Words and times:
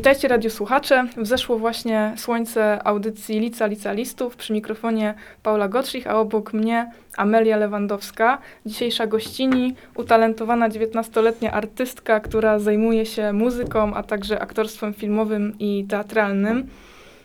Witajcie 0.00 0.28
radiosłuchacze. 0.28 1.06
Wzeszło 1.16 1.58
właśnie 1.58 2.14
słońce 2.16 2.86
audycji 2.86 3.40
Lica 3.40 3.66
Licealistów 3.66 4.36
przy 4.36 4.52
mikrofonie 4.52 5.14
Paula 5.42 5.68
Gotschich, 5.68 6.06
a 6.06 6.16
obok 6.16 6.52
mnie 6.52 6.92
Amelia 7.16 7.56
Lewandowska, 7.56 8.38
dzisiejsza 8.66 9.06
gościni, 9.06 9.74
utalentowana 9.94 10.68
19-letnia 10.68 11.52
artystka, 11.52 12.20
która 12.20 12.58
zajmuje 12.58 13.06
się 13.06 13.32
muzyką, 13.32 13.94
a 13.94 14.02
także 14.02 14.40
aktorstwem 14.40 14.94
filmowym 14.94 15.54
i 15.58 15.84
teatralnym. 15.88 16.68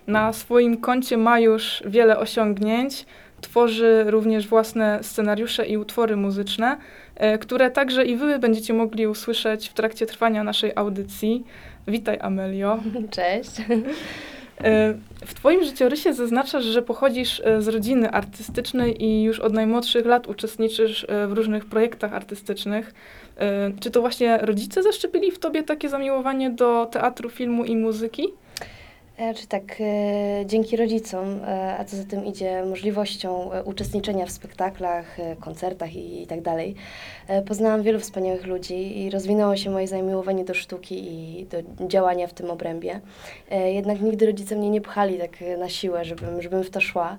Na 0.07 0.33
swoim 0.33 0.77
koncie 0.77 1.17
ma 1.17 1.39
już 1.39 1.83
wiele 1.85 2.19
osiągnięć. 2.19 3.05
Tworzy 3.41 4.03
również 4.07 4.47
własne 4.47 4.99
scenariusze 5.01 5.65
i 5.65 5.77
utwory 5.77 6.15
muzyczne, 6.15 6.77
e, 7.15 7.37
które 7.37 7.71
także 7.71 8.05
i 8.05 8.15
wy 8.15 8.39
będziecie 8.39 8.73
mogli 8.73 9.07
usłyszeć 9.07 9.69
w 9.69 9.73
trakcie 9.73 10.05
trwania 10.05 10.43
naszej 10.43 10.71
audycji. 10.75 11.43
Witaj, 11.87 12.17
Amelio. 12.21 12.79
Cześć. 13.11 13.51
E, 14.63 14.93
W 15.25 15.33
Twoim 15.33 15.63
życiorysie 15.63 16.13
zaznaczasz, 16.13 16.63
że 16.63 16.81
pochodzisz 16.81 17.41
e, 17.45 17.61
z 17.61 17.67
rodziny 17.67 18.11
artystycznej 18.11 19.03
i 19.03 19.23
już 19.23 19.39
od 19.39 19.53
najmłodszych 19.53 20.05
lat 20.05 20.27
uczestniczysz 20.27 21.05
e, 21.09 21.27
w 21.27 21.31
różnych 21.31 21.65
projektach 21.65 22.13
artystycznych. 22.13 22.93
Czy 23.79 23.91
to 23.91 24.01
właśnie 24.01 24.37
rodzice 24.37 24.83
zaszczepili 24.83 25.31
w 25.31 25.39
Tobie 25.39 25.63
takie 25.63 25.89
zamiłowanie 25.89 26.49
do 26.49 26.85
teatru, 26.85 27.29
filmu 27.29 27.65
i 27.65 27.75
muzyki? 27.75 28.27
E, 29.17 29.33
Czy 29.33 29.47
tak, 29.47 29.63
e, 29.79 30.45
dzięki 30.45 30.77
rodzicom, 30.77 31.39
e, 31.43 31.77
a 31.77 31.85
co 31.85 31.97
za 31.97 32.03
tym 32.03 32.25
idzie 32.25 32.65
możliwością 32.65 33.49
uczestniczenia 33.65 34.25
w 34.25 34.31
spektaklach, 34.31 35.17
koncertach 35.39 35.95
i, 35.95 36.27
tak 36.27 36.41
dalej, 36.41 36.75
poznałam 37.47 37.83
wielu 37.83 37.99
wspaniałych 37.99 38.45
ludzi 38.45 39.01
i 39.01 39.09
rozwinęło 39.09 39.55
się 39.55 39.69
moje 39.69 39.87
zamiłowanie 39.87 40.45
do 40.45 40.53
sztuki 40.53 40.95
i 41.39 41.45
do 41.45 41.87
działania 41.87 42.27
w 42.27 42.33
tym 42.33 42.51
obrębie. 42.51 42.99
Jednak 43.65 44.01
nigdy 44.01 44.25
rodzice 44.25 44.55
mnie 44.55 44.69
nie 44.69 44.81
pchali 44.81 45.17
tak 45.17 45.31
na 45.57 45.69
siłę, 45.69 46.05
żebym, 46.05 46.41
żebym 46.41 46.63
w 46.63 46.69
to 46.69 46.81
szła, 46.81 47.17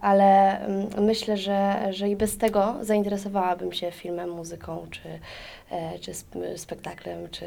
ale 0.00 0.60
mm, 0.60 0.88
myślę, 0.98 1.36
że, 1.36 1.86
że 1.90 2.08
i 2.08 2.16
bez 2.16 2.38
tego 2.38 2.74
zainteresowałabym 2.80 3.72
się 3.72 3.90
filmem, 3.90 4.30
muzyką, 4.30 4.86
czy, 4.90 5.02
czy 6.00 6.10
sp- 6.20 6.58
spektaklem, 6.58 7.28
czy 7.30 7.46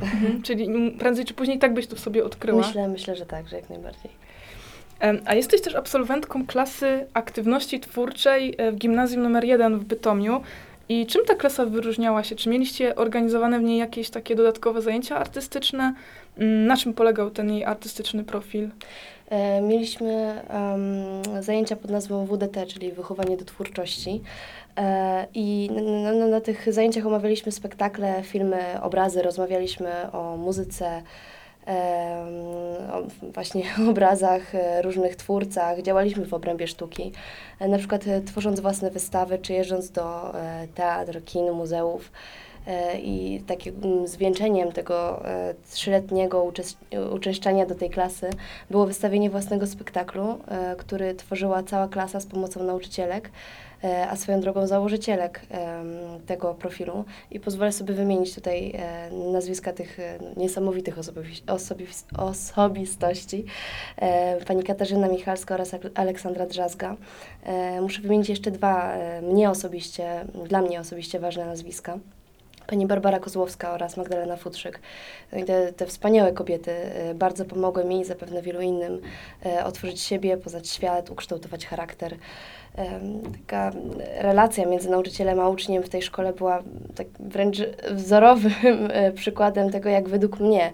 tak. 0.00 0.10
Czyli 0.46 0.92
prędzej 0.98 1.24
czy 1.24 1.34
później 1.34 1.58
tak 1.58 1.74
byś 1.74 1.86
to 1.86 1.96
w 1.96 2.00
sobie 2.00 2.24
odkryła. 2.24 2.66
Myślę, 2.66 2.88
myślę, 2.88 3.16
że 3.16 3.26
tak, 3.26 3.48
że 3.48 3.56
jak 3.56 3.70
najbardziej. 3.70 4.10
A 5.24 5.34
jesteś 5.34 5.60
też 5.60 5.74
absolwentką 5.74 6.46
klasy 6.46 7.06
aktywności 7.14 7.80
twórczej 7.80 8.54
e, 8.58 8.72
w 8.72 8.76
gimnazjum 8.76 9.22
numer 9.22 9.44
1 9.44 9.78
w 9.78 9.84
Bytomiu. 9.84 10.40
I 10.88 11.06
czym 11.06 11.24
ta 11.24 11.34
klasa 11.34 11.66
wyróżniała 11.66 12.24
się? 12.24 12.36
Czy 12.36 12.48
mieliście 12.48 12.96
organizowane 12.96 13.58
w 13.58 13.62
niej 13.62 13.78
jakieś 13.78 14.10
takie 14.10 14.34
dodatkowe 14.34 14.82
zajęcia 14.82 15.16
artystyczne? 15.16 15.94
Na 16.66 16.76
czym 16.76 16.94
polegał 16.94 17.30
ten 17.30 17.50
jej 17.50 17.64
artystyczny 17.64 18.24
profil? 18.24 18.68
E, 19.30 19.60
Mieliśmy 19.60 20.42
zajęcia 21.40 21.76
pod 21.76 21.90
nazwą 21.90 22.26
WDT, 22.26 22.66
czyli 22.66 22.92
Wychowanie 22.92 23.36
do 23.36 23.44
Twórczości. 23.44 24.22
E, 24.76 25.26
I 25.34 25.70
na, 26.02 26.12
na, 26.12 26.26
na 26.26 26.40
tych 26.40 26.72
zajęciach 26.72 27.06
omawialiśmy 27.06 27.52
spektakle, 27.52 28.22
filmy, 28.22 28.82
obrazy, 28.82 29.22
rozmawialiśmy 29.22 30.12
o 30.12 30.36
muzyce, 30.36 31.02
o 32.92 33.02
właśnie 33.32 33.62
obrazach, 33.90 34.54
e, 34.54 34.82
różnych 34.82 35.16
twórcach. 35.16 35.82
Działaliśmy 35.82 36.26
w 36.26 36.34
obrębie 36.34 36.66
sztuki, 36.66 37.12
na 37.60 37.78
przykład 37.78 38.04
tworząc 38.26 38.60
własne 38.60 38.90
wystawy, 38.90 39.38
czy 39.38 39.52
jeżdżąc 39.52 39.90
do 39.90 40.34
teatr, 40.74 41.24
kin, 41.24 41.52
muzeów. 41.52 42.12
E, 42.68 42.98
I 42.98 43.42
takim 43.46 43.74
mm, 43.84 44.08
zwieńczeniem 44.08 44.72
tego 44.72 45.26
e, 45.26 45.54
trzyletniego 45.70 46.52
uczęszczania 47.12 47.66
do 47.66 47.74
tej 47.74 47.90
klasy 47.90 48.30
było 48.70 48.86
wystawienie 48.86 49.30
własnego 49.30 49.66
spektaklu, 49.66 50.38
e, 50.48 50.76
który 50.76 51.14
tworzyła 51.14 51.62
cała 51.62 51.88
klasa 51.88 52.20
z 52.20 52.26
pomocą 52.26 52.64
nauczycielek, 52.64 53.30
a 54.10 54.16
swoją 54.16 54.40
drogą 54.40 54.66
założycielek 54.66 55.40
tego 56.26 56.54
profilu. 56.54 57.04
I 57.30 57.40
pozwolę 57.40 57.72
sobie 57.72 57.94
wymienić 57.94 58.34
tutaj 58.34 58.72
nazwiska 59.32 59.72
tych 59.72 59.98
niesamowitych 60.36 60.98
osobi- 60.98 61.42
osobis- 61.46 62.04
osobistości. 62.30 63.44
Pani 64.46 64.62
Katarzyna 64.62 65.08
Michalska 65.08 65.54
oraz 65.54 65.70
Aleksandra 65.94 66.46
Drzazga. 66.46 66.96
Muszę 67.82 68.02
wymienić 68.02 68.28
jeszcze 68.28 68.50
dwa 68.50 68.94
mnie 69.22 69.50
osobiście, 69.50 70.24
dla 70.48 70.62
mnie 70.62 70.80
osobiście 70.80 71.20
ważne 71.20 71.46
nazwiska 71.46 71.98
pani 72.68 72.86
Barbara 72.86 73.18
Kozłowska 73.18 73.72
oraz 73.72 73.96
Magdalena 73.96 74.36
Futrzyk. 74.36 74.80
Te, 75.46 75.72
te 75.72 75.86
wspaniałe 75.86 76.32
kobiety 76.32 76.70
e, 76.72 77.14
bardzo 77.14 77.44
pomogły 77.44 77.84
mi 77.84 78.00
i 78.00 78.04
zapewne 78.04 78.42
wielu 78.42 78.60
innym 78.60 79.00
e, 79.46 79.64
otworzyć 79.64 80.00
siebie, 80.00 80.36
poznać 80.36 80.68
świat, 80.68 81.10
ukształtować 81.10 81.66
charakter. 81.66 82.16
Taka 83.32 83.70
relacja 84.18 84.66
między 84.66 84.90
nauczycielem 84.90 85.40
a 85.40 85.48
uczniem 85.48 85.82
w 85.82 85.88
tej 85.88 86.02
szkole 86.02 86.32
była 86.32 86.62
tak 86.94 87.06
wręcz 87.20 87.58
wzorowym 87.90 88.52
e, 88.90 89.12
przykładem 89.12 89.70
tego, 89.70 89.88
jak 89.88 90.08
według 90.08 90.40
mnie 90.40 90.72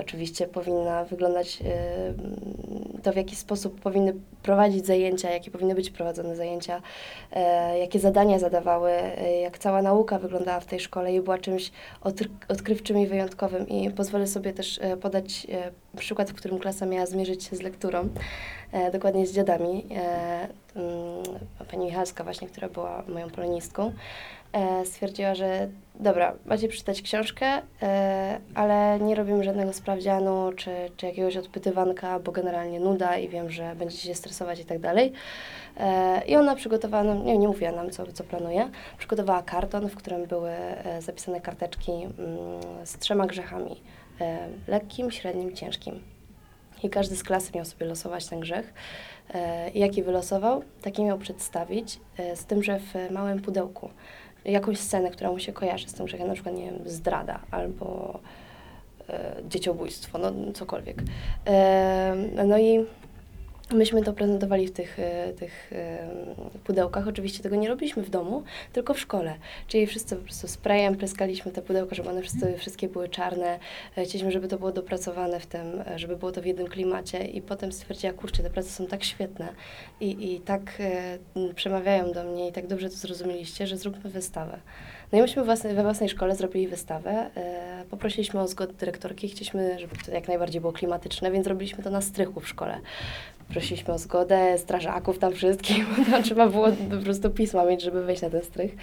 oczywiście 0.00 0.46
powinna 0.46 1.04
wyglądać 1.04 1.58
to, 3.02 3.12
w 3.12 3.16
jaki 3.16 3.36
sposób 3.36 3.80
powinny 3.80 4.14
prowadzić 4.42 4.86
zajęcia, 4.86 5.30
jakie 5.30 5.50
powinny 5.50 5.74
być 5.74 5.90
prowadzone 5.90 6.36
zajęcia, 6.36 6.82
e, 7.32 7.78
jakie 7.78 7.98
zadania 7.98 8.38
zadawały, 8.38 8.90
e, 8.90 9.40
jak 9.40 9.58
cała 9.58 9.82
nauka 9.82 10.18
wyglądała 10.18 10.60
w 10.60 10.66
tej 10.66 10.80
szkole 10.80 11.14
i 11.14 11.20
była 11.20 11.38
czymś 11.38 11.70
odkry- 12.04 12.28
odkrywczym 12.48 12.98
i 12.98 13.06
wyjątkowym. 13.06 13.68
I 13.68 13.90
pozwolę 13.90 14.26
sobie 14.26 14.52
też 14.52 14.80
podać 15.00 15.46
przykład, 15.96 16.30
w 16.30 16.34
którym 16.34 16.58
klasa 16.58 16.86
miała 16.86 17.06
zmierzyć 17.06 17.44
się 17.44 17.56
z 17.56 17.62
lekturą, 17.62 18.08
dokładnie 18.92 19.26
z 19.26 19.32
dziadami. 19.32 19.86
Pani 21.70 21.84
Michalska 21.84 22.24
właśnie, 22.24 22.48
która 22.48 22.68
była 22.68 23.02
moją 23.08 23.30
polonistką, 23.30 23.92
e, 24.52 24.86
stwierdziła, 24.86 25.34
że 25.34 25.68
dobra, 25.94 26.34
macie 26.44 26.68
przeczytać 26.68 27.02
książkę, 27.02 27.62
e, 27.82 28.40
ale 28.54 29.00
nie 29.00 29.14
robimy 29.14 29.44
żadnego 29.44 29.72
sprawdzianu 29.72 30.52
czy, 30.56 30.70
czy 30.96 31.06
jakiegoś 31.06 31.36
odpytywanka, 31.36 32.20
bo 32.20 32.32
generalnie 32.32 32.80
nuda 32.80 33.18
i 33.18 33.28
wiem, 33.28 33.50
że 33.50 33.74
będziecie 33.76 34.08
się 34.08 34.14
stresować 34.14 34.60
i 34.60 34.64
tak 34.64 34.78
dalej. 34.78 35.12
E, 35.76 36.22
I 36.26 36.36
ona 36.36 36.54
przygotowała 36.54 37.04
nam, 37.04 37.24
nie, 37.24 37.38
nie 37.38 37.48
mówiła 37.48 37.72
nam, 37.72 37.90
co, 37.90 38.12
co 38.12 38.24
planuje, 38.24 38.70
przygotowała 38.98 39.42
karton, 39.42 39.88
w 39.88 39.96
którym 39.96 40.26
były 40.26 40.50
zapisane 41.00 41.40
karteczki 41.40 41.92
mm, 41.92 42.12
z 42.84 42.98
trzema 42.98 43.26
grzechami. 43.26 43.80
Lekkim, 44.68 45.10
średnim, 45.10 45.56
ciężkim. 45.56 46.00
I 46.82 46.90
każdy 46.90 47.16
z 47.16 47.22
klasy 47.24 47.52
miał 47.54 47.64
sobie 47.64 47.86
losować 47.86 48.26
ten 48.26 48.40
grzech. 48.40 48.74
E, 49.34 49.70
jaki 49.70 50.02
wylosował, 50.02 50.62
taki 50.82 51.04
miał 51.04 51.18
przedstawić, 51.18 52.00
e, 52.18 52.36
z 52.36 52.44
tym, 52.44 52.62
że 52.62 52.78
w 52.78 53.10
małym 53.10 53.40
pudełku 53.40 53.90
jakąś 54.44 54.78
scenę, 54.78 55.10
która 55.10 55.30
mu 55.30 55.38
się 55.38 55.52
kojarzy 55.52 55.88
z 55.88 55.94
tym 55.94 56.06
grzechem, 56.06 56.28
na 56.28 56.34
przykład, 56.34 56.54
nie 56.54 56.64
wiem, 56.64 56.78
zdrada 56.86 57.40
albo 57.50 58.18
e, 59.08 59.36
dzieciobójstwo, 59.48 60.18
no 60.18 60.52
cokolwiek. 60.52 61.02
No 62.46 62.58
i 62.58 62.86
myśmy 63.74 64.02
to 64.02 64.12
prezentowali 64.12 64.66
w 64.66 64.72
tych, 64.72 64.98
e, 64.98 65.32
tych 65.32 65.72
e, 65.72 66.08
pudełkach. 66.64 67.08
Oczywiście 67.08 67.42
tego 67.42 67.56
nie 67.56 67.68
robiliśmy 67.68 68.02
w 68.02 68.10
domu, 68.10 68.42
tylko 68.72 68.94
w 68.94 69.00
szkole. 69.00 69.34
Czyli 69.68 69.86
wszyscy 69.86 70.16
po 70.16 70.22
prostu 70.22 70.48
sprayem 70.48 70.96
pryskaliśmy 70.96 71.52
te 71.52 71.62
pudełka, 71.62 71.94
żeby 71.94 72.08
one 72.10 72.22
wszyscy, 72.22 72.58
wszystkie 72.58 72.88
były 72.88 73.08
czarne. 73.08 73.58
E, 73.96 74.04
Chcieliśmy, 74.04 74.32
żeby 74.32 74.48
to 74.48 74.58
było 74.58 74.72
dopracowane 74.72 75.40
w 75.40 75.46
tym, 75.46 75.82
żeby 75.96 76.16
było 76.16 76.32
to 76.32 76.42
w 76.42 76.46
jednym 76.46 76.66
klimacie 76.66 77.24
i 77.24 77.42
potem 77.42 77.72
stwierdziła, 77.72 78.12
kurczę, 78.12 78.42
te 78.42 78.50
prace 78.50 78.68
są 78.68 78.86
tak 78.86 79.04
świetne 79.04 79.48
i, 80.00 80.34
i 80.34 80.40
tak 80.40 80.82
przemawiają 81.54 82.12
do 82.12 82.24
mnie 82.24 82.48
i 82.48 82.52
tak 82.52 82.66
dobrze 82.66 82.90
to 82.90 82.96
zrozumieliście, 82.96 83.66
że 83.66 83.76
zróbmy 83.76 84.10
wystawę. 84.10 84.58
No 85.14 85.18
i 85.18 85.22
myśmy 85.22 85.44
własne, 85.44 85.74
we 85.74 85.82
własnej 85.82 86.08
szkole 86.08 86.36
zrobili 86.36 86.68
wystawę. 86.68 87.30
E, 87.36 87.84
poprosiliśmy 87.90 88.40
o 88.40 88.48
zgodę 88.48 88.72
dyrektorki, 88.72 89.28
chcieliśmy, 89.28 89.78
żeby 89.78 89.96
to 90.06 90.12
jak 90.12 90.28
najbardziej 90.28 90.60
było 90.60 90.72
klimatyczne, 90.72 91.30
więc 91.30 91.44
zrobiliśmy 91.44 91.84
to 91.84 91.90
na 91.90 92.00
strychu 92.00 92.40
w 92.40 92.48
szkole. 92.48 92.80
Prosiliśmy 93.48 93.94
o 93.94 93.98
zgodę 93.98 94.58
strażaków 94.58 95.18
tam 95.18 95.32
wszystkich, 95.32 95.86
bo 95.98 96.10
tam 96.10 96.22
trzeba 96.22 96.48
było 96.48 96.68
po 96.90 97.04
prostu 97.04 97.30
pisma 97.30 97.64
mieć, 97.64 97.82
żeby 97.82 98.04
wejść 98.04 98.22
na 98.22 98.30
ten 98.30 98.42
strych. 98.42 98.76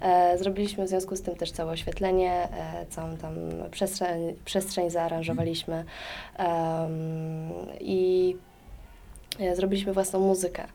E, 0.00 0.38
zrobiliśmy 0.38 0.84
w 0.84 0.88
związku 0.88 1.16
z 1.16 1.22
tym 1.22 1.36
też 1.36 1.52
całe 1.52 1.72
oświetlenie, 1.72 2.32
e, 2.32 2.86
całą 2.88 3.16
tam 3.16 3.34
przestrzeń, 3.70 4.34
przestrzeń 4.44 4.90
zaaranżowaliśmy 4.90 5.84
Em, 6.38 7.52
i 7.80 8.36
e, 9.40 9.56
zrobiliśmy 9.56 9.92
własną 9.92 10.20
muzykę, 10.20 10.62
e, 10.64 10.68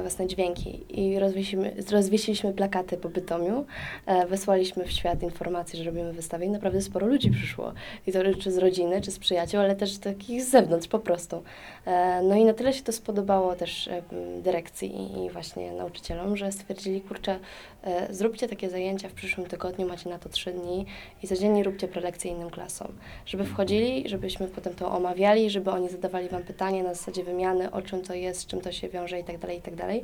własne 0.00 0.26
dźwięki 0.26 1.00
i 1.00 1.18
rozwiesiliśmy, 1.18 1.82
rozwiesiliśmy 1.90 2.52
plakaty 2.52 2.96
po 2.96 3.08
Bytomiu, 3.08 3.64
e, 4.06 4.26
wysłaliśmy 4.26 4.84
w 4.84 4.92
świat 4.92 5.22
informacje, 5.22 5.78
że 5.78 5.84
robimy 5.84 6.12
wystawę 6.12 6.44
i 6.44 6.50
naprawdę 6.50 6.80
sporo 6.80 7.06
ludzi 7.06 7.30
przyszło. 7.30 7.72
I 8.06 8.12
to 8.12 8.18
czy 8.38 8.52
z 8.52 8.58
rodziny, 8.58 9.00
czy 9.00 9.10
z 9.10 9.18
przyjaciół, 9.18 9.60
ale 9.60 9.76
też 9.76 9.98
takich 9.98 10.42
z 10.42 10.50
zewnątrz 10.50 10.88
po 10.88 10.98
prostu. 10.98 11.42
E, 11.86 12.22
No 12.22 12.34
i 12.34 12.44
na 12.44 12.52
tyle 12.54 12.72
się 12.72 12.82
to 12.82 12.92
spodobało 12.92 13.56
też 13.56 13.88
e, 13.88 14.02
dyrekcji 14.42 15.24
i- 15.24 15.30
właśnie 15.30 15.72
nauczycielom, 15.72 16.36
że 16.36 16.52
stwierdzili, 16.52 17.00
kurczę, 17.00 17.38
e, 17.84 18.14
zróbcie 18.14 18.48
takie 18.48 18.70
zajęcia 18.70 19.08
w 19.08 19.12
przyszłym 19.12 19.46
tygodniu, 19.46 19.88
macie 19.88 20.10
na 20.10 20.18
to 20.18 20.28
trzy 20.28 20.52
dni 20.52 20.86
i 21.22 21.26
codziennie 21.28 21.64
róbcie 21.64 21.88
prelekcje 21.88 22.30
innym 22.30 22.50
klasom. 22.50 22.88
Żeby 23.26 23.44
wchodzili, 23.44 24.08
żebyśmy 24.08 24.46
potem 24.48 24.74
to 24.74 24.92
omawiali, 24.92 25.50
żeby 25.50 25.70
oni 25.70 25.88
zadawali 25.88 26.28
Wam 26.28 26.42
pytanie 26.42 26.82
na 26.82 26.94
zasadzie 26.94 27.24
wymiany, 27.24 27.70
o 27.70 27.82
czym 27.82 28.02
to 28.02 28.14
jest, 28.14 28.40
z 28.40 28.46
czym 28.46 28.60
to 28.60 28.72
się 28.72 28.88
wiąże 28.88 29.20
i 29.20 29.24
tak 29.24 29.38
dalej, 29.38 29.58
i 29.58 29.62
tak 29.62 29.74
dalej. 29.74 30.02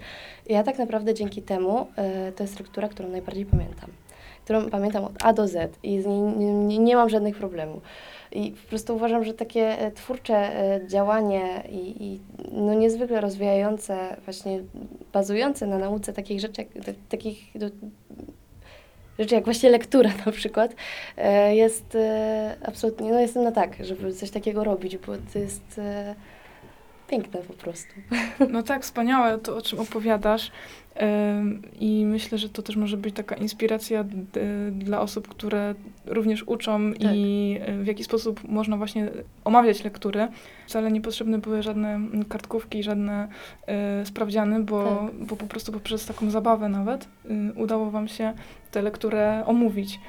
Ja 0.48 0.62
tak 0.62 0.78
naprawdę 0.78 1.14
dzięki 1.14 1.42
temu, 1.42 1.86
to 2.36 2.42
jest 2.42 2.52
struktura, 2.54 2.88
którą 2.88 3.08
najbardziej 3.08 3.46
pamiętam. 3.46 3.90
Którą 4.44 4.70
pamiętam 4.70 5.04
od 5.04 5.12
A 5.24 5.32
do 5.32 5.48
Z 5.48 5.76
i 5.82 5.96
nie, 5.96 6.78
nie 6.78 6.96
mam 6.96 7.08
żadnych 7.08 7.36
problemów. 7.36 7.82
I 8.32 8.50
po 8.50 8.68
prostu 8.68 8.96
uważam, 8.96 9.24
że 9.24 9.34
takie 9.34 9.78
e, 9.78 9.90
twórcze 9.90 10.34
e, 10.34 10.88
działanie 10.88 11.62
i, 11.70 12.04
i 12.04 12.20
no 12.52 12.74
niezwykle 12.74 13.20
rozwijające, 13.20 14.16
właśnie 14.24 14.60
bazujące 15.12 15.66
na 15.66 15.78
nauce 15.78 16.12
takich 16.12 16.40
rzeczy, 16.40 16.62
jak, 16.62 16.96
takich 17.08 17.50
do, 17.54 17.66
rzeczy 19.18 19.34
jak 19.34 19.44
właśnie 19.44 19.70
lektura 19.70 20.10
na 20.26 20.32
przykład, 20.32 20.74
e, 21.16 21.56
jest 21.56 21.96
absolutnie, 22.64 23.12
no 23.12 23.20
jestem 23.20 23.44
na 23.44 23.52
tak, 23.52 23.84
żeby 23.84 24.12
coś 24.12 24.30
takiego 24.30 24.64
robić, 24.64 24.96
bo 24.96 25.12
to 25.32 25.38
jest 25.38 25.80
piękne 27.08 27.40
po 27.40 27.52
prostu. 27.52 27.94
No 28.50 28.62
tak, 28.62 28.82
wspaniałe 28.82 29.38
to, 29.38 29.56
o 29.56 29.62
czym 29.62 29.80
opowiadasz. 29.80 30.50
I 31.80 32.04
myślę, 32.06 32.38
że 32.38 32.48
to 32.48 32.62
też 32.62 32.76
może 32.76 32.96
być 32.96 33.14
taka 33.14 33.34
inspiracja 33.34 34.04
dla 34.72 35.00
osób, 35.00 35.28
które 35.28 35.74
również 36.06 36.42
uczą 36.42 36.92
Tak. 36.92 37.12
i 37.14 37.58
y, 37.68 37.84
w 37.84 37.86
jaki 37.86 38.04
sposób 38.04 38.48
można 38.48 38.76
właśnie 38.76 39.10
omawiać 39.44 39.84
lektury. 39.84 40.28
Wcale 40.66 40.92
niepotrzebne 40.92 41.38
były 41.38 41.62
żadne 41.62 42.00
kartkówki, 42.28 42.82
żadne 42.82 43.28
y, 44.02 44.06
sprawdziany, 44.06 44.60
bo, 44.64 44.84
Tak. 44.84 45.26
bo 45.26 45.36
po 45.36 45.46
prostu 45.46 45.72
poprzez 45.72 46.06
taką 46.06 46.30
zabawę 46.30 46.68
nawet 46.68 47.04
y, 47.04 47.52
udało 47.56 47.90
wam 47.90 48.08
się 48.08 48.32
tę 48.70 48.82
lekturę 48.82 49.42
omówić. 49.46 50.00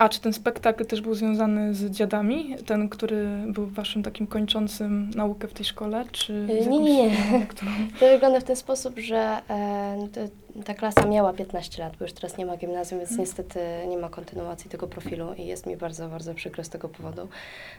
A 0.00 0.08
czy 0.08 0.20
ten 0.20 0.32
spektakl 0.32 0.84
też 0.86 1.00
był 1.00 1.14
związany 1.14 1.74
z 1.74 1.90
dziadami? 1.90 2.56
Ten, 2.66 2.88
który 2.88 3.26
był 3.46 3.66
waszym 3.66 4.02
takim 4.02 4.26
kończącym 4.26 5.10
naukę 5.14 5.48
w 5.48 5.52
tej 5.52 5.64
szkole? 5.64 6.04
Czy 6.12 6.46
Nie, 6.70 6.78
nie, 6.80 7.04
nie. 7.08 7.10
To 8.00 8.06
wygląda 8.06 8.40
w 8.40 8.44
ten 8.44 8.56
sposób, 8.56 8.98
że 8.98 9.42
e, 9.50 10.08
to, 10.12 10.20
ta 10.64 10.74
klasa 10.74 11.06
miała 11.06 11.32
15 11.32 11.82
lat, 11.82 11.96
bo 11.96 12.04
już 12.04 12.12
teraz 12.12 12.36
nie 12.38 12.46
ma 12.46 12.56
gimnazjum, 12.56 12.98
więc 13.00 13.10
Mhm. 13.10 13.20
niestety 13.28 13.60
nie 13.88 13.98
ma 13.98 14.08
kontynuacji 14.08 14.70
tego 14.70 14.86
profilu 14.86 15.34
i 15.34 15.46
jest 15.46 15.66
mi 15.66 15.76
bardzo, 15.76 16.08
bardzo 16.08 16.34
przykro 16.34 16.64
z 16.64 16.68
tego 16.68 16.88
powodu. 16.88 17.28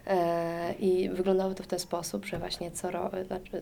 E, 0.08 0.74
I 0.80 1.10
wyglądało 1.10 1.54
to 1.54 1.64
w 1.64 1.68
ten 1.68 1.80
sposób, 1.80 2.26
że 2.26 2.40
właśnie 2.40 2.72
co 2.72 2.92
ro, 2.92 3.12
znaczy 3.28 3.62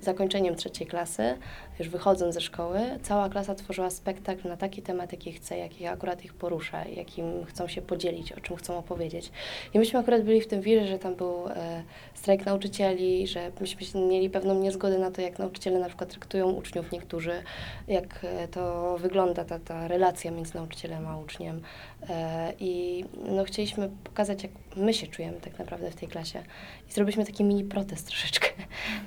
zakończeniem 0.00 0.54
trzeciej 0.56 0.86
klasy, 0.86 1.36
już 1.78 1.88
wychodząc 1.88 2.34
ze 2.34 2.40
szkoły, 2.40 2.80
cała 3.02 3.28
klasa 3.28 3.54
tworzyła 3.54 3.90
spektakl 3.90 4.48
na 4.48 4.56
taki 4.56 4.82
temat, 4.82 5.12
jaki 5.12 5.32
chce, 5.32 5.58
jaki 5.58 5.86
akurat 5.86 6.24
ich 6.24 6.34
porusza, 6.34 6.84
jakim 6.84 7.44
chcą 7.44 7.68
się 7.68 7.82
podzielić, 7.82 8.32
o 8.32 8.40
czym 8.40 8.56
chcą 8.56 8.78
opowiedzieć. 8.78 9.30
I 9.74 9.78
myśmy 9.78 9.98
akurat 9.98 10.22
byli 10.22 10.40
w 10.40 10.46
tym 10.46 10.60
wirze, 10.60 10.86
że 10.86 10.98
tam 10.98 11.14
był 11.14 11.48
e, 11.48 11.82
strajk 12.14 12.46
nauczycieli, 12.46 13.26
że 13.26 13.50
myśmy 13.60 14.00
mieli 14.00 14.30
pewną 14.30 14.54
niezgodę 14.54 14.98
na 14.98 15.10
to, 15.10 15.20
jak 15.20 15.38
nauczyciele 15.38 15.78
na 15.78 15.88
przykład 15.88 16.10
traktują 16.10 16.50
uczniów 16.50 16.92
niektórzy, 16.92 17.42
jak 17.88 18.20
e, 18.22 18.48
to 18.48 18.96
wygląda 18.98 19.44
ta, 19.44 19.58
ta 19.58 19.88
relacja 19.88 20.30
między 20.30 20.54
nauczycielem 20.54 21.06
a 21.06 21.18
uczniem. 21.18 21.60
E, 22.08 22.52
I 22.60 23.04
no, 23.28 23.44
chcieliśmy 23.44 23.90
pokazać, 24.04 24.42
jak 24.42 24.52
my 24.76 24.94
się 24.94 25.06
czujemy 25.06 25.40
tak 25.40 25.58
naprawdę 25.58 25.90
w 25.90 25.94
tej 25.94 26.08
klasie. 26.08 26.42
I 26.90 26.92
zrobiliśmy 26.92 27.24
taki 27.24 27.44
mini 27.44 27.64
protest 27.64 28.06
troszeczkę. 28.06 28.48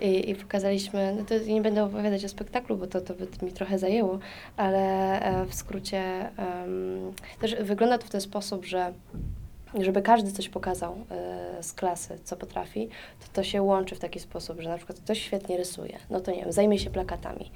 I, 0.01 0.29
i 0.29 0.35
pokazaliśmy, 0.35 1.15
no 1.17 1.25
to 1.25 1.37
nie 1.37 1.61
będę 1.61 1.83
opowiadać 1.83 2.25
o 2.25 2.29
spektaklu, 2.29 2.56
bo 2.61 2.87
to, 2.87 3.01
to 3.01 3.13
by 3.13 3.27
mi 3.45 3.51
trochę 3.51 3.79
zajęło, 3.79 4.19
ale 4.57 4.79
e, 5.21 5.45
w 5.45 5.53
skrócie 5.53 6.29
też 7.41 7.55
wygląda 7.55 7.97
to 7.97 8.07
w 8.07 8.09
ten 8.09 8.21
sposób, 8.21 8.65
że 8.65 8.93
żeby 9.79 10.01
każdy 10.01 10.31
coś 10.31 10.49
pokazał 10.49 10.95
e, 11.11 11.63
z 11.63 11.73
klasy, 11.73 12.19
co 12.23 12.35
potrafi, 12.35 12.89
to 13.19 13.27
to 13.33 13.43
się 13.43 13.61
łączy 13.61 13.95
w 13.95 13.99
taki 13.99 14.19
sposób, 14.19 14.61
że 14.61 14.69
na 14.69 14.77
przykład 14.77 14.99
ktoś 14.99 15.21
świetnie 15.21 15.57
rysuje, 15.57 15.97
no 16.09 16.19
to 16.19 16.31
nie 16.31 16.41
wiem, 16.41 16.51
zajmie 16.51 16.79
się 16.79 16.89
plakatami. 16.89 17.51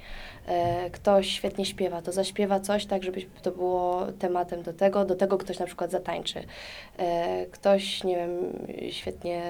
E, 0.46 0.90
ktoś 0.90 1.28
świetnie 1.28 1.64
śpiewa, 1.64 2.02
to 2.02 2.12
zaśpiewa 2.12 2.60
coś 2.60 2.86
tak, 2.86 3.02
żeby 3.02 3.22
to 3.42 3.50
było 3.50 4.06
tematem 4.18 4.62
do 4.62 4.72
tego, 4.72 5.04
do 5.04 5.14
tego 5.14 5.38
ktoś 5.38 5.58
na 5.58 5.66
przykład 5.66 5.90
zatańczy. 5.90 6.44
E, 6.98 7.46
ktoś, 7.46 8.04
nie 8.04 8.16
wiem, 8.16 8.30
świetnie 8.90 9.42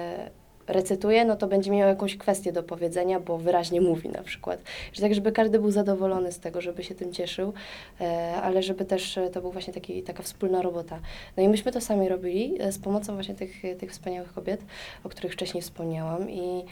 recytuje, 0.67 1.25
no 1.25 1.35
to 1.35 1.47
będzie 1.47 1.71
miał 1.71 1.87
jakąś 1.87 2.17
kwestię 2.17 2.51
do 2.51 2.63
powiedzenia, 2.63 3.19
bo 3.19 3.37
wyraźnie 3.37 3.81
mówi 3.81 4.09
na 4.09 4.23
przykład. 4.23 4.59
Że 4.93 5.01
tak, 5.01 5.15
żeby 5.15 5.31
każdy 5.31 5.59
był 5.59 5.71
zadowolony 5.71 6.31
z 6.31 6.39
tego, 6.39 6.61
żeby 6.61 6.83
się 6.83 6.95
tym 6.95 7.13
cieszył, 7.13 7.53
e, 8.01 8.33
ale 8.43 8.63
żeby 8.63 8.85
też 8.85 9.17
e, 9.17 9.29
to 9.29 9.41
był 9.41 9.51
właśnie 9.51 9.73
taki, 9.73 10.03
taka 10.03 10.23
wspólna 10.23 10.61
robota. 10.61 10.99
No 11.37 11.43
i 11.43 11.49
myśmy 11.49 11.71
to 11.71 11.81
sami 11.81 12.09
robili 12.09 12.61
e, 12.61 12.71
z 12.71 12.79
pomocą 12.79 13.13
właśnie 13.13 13.35
tych, 13.35 13.61
tych 13.79 13.91
wspaniałych 13.91 14.33
kobiet, 14.33 14.61
o 15.03 15.09
których 15.09 15.33
wcześniej 15.33 15.61
wspomniałam 15.61 16.29
i 16.29 16.65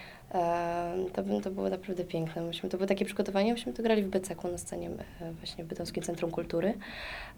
to, 1.13 1.23
to 1.43 1.51
było 1.51 1.69
naprawdę 1.69 2.03
piękne. 2.03 2.41
Myśmy, 2.41 2.69
to 2.69 2.77
było 2.77 2.87
takie 2.87 3.05
przygotowanie, 3.05 3.53
myśmy 3.53 3.73
to 3.73 3.83
grali 3.83 4.03
w 4.03 4.07
Beceku 4.07 4.47
na 4.47 4.57
scenie 4.57 4.89
e, 5.21 5.31
właśnie 5.31 5.63
w 5.63 6.05
Centrum 6.05 6.31
Kultury 6.31 6.73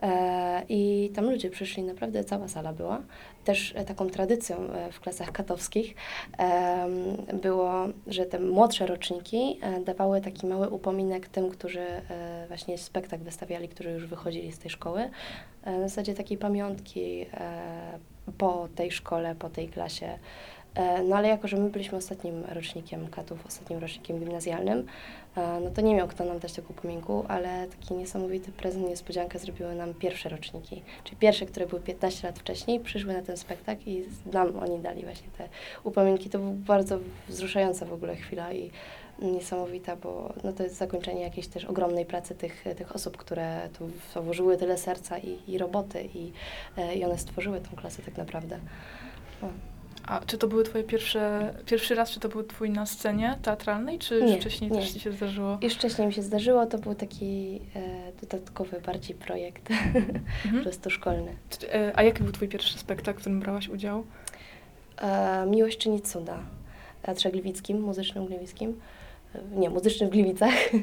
e, 0.02 0.64
i 0.70 1.12
tam 1.16 1.26
ludzie 1.30 1.50
przyszli, 1.50 1.84
naprawdę 1.84 2.24
cała 2.24 2.48
sala 2.48 2.74
była. 2.74 3.02
Też 3.44 3.74
e, 3.76 3.86
taką 3.86 4.10
tradycją 4.10 4.56
w 4.92 5.00
klasach 5.00 5.32
katowskich 5.32 5.96
było, 7.42 7.74
że 8.08 8.26
te 8.26 8.40
młodsze 8.40 8.86
roczniki 8.86 9.60
dawały 9.86 10.22
taki 10.22 10.48
mały 10.48 10.70
upominek 10.70 11.28
tym, 11.30 11.50
którzy 11.50 11.86
właśnie 12.48 12.78
spektakl 12.78 13.24
wystawiali, 13.24 13.70
którzy 13.70 13.92
już 13.92 14.06
wychodzili 14.06 14.52
z 14.52 14.60
tej 14.60 14.72
szkoły. 14.72 15.10
Na 15.66 15.80
zasadzie 15.80 16.14
takiej 16.14 16.38
pamiątki 16.38 17.26
po 18.38 18.68
tej 18.76 18.92
szkole, 18.92 19.36
po 19.36 19.50
tej 19.50 19.70
klasie. 19.70 20.20
E, 20.76 21.04
No 21.04 21.16
ale 21.16 21.28
jako, 21.28 21.48
że 21.48 21.58
my 21.58 21.70
byliśmy 21.70 21.98
ostatnim 21.98 22.44
rocznikiem 22.46 23.08
katów, 23.08 23.46
ostatnim 23.46 23.80
rocznikiem 23.80 24.20
gimnazjalnym, 24.20 24.86
e, 25.38 25.60
no 25.60 25.70
to 25.70 25.82
nie 25.82 25.96
miał 25.96 26.08
kto 26.08 26.26
nam 26.26 26.40
dać 26.40 26.54
tego 26.54 26.68
upominku, 26.70 27.26
ale 27.28 27.68
taki 27.68 27.94
niesamowity 27.94 28.52
prezent, 28.52 28.90
niespodziankę 28.90 29.40
zrobiły 29.40 29.76
nam 29.76 29.94
pierwsze 29.94 30.30
roczniki. 30.30 30.82
Czyli 31.04 31.18
pierwsze, 31.18 31.46
które 31.46 31.66
były 31.68 31.82
15 31.82 32.28
lat 32.28 32.40
wcześniej, 32.40 32.80
przyszły 32.80 33.14
na 33.14 33.22
ten 33.22 33.38
spektakl 33.38 33.82
i 33.90 34.06
nam 34.34 34.60
oni 34.60 34.80
dali 34.80 35.04
właśnie 35.04 35.28
te 35.38 35.50
upominki. 35.84 36.30
To 36.30 36.40
była 36.40 36.52
bardzo 36.52 37.00
wzruszająca 37.30 37.86
w 37.86 37.94
ogóle 37.94 38.16
chwila 38.16 38.54
i 38.54 38.72
niesamowita, 39.22 39.96
bo 39.96 40.34
no 40.44 40.54
to 40.54 40.64
jest 40.64 40.76
zakończenie 40.76 41.22
jakiejś 41.22 41.48
też 41.48 41.66
ogromnej 41.66 42.06
pracy 42.06 42.36
tych, 42.36 42.64
tych 42.78 42.96
osób, 42.96 43.18
które 43.18 43.70
tu 43.78 43.90
włożyły 44.22 44.58
tyle 44.58 44.78
serca 44.78 45.18
i, 45.18 45.38
i 45.48 45.58
roboty 45.58 46.10
i, 46.16 46.32
e, 46.78 46.96
i 46.96 47.06
one 47.06 47.18
stworzyły 47.18 47.62
tą 47.62 47.76
klasę 47.76 48.02
tak 48.02 48.18
naprawdę. 48.18 48.60
No. 49.42 49.73
A 50.08 50.20
czy 50.26 50.38
to 50.38 50.48
były 50.48 50.64
twoje 50.64 50.84
pierwsze, 50.84 51.54
pierwszy 51.66 51.96
raz, 51.96 52.12
czy 52.12 52.20
to 52.20 52.30
był 52.30 52.44
twój 52.44 52.70
na 52.70 52.86
scenie 52.86 53.38
teatralnej, 53.42 54.00
czy 54.00 54.16
już 54.16 54.30
Nie, 54.32 54.38
wcześniej 54.40 54.72
nie. 54.72 54.80
też 54.80 54.92
ci 54.92 55.00
się 55.00 55.12
zdarzyło? 55.12 55.58
Już 55.62 55.74
wcześniej 55.74 56.08
mi 56.08 56.14
się 56.14 56.22
zdarzyło, 56.22 56.66
to 56.66 56.78
był 56.78 56.96
taki 56.96 57.60
e, 57.76 58.12
dodatkowy 58.22 58.82
bardziej 58.82 59.16
projekt, 59.16 59.64
po 60.44 60.46
Mhm. 60.46 60.64
prostu 60.64 60.90
szkolny. 60.90 61.36
E, 61.74 61.92
A 61.96 62.04
jaki 62.04 62.24
był 62.24 62.32
twój 62.32 62.48
pierwszy 62.48 62.78
spektakl, 62.80 63.18
w 63.18 63.22
którym 63.22 63.40
brałaś 63.40 63.70
udział? 63.70 64.04
E, 65.02 65.46
Miłość 65.46 65.78
czyni 65.78 66.02
cuda. 66.02 66.38
w 67.02 67.06
Teatrze 67.06 67.32
Gliwickim, 67.32 67.82
muzycznym 67.82 68.26
Gliwickim. 68.26 68.80
E, 69.36 69.40
Nie, 69.60 69.70
muzycznym 69.70 70.10
w 70.10 70.12
Gliwicach. 70.12 70.54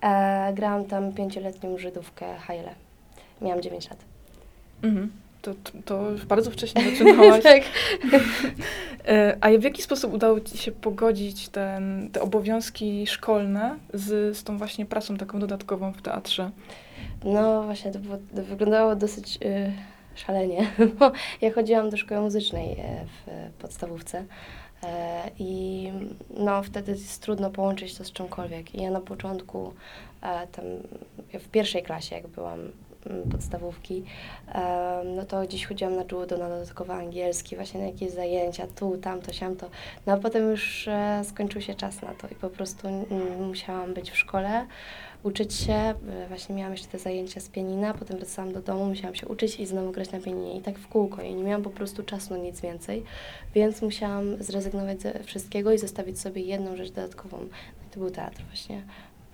e, 0.00 0.52
grałam 0.54 0.84
tam 0.84 1.12
pięcioletnią 1.12 1.78
Żydówkę 1.78 2.36
Hajle. 2.36 2.74
Miałam 3.40 3.62
9 3.62 3.90
lat. 3.90 3.98
Mhm. 4.82 5.10
To, 5.46 5.54
to, 5.84 6.04
bardzo 6.28 6.50
wcześnie 6.50 6.90
zaczynałaś. 6.90 7.42
tak. 7.52 7.62
E, 9.08 9.36
A 9.40 9.58
w 9.58 9.62
jaki 9.62 9.82
sposób 9.82 10.14
udało 10.14 10.40
ci 10.40 10.58
się 10.58 10.72
pogodzić 10.72 11.48
ten, 11.48 12.10
te 12.12 12.20
obowiązki 12.20 13.06
szkolne 13.06 13.78
z, 13.94 14.36
z 14.36 14.44
tą 14.44 14.58
właśnie 14.58 14.86
pracą 14.86 15.16
taką 15.16 15.38
dodatkową 15.38 15.92
w 15.92 16.02
teatrze? 16.02 16.50
No 17.24 17.62
właśnie, 17.62 17.92
to, 17.92 17.98
było, 17.98 18.16
to 18.36 18.42
wyglądało 18.42 18.96
dosyć 18.96 19.36
y, 19.36 19.72
szalenie, 20.14 20.70
bo 20.98 21.12
ja 21.40 21.52
chodziłam 21.52 21.90
do 21.90 21.96
szkoły 21.96 22.20
muzycznej 22.20 22.72
e, 22.72 23.04
w 23.04 23.52
podstawówce 23.58 24.24
e, 24.82 25.30
i 25.38 25.90
no 26.36 26.62
wtedy 26.62 26.92
jest 26.92 27.22
trudno 27.22 27.50
połączyć 27.50 27.94
to 27.94 28.04
z 28.04 28.12
czymkolwiek. 28.12 28.74
I 28.74 28.82
ja 28.82 28.90
na 28.90 29.00
początku, 29.00 29.72
tam 30.52 30.64
w 31.40 31.48
pierwszej 31.48 31.82
klasie, 31.82 32.16
jak 32.16 32.26
byłam 32.26 32.58
podstawówki, 33.30 34.04
e, 34.54 35.02
no 35.16 35.24
to 35.24 35.42
gdzieś 35.42 35.66
chodziłam 35.66 35.96
na 35.96 36.02
judo, 36.12 36.38
na 36.38 36.48
dodatkowo 36.48 36.94
angielski, 36.94 37.56
właśnie 37.56 37.80
na 37.80 37.86
jakieś 37.86 38.10
zajęcia, 38.10 38.66
tu, 38.66 38.96
tamto, 38.96 39.32
siamto. 39.32 39.70
No 40.06 40.12
a 40.12 40.16
potem 40.16 40.50
już 40.50 40.88
e, 40.88 41.22
skończył 41.24 41.60
się 41.60 41.74
czas 41.74 42.02
na 42.02 42.14
to 42.14 42.28
i 42.28 42.34
po 42.34 42.50
prostu 42.50 42.88
mm, 42.88 43.48
musiałam 43.48 43.94
być 43.94 44.10
w 44.10 44.16
szkole, 44.16 44.66
uczyć 45.22 45.54
się. 45.54 45.72
E, 45.72 45.94
Właśnie 46.28 46.54
miałam 46.54 46.72
jeszcze 46.72 46.88
te 46.88 46.98
zajęcia 46.98 47.40
z 47.40 47.48
pianina, 47.48 47.94
potem 47.94 48.16
wracałam 48.16 48.52
do 48.52 48.62
domu, 48.62 48.84
musiałam 48.86 49.14
się 49.14 49.28
uczyć 49.28 49.60
i 49.60 49.66
znowu 49.66 49.92
grać 49.92 50.12
na 50.12 50.20
pianinie 50.20 50.56
i 50.56 50.60
tak 50.60 50.78
w 50.78 50.88
kółko. 50.88 51.22
I 51.22 51.34
nie 51.34 51.44
miałam 51.44 51.62
po 51.62 51.70
prostu 51.70 52.02
czasu 52.02 52.34
na 52.34 52.40
nic 52.40 52.60
więcej, 52.60 53.02
więc 53.54 53.82
musiałam 53.82 54.42
zrezygnować 54.42 55.00
ze 55.00 55.24
wszystkiego 55.24 55.72
i 55.72 55.78
zostawić 55.78 56.20
sobie 56.20 56.42
jedną 56.42 56.76
rzecz 56.76 56.90
dodatkową. 56.90 57.38
No 57.38 57.90
to 57.90 58.00
był 58.00 58.10
teatr 58.10 58.42
właśnie. 58.48 58.82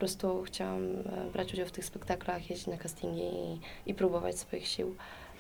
Prostu 0.02 0.42
chciałam 0.42 0.82
e, 0.84 1.30
brać 1.32 1.52
udział 1.52 1.66
w 1.66 1.70
tych 1.70 1.84
spektaklach, 1.84 2.50
jeździć 2.50 2.66
na 2.66 2.76
castingi 2.76 3.22
i, 3.22 3.60
i 3.90 3.94
próbować 3.94 4.38
swoich 4.38 4.66
sił 4.66 4.94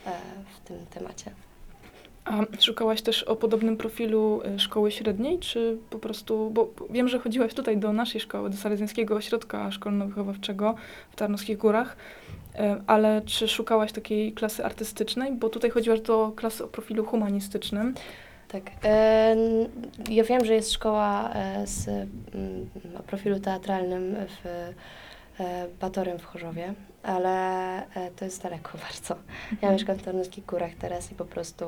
e, 0.06 0.10
w 0.56 0.68
tym 0.68 0.86
temacie. 0.86 1.30
A 2.24 2.40
szukałaś 2.60 3.02
też 3.02 3.22
o 3.22 3.36
podobnym 3.36 3.76
profilu 3.76 4.42
y, 4.56 4.58
szkoły 4.58 4.90
średniej, 4.90 5.38
czy 5.38 5.78
po 5.90 5.98
prostu, 5.98 6.50
bo 6.50 6.70
wiem, 6.90 7.08
że 7.08 7.18
chodziłaś 7.18 7.54
tutaj 7.54 7.78
do 7.78 7.92
naszej 7.92 8.20
szkoły, 8.20 8.50
do 8.50 8.56
Salezjańskiego 8.56 9.16
Ośrodka 9.16 9.70
Szkolno-Wychowawczego 9.70 10.74
w 11.10 11.16
Tarnowskich 11.16 11.58
Górach, 11.58 11.96
ale 12.86 13.22
czy 13.26 13.48
szukałaś 13.48 13.92
takiej 13.92 14.32
klasy 14.32 14.64
artystycznej, 14.64 15.32
bo 15.32 15.48
tutaj 15.48 15.70
chodziłaś 15.70 16.00
do 16.00 16.32
klasy 16.36 16.64
o 16.64 16.68
profilu 16.68 17.04
humanistycznym. 17.04 17.94
Tak. 18.52 18.70
E, 18.84 19.36
ja 20.10 20.24
wiem, 20.24 20.44
że 20.44 20.54
jest 20.54 20.72
szkoła 20.72 21.30
e, 21.30 21.66
z 21.66 21.88
mm, 21.88 22.70
o 22.98 23.02
profilu 23.02 23.40
teatralnym 23.40 24.16
w 24.28 24.46
e, 25.40 25.66
Batorym 25.80 26.18
w 26.18 26.24
Chorzowie, 26.24 26.74
ale 27.02 27.82
to 28.16 28.24
jest 28.24 28.42
daleko 28.42 28.78
bardzo. 28.88 29.16
Ja 29.62 29.72
mieszkam 29.72 29.96
w 29.96 30.02
Tarnowskich 30.02 30.46
Górach 30.46 30.70
teraz 30.78 31.12
i 31.12 31.14
po 31.14 31.24
prostu 31.24 31.64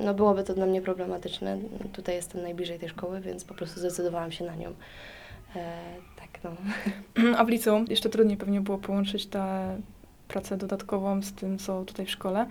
no 0.00 0.14
byłoby 0.14 0.44
to 0.44 0.54
dla 0.54 0.66
mnie 0.66 0.82
problematyczne. 0.82 1.58
Tutaj 1.92 2.14
jestem 2.14 2.42
najbliżej 2.42 2.78
tej 2.78 2.88
szkoły, 2.88 3.20
więc 3.20 3.44
po 3.44 3.54
prostu 3.54 3.80
zdecydowałam 3.80 4.32
się 4.32 4.44
na 4.44 4.54
nią. 4.54 4.74
Tak, 6.16 6.44
no. 6.44 6.50
A 7.38 7.44
w 7.44 7.48
liceum 7.48 7.84
jeszcze 7.88 8.08
trudniej 8.08 8.36
pewnie 8.36 8.60
było 8.60 8.78
połączyć 8.78 9.26
tę 9.26 9.76
pracę 10.28 10.56
dodatkową 10.56 11.22
z 11.22 11.32
tym, 11.32 11.58
co 11.58 11.84
tutaj 11.84 12.06
w 12.06 12.10
szkole. 12.10 12.46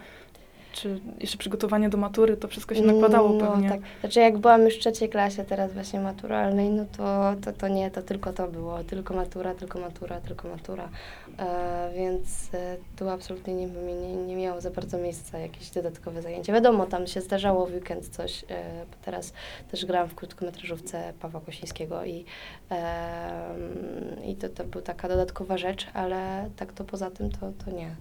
Czy 0.82 1.00
jeszcze 1.20 1.38
przygotowanie 1.38 1.90
do 1.90 1.98
matury, 1.98 2.38
to 2.38 2.48
wszystko 2.48 2.76
się 2.76 2.82
nakładało 2.82 3.30
no, 3.30 3.48
pewnie. 3.48 3.70
Tak. 3.70 3.80
Znaczy 4.00 4.20
jak 4.20 4.38
byłam 4.38 4.62
już 4.62 4.76
w 4.76 4.80
trzeciej 4.80 5.10
klasie 5.10 5.44
teraz 5.44 5.74
właśnie 5.74 6.00
maturalnej, 6.00 6.70
no 6.70 6.86
to, 6.98 7.34
to, 7.46 7.54
to 7.54 7.68
nie, 7.68 7.92
to 7.92 8.02
tylko 8.02 8.34
to 8.34 8.48
było. 8.48 8.84
Tylko 8.84 9.14
matura, 9.14 9.56
tylko 9.56 9.80
matura, 9.80 10.22
tylko 10.22 10.48
matura. 10.48 10.90
E, 11.40 11.92
więc 11.96 12.54
e, 12.54 12.78
tu 12.96 13.10
absolutnie 13.10 13.54
nie, 13.54 13.68
nie, 13.68 14.16
nie 14.16 14.36
miało 14.36 14.62
za 14.62 14.72
bardzo 14.72 14.98
miejsca 14.98 15.38
jakieś 15.38 15.70
dodatkowe 15.70 16.22
zajęcia. 16.22 16.54
Wiadomo, 16.54 16.86
tam 16.86 17.08
się 17.08 17.22
zdarzało 17.22 17.66
w 17.66 17.74
weekend 17.74 18.08
coś. 18.08 18.44
E, 18.44 18.46
bo 18.92 18.98
teraz 19.06 19.34
też 19.72 19.86
grałam 19.86 20.10
w 20.10 20.16
krótkometrażówce 20.16 21.14
Pawła 21.20 21.42
Kosińskiego 21.42 22.06
i, 22.06 22.26
e, 22.72 23.56
i 24.26 24.36
to, 24.36 24.50
to 24.50 24.64
była 24.64 24.84
taka 24.84 25.08
dodatkowa 25.08 25.58
rzecz, 25.58 25.88
ale 25.94 26.50
tak 26.56 26.74
to 26.74 26.84
poza 26.84 27.12
tym 27.12 27.32
to, 27.32 27.52
to 27.66 27.72
nie. 27.72 27.96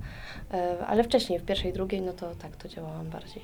E, 0.54 0.86
ale 0.86 1.04
wcześniej, 1.04 1.38
w 1.38 1.44
pierwszej, 1.44 1.72
drugiej, 1.72 2.02
no 2.02 2.12
to 2.12 2.34
tak, 2.34 2.56
to 2.56 2.65
działałam 2.68 3.06
bardziej. 3.06 3.42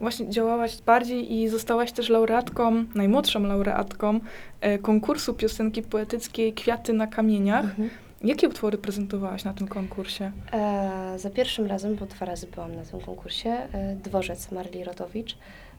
Właśnie 0.00 0.30
działałaś 0.30 0.82
bardziej 0.82 1.32
i 1.32 1.48
zostałaś 1.48 1.92
też 1.92 2.08
laureatką, 2.08 2.84
najmłodszą 2.94 3.40
laureatką 3.40 4.20
e, 4.60 4.78
konkursu 4.78 5.34
piosenki 5.34 5.82
poetyckiej 5.82 6.52
Kwiaty 6.52 6.92
na 6.92 7.06
kamieniach. 7.06 7.64
Mhm. 7.64 7.90
Jakie 8.24 8.48
utwory 8.48 8.78
prezentowałaś 8.78 9.44
na 9.44 9.54
tym 9.54 9.68
konkursie? 9.68 10.32
E, 10.52 11.18
za 11.18 11.30
pierwszym 11.30 11.66
razem, 11.66 11.94
bo 11.94 12.06
dwa 12.06 12.26
razy 12.26 12.46
byłam 12.46 12.76
na 12.76 12.82
tym 12.82 13.00
konkursie, 13.00 13.50
e, 13.50 13.96
Dworzec 13.96 14.52
Marli 14.52 14.84
Rotowicz 14.84 15.36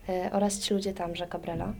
e, 0.10 0.29
oraz 0.32 0.60
Ci 0.60 0.74
ludzie 0.74 0.94
tam, 0.94 1.15
Jacques 1.15 1.41
Brela 1.41 1.65
e, 1.65 1.74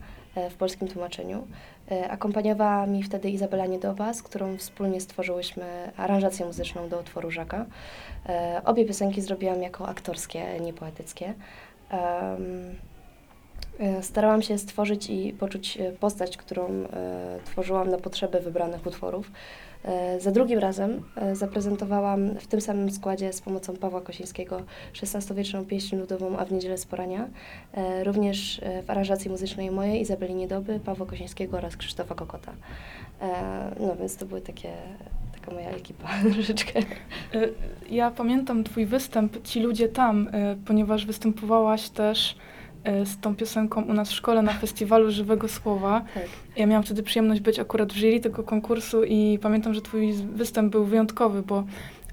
w 0.50 0.56
polskim 0.56 0.88
tłumaczeniu. 0.88 1.48
E, 1.92 2.10
akompaniowała 2.10 2.86
mi 2.86 3.04
wtedy 3.04 3.30
Izabela 3.30 3.66
Niedoba, 3.66 4.14
z 4.14 4.24
którą 4.24 4.58
wspólnie 4.58 5.02
stworzyłyśmy 5.02 5.92
aranżację 5.98 6.46
muzyczną 6.46 6.90
do 6.90 7.00
utworu 7.00 7.32
Żaka. 7.32 7.66
E, 8.30 8.62
obie 8.66 8.86
piosenki 8.86 9.22
zrobiłam 9.22 9.62
jako 9.62 9.88
aktorskie, 9.88 10.60
nie 10.60 10.74
poetyckie. 10.74 11.34
E, 11.92 12.38
Starałam 14.02 14.42
się 14.42 14.58
stworzyć 14.58 15.10
i 15.10 15.34
poczuć 15.40 15.78
e, 15.78 15.92
postać, 15.92 16.38
którą 16.38 16.66
e, 16.66 17.40
tworzyłam 17.46 17.90
na 17.90 17.98
potrzeby 17.98 18.40
wybranych 18.40 18.86
utworów. 18.86 19.32
E, 19.84 20.20
Za 20.20 20.32
drugim 20.32 20.60
razem 20.60 21.04
e, 21.16 21.36
zaprezentowałam 21.36 22.36
w 22.40 22.48
tym 22.48 22.62
samym 22.62 22.92
składzie 22.92 23.34
z 23.34 23.42
pomocą 23.42 23.76
Pawła 23.76 24.02
Kosińskiego 24.02 24.62
XVI-wieczną 25.04 25.66
pieśń 25.66 25.96
ludową 25.96 26.38
A 26.38 26.46
w 26.46 26.52
niedzielę 26.52 26.78
z 26.78 26.86
porania, 26.86 27.28
e, 27.74 28.04
również 28.04 28.62
w 28.84 28.90
aranżacji 28.90 29.32
muzycznej 29.32 29.72
mojej 29.72 30.02
Izabeli 30.02 30.36
Niedoby, 30.36 30.80
Pawła 30.80 31.06
Kosińskiego 31.06 31.58
oraz 31.58 31.78
Krzysztofa 31.78 32.16
Kokota. 32.16 32.52
No 33.80 33.96
więc 33.96 34.18
to 34.18 34.26
były 34.26 34.42
takie, 34.42 34.70
moja 35.54 35.70
ekipa 35.70 36.08
troszeczkę. 36.34 36.80
Ja 37.90 38.12
pamiętam 38.12 38.64
twój 38.64 38.86
występ 38.86 39.44
Ci 39.44 39.60
ludzie 39.60 39.90
tam, 39.90 40.30
ponieważ 40.66 41.06
występowałaś 41.06 41.90
też 41.90 42.36
z 43.06 43.20
tą 43.20 43.36
piosenką 43.36 43.82
u 43.82 43.94
nas 43.94 44.10
w 44.10 44.14
szkole 44.14 44.42
na 44.42 44.54
festiwalu 44.54 45.12
Żywego 45.12 45.48
Słowa. 45.48 46.02
Tak. 46.14 46.24
Ja 46.58 46.66
miałam 46.66 46.84
wtedy 46.84 47.04
przyjemność 47.04 47.42
być 47.42 47.60
akurat 47.60 47.94
w 47.94 47.96
jury 47.96 48.20
tego 48.20 48.44
konkursu 48.44 49.04
i 49.04 49.40
pamiętam, 49.42 49.74
że 49.74 49.82
twój 49.82 50.14
występ 50.14 50.72
był 50.72 50.86
wyjątkowy, 50.86 51.42
bo 51.42 51.64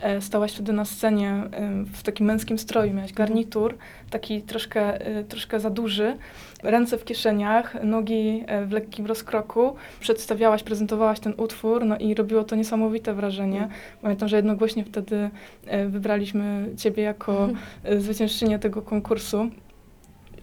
e, 0.00 0.20
stałaś 0.20 0.52
wtedy 0.52 0.72
na 0.72 0.84
scenie 0.84 1.30
e, 1.30 1.84
w 1.92 2.02
takim 2.02 2.26
męskim 2.26 2.58
stroju, 2.58 2.94
miałaś 2.94 3.12
garnitur, 3.12 3.74
taki 4.10 4.42
troszkę, 4.42 5.06
e, 5.06 5.24
troszkę 5.24 5.60
za 5.60 5.70
duży, 5.70 6.16
ręce 6.62 6.98
w 6.98 7.04
kieszeniach, 7.04 7.76
nogi 7.84 8.44
e, 8.46 8.66
w 8.66 8.72
lekkim 8.72 9.06
rozkroku, 9.06 9.76
przedstawiałaś, 10.00 10.62
prezentowałaś 10.62 11.20
ten 11.20 11.34
utwór, 11.36 11.84
no 11.84 11.98
i 11.98 12.14
robiło 12.14 12.44
to 12.44 12.56
niesamowite 12.56 13.14
wrażenie. 13.14 13.68
Pamiętam, 14.02 14.28
że 14.28 14.36
jednogłośnie 14.36 14.84
wtedy 14.84 15.30
e, 15.66 15.86
wybraliśmy 15.86 16.68
ciebie 16.76 17.02
jako 17.02 17.48
e, 17.84 18.00
zwyciężczynię 18.00 18.58
tego 18.58 18.82
konkursu. 18.82 19.50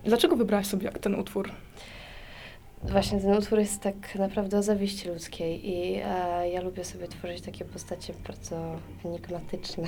Dlaczego 0.03 0.35
wybrałaś 0.35 0.67
sobie 0.67 0.85
jak 0.85 0.99
ten 0.99 1.15
utwór? 1.15 1.51
Właśnie 2.83 3.19
ten 3.19 3.37
utwór 3.37 3.59
jest 3.59 3.81
tak 3.81 4.15
naprawdę 4.15 4.57
o 4.57 4.63
zawiści 4.63 5.09
ludzkiej 5.09 5.69
i 5.69 6.01
e, 6.05 6.49
ja 6.49 6.61
lubię 6.61 6.85
sobie 6.85 7.07
tworzyć 7.07 7.41
takie 7.41 7.65
postacie 7.65 8.13
bardzo 8.27 8.75
enigmatyczne, 9.05 9.87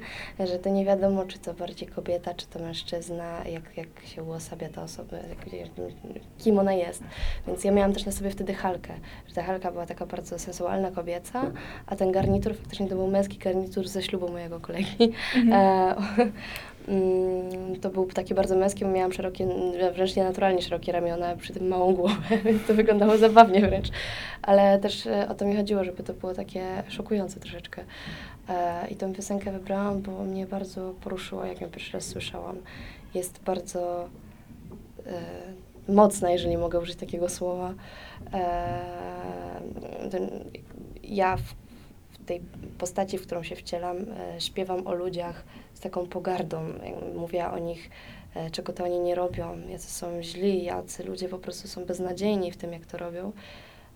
że 0.50 0.58
to 0.58 0.70
nie 0.70 0.84
wiadomo, 0.84 1.24
czy 1.24 1.38
to 1.38 1.54
bardziej 1.54 1.88
kobieta, 1.88 2.34
czy 2.34 2.46
to 2.46 2.58
mężczyzna, 2.58 3.44
jak, 3.44 3.76
jak 3.76 3.88
się 4.06 4.22
uosabia 4.22 4.68
ta 4.68 4.82
osoba, 4.82 5.16
jak, 5.16 5.68
kim 6.38 6.58
ona 6.58 6.72
jest. 6.72 7.02
Więc 7.46 7.64
ja 7.64 7.72
miałam 7.72 7.92
też 7.92 8.06
na 8.06 8.12
sobie 8.12 8.30
wtedy 8.30 8.54
Halkę, 8.54 8.94
że 9.28 9.34
ta 9.34 9.42
Halka 9.42 9.72
była 9.72 9.86
taka 9.86 10.06
bardzo 10.06 10.38
sensualna 10.38 10.90
kobieca, 10.90 11.50
a 11.86 11.96
ten 11.96 12.12
garnitur 12.12 12.56
faktycznie 12.56 12.88
to 12.88 12.94
był 12.96 13.06
męski 13.06 13.38
garnitur 13.38 13.88
ze 13.88 14.02
ślubu 14.02 14.28
mojego 14.28 14.60
kolegi. 14.60 15.12
E, 15.52 15.94
Mm, 16.18 16.32
To 17.80 17.90
był 17.90 18.06
taki 18.06 18.34
bardzo 18.34 18.56
męski, 18.56 18.84
bo 18.84 18.90
miałam 18.90 19.12
szerokie, 19.12 19.48
wręcz 19.94 20.16
nienaturalnie 20.16 20.62
szerokie 20.62 20.92
ramiona, 20.92 21.36
przy 21.36 21.52
tym 21.52 21.68
małą 21.68 21.94
głowę, 21.94 22.38
więc 22.44 22.66
to 22.66 22.74
wyglądało 22.74 23.16
zabawnie 23.16 23.60
wręcz. 23.60 23.88
Ale 24.42 24.78
też 24.78 25.06
e, 25.06 25.28
o 25.28 25.34
to 25.34 25.44
mi 25.44 25.56
chodziło, 25.56 25.84
żeby 25.84 26.02
to 26.02 26.14
było 26.14 26.34
takie 26.34 26.82
szokujące 26.88 27.40
troszeczkę. 27.40 27.84
E, 28.48 28.88
I 28.90 28.96
tę 28.96 29.12
piosenkę 29.12 29.52
wybrałam, 29.52 30.02
bo 30.02 30.24
mnie 30.24 30.46
bardzo 30.46 30.94
poruszyło, 31.00 31.44
jak 31.44 31.60
ją 31.60 31.70
pierwszy 31.70 31.92
raz 31.92 32.04
słyszałam. 32.04 32.56
Jest 33.14 33.42
bardzo 33.42 34.08
e, 35.06 35.92
mocna, 35.92 36.30
jeżeli 36.30 36.56
mogę 36.56 36.78
użyć 36.78 36.96
takiego 36.96 37.28
słowa. 37.28 37.74
Ja 41.02 41.36
w, 41.36 41.54
tej 42.26 42.40
postaci, 42.78 43.18
w 43.18 43.22
którą 43.22 43.42
się 43.42 43.56
wcielam, 43.56 43.96
śpiewam 44.38 44.86
o 44.86 44.94
ludziach 44.94 45.44
taką 45.84 46.06
pogardą. 46.06 46.72
Mówię 47.14 47.50
o 47.50 47.58
nich, 47.58 47.90
e, 48.34 48.50
czego 48.50 48.72
to 48.72 48.84
oni 48.84 49.00
nie 49.00 49.14
robią, 49.14 49.68
jacy 49.68 49.90
są 49.90 50.22
źli, 50.22 50.64
jacy 50.64 51.04
ludzie 51.04 51.28
po 51.28 51.38
prostu 51.38 51.68
są 51.68 51.84
beznadziejni 51.84 52.52
w 52.52 52.56
tym, 52.56 52.72
jak 52.72 52.86
to 52.86 52.98
robią. 52.98 53.32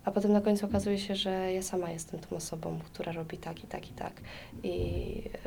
A 0.05 0.11
potem 0.11 0.31
na 0.31 0.41
końcu 0.41 0.65
okazuje 0.65 0.99
się, 0.99 1.15
że 1.15 1.53
ja 1.53 1.61
sama 1.61 1.91
jestem 1.91 2.19
tą 2.19 2.35
osobą, 2.35 2.79
która 2.85 3.11
robi 3.11 3.37
tak 3.37 3.63
i 3.63 3.67
tak 3.67 3.89
i 3.89 3.93
tak. 3.93 4.13
I 4.63 4.73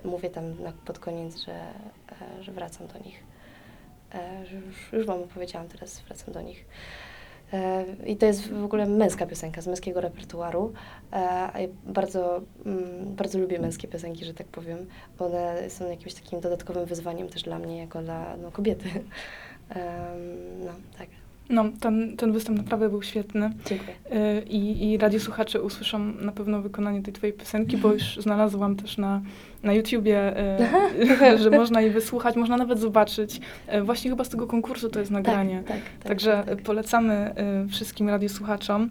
mówię 0.04 0.30
tam 0.30 0.62
na, 0.62 0.72
pod 0.72 0.98
koniec, 0.98 1.36
że, 1.36 1.52
e, 1.52 2.42
że 2.42 2.52
wracam 2.52 2.86
do 2.86 2.98
nich. 2.98 3.22
E, 4.14 4.40
już, 4.40 4.92
już 4.92 5.06
Wam 5.06 5.22
opowiedziałam, 5.22 5.68
teraz 5.68 6.00
wracam 6.00 6.34
do 6.34 6.40
nich. 6.42 6.64
E, 7.52 7.84
I 8.06 8.16
to 8.16 8.26
jest 8.26 8.52
w 8.52 8.64
ogóle 8.64 8.86
męska 8.86 9.26
piosenka 9.26 9.60
z 9.62 9.66
męskiego 9.66 10.00
repertuaru. 10.00 10.72
E, 11.12 11.16
a 11.52 11.60
ja 11.60 11.68
bardzo, 11.86 12.40
mm, 12.66 13.14
bardzo 13.14 13.38
lubię 13.38 13.58
męskie 13.58 13.88
piosenki, 13.88 14.24
że 14.24 14.34
tak 14.34 14.46
powiem. 14.46 14.78
bo 15.18 15.26
One 15.26 15.70
są 15.70 15.90
jakimś 15.90 16.14
takim 16.14 16.40
dodatkowym 16.40 16.86
wyzwaniem 16.86 17.28
też 17.28 17.42
dla 17.42 17.58
mnie, 17.58 17.78
jako 17.78 18.02
dla 18.02 18.36
no, 18.36 18.50
kobiety. 18.50 18.88
No, 20.66 20.72
tak. 20.98 21.08
No, 21.48 21.64
ten, 21.80 22.16
ten 22.16 22.32
występ 22.32 22.58
naprawdę 22.58 22.88
był 22.88 23.02
świetny. 23.02 23.50
Dziękuję. 23.66 23.96
Y, 24.12 24.42
I, 24.42 24.90
I 24.90 24.98
radiosłuchacze 24.98 25.62
usłyszą 25.62 25.98
na 25.98 26.32
pewno 26.32 26.62
wykonanie 26.62 27.02
tej 27.02 27.12
twojej 27.12 27.32
piosenki, 27.32 27.76
bo 27.76 27.92
już 27.94 28.16
znalazłam 28.16 28.76
też 28.76 28.98
na, 28.98 29.22
na 29.62 29.72
YouTubie, 29.72 30.34
y, 31.32 31.38
że 31.42 31.50
można 31.50 31.80
jej 31.80 31.90
wysłuchać, 31.90 32.36
można 32.36 32.56
nawet 32.56 32.78
zobaczyć. 32.78 33.40
Y, 33.74 33.82
Właśnie 33.82 34.10
chyba 34.10 34.24
z 34.24 34.28
tego 34.28 34.46
konkursu 34.46 34.88
to 34.88 34.98
jest 35.00 35.10
nagranie. 35.10 35.62
Tak, 35.66 35.76
tak, 35.76 35.84
tak, 35.98 36.08
Także 36.08 36.42
tak. 36.46 36.62
polecamy 36.62 37.34
y, 37.64 37.68
wszystkim 37.68 38.08
radiosłuchaczom. 38.08 38.90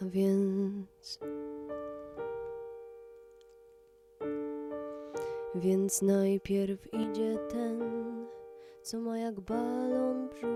A 0.00 0.04
więc. 0.04 1.18
Więc 5.54 6.02
najpierw 6.02 6.94
idzie 6.94 7.38
ten, 7.48 7.80
co 8.82 9.00
ma 9.00 9.18
jak 9.18 9.40
balon 9.40 10.28
brzuch. 10.28 10.54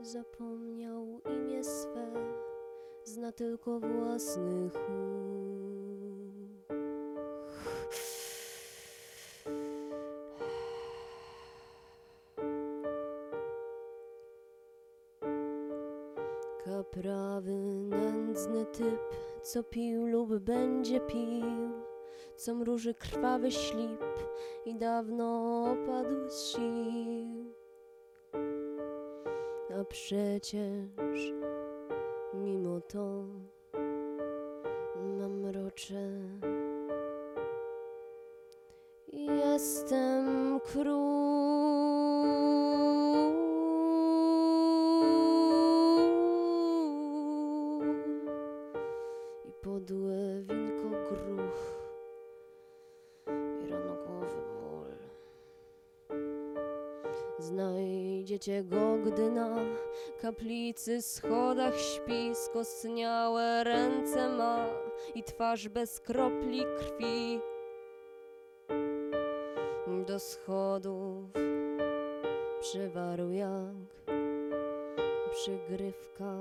Zapomniał 0.00 1.20
imię 1.30 1.64
swe, 1.64 2.12
zna 3.04 3.32
tylko 3.32 3.80
własny 3.80 4.70
chuch. 4.70 5.27
Co 19.48 19.62
pił 19.62 20.06
lub 20.06 20.38
będzie 20.38 21.00
pił, 21.00 21.72
co 22.36 22.54
mruży 22.54 22.94
krwawy 22.94 23.50
ślip 23.50 24.04
i 24.64 24.74
dawno 24.74 25.64
opadł 25.72 26.28
z 26.28 26.46
sił. 26.46 27.54
A 29.80 29.84
przecież 29.84 31.32
mimo 32.34 32.80
to 32.80 33.24
Gdy 58.38 59.30
na 59.30 59.56
kaplicy 60.20 61.02
schodach 61.02 61.74
śpi, 61.80 62.34
skostniałe 62.34 63.64
ręce 63.64 64.28
ma 64.28 64.66
i 65.14 65.22
twarz 65.22 65.68
bez 65.68 66.00
kropli 66.00 66.64
krwi. 66.78 67.40
Do 70.06 70.18
schodów 70.18 71.24
przywarł 72.60 73.30
jak 73.30 73.74
przygrywka 75.32 76.34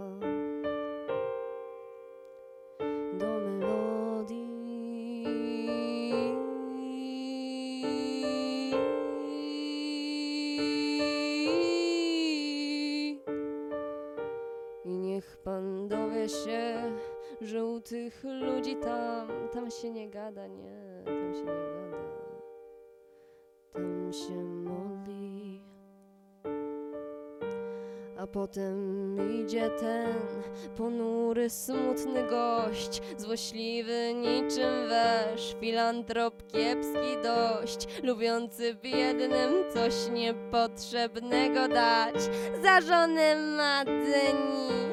smutny 31.65 32.23
gość, 32.29 33.01
złośliwy 33.17 34.13
niczym 34.13 34.89
wesz, 34.89 35.55
filantrop 35.59 36.51
kiepski 36.51 37.17
dość, 37.23 38.03
lubiący 38.03 38.75
biednym 38.75 39.51
coś 39.73 39.93
niepotrzebnego 40.13 41.67
dać, 41.67 42.15
za 42.63 42.81
żonę 42.81 43.35
ma 43.35 43.85
Denis. 43.85 44.87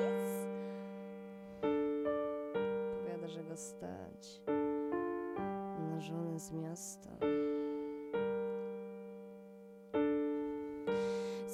Powiada, 3.00 3.28
że 3.28 3.44
go 3.44 3.56
stać 3.56 4.40
na 5.90 6.00
żonę 6.00 6.38
z 6.38 6.52
miasta. 6.52 7.10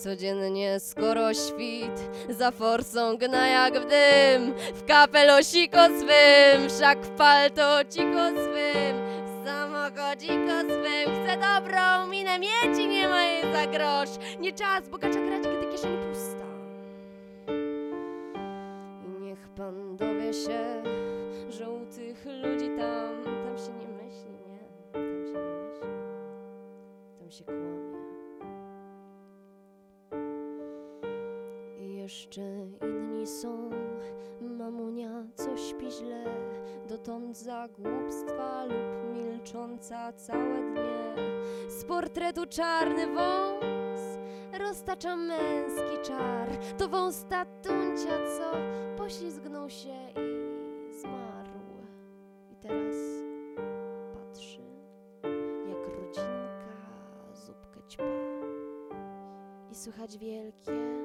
Codziennie 0.03 0.81
skoro 0.81 1.35
świt 1.35 2.11
za 2.29 2.51
forsą 2.51 3.17
gna 3.17 3.49
jak 3.49 3.75
w 3.75 3.87
dym 3.87 4.55
W 4.75 4.85
kapelusiko 4.87 5.79
swym, 5.87 6.69
wszak 6.69 6.99
w 6.99 7.11
paltociko 7.11 8.29
swym 8.29 8.97
W 9.25 9.47
samochodziko 9.47 10.61
swym. 10.61 11.25
Chce 11.25 11.37
dobrą 11.37 12.07
minę 12.07 12.39
mieć 12.39 12.79
i 12.79 12.89
nie 12.89 13.09
ma 13.09 13.23
jej 13.23 13.43
za 13.53 13.67
grosz. 13.67 14.39
Nie 14.41 14.53
czas 14.53 14.89
bogacza 14.89 15.21
grać, 15.21 15.43
gdy 15.43 15.73
kieszeń 15.73 15.97
pusta. 15.97 16.47
I 19.07 19.23
niech 19.23 19.49
pan 19.57 19.97
dowie 19.97 20.33
się, 20.35 20.83
że 21.51 21.71
u 21.71 21.87
tych 21.87 22.25
ludzi 22.25 22.71
tam 22.79 23.25
Tam 23.25 23.59
się 23.59 23.73
nie 23.73 23.89
myśli, 24.05 24.33
nie, 24.49 24.93
tam 24.93 25.03
się 25.27 25.33
nie 25.33 25.55
myśli. 25.57 25.89
Tam 27.19 27.31
się 27.31 27.45
kłamie 27.45 27.90
jeszcze 32.11 32.41
inni 32.83 33.27
są, 33.27 33.71
mamunia, 34.41 35.27
co 35.35 35.57
śpi 35.57 35.91
źle, 35.91 36.25
dotąd 36.89 37.39
za 37.39 37.69
głupstwa 37.69 38.65
lub 38.65 39.15
milcząca 39.17 40.13
całe 40.13 40.61
dnie. 40.73 41.15
Z 41.69 41.85
portretu 41.85 42.47
czarny 42.47 43.07
wąs 43.07 44.01
roztacza 44.59 45.17
męski 45.17 45.99
czar. 46.03 46.49
To 46.79 46.89
wąs 46.89 47.25
tatuncia, 47.29 48.11
co 48.39 48.53
poślizgnął 48.97 49.71
się 49.71 49.97
i 50.17 50.93
zmarł. 51.01 51.61
I 52.53 52.57
teraz 52.57 52.97
patrzy, 54.15 54.63
jak 55.69 55.97
rodzinka 55.97 56.77
zupkę 57.35 57.81
ćpa. 57.89 58.05
I 59.71 59.75
słychać 59.75 60.19
wielkie 60.19 61.01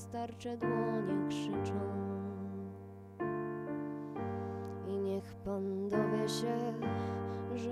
starcze 0.00 0.56
dłonie 0.56 1.28
krzyczą. 1.28 1.80
I 4.88 4.98
niech 4.98 5.34
pan 5.34 5.88
dowie 5.88 6.28
się, 6.28 6.72
że 7.54 7.70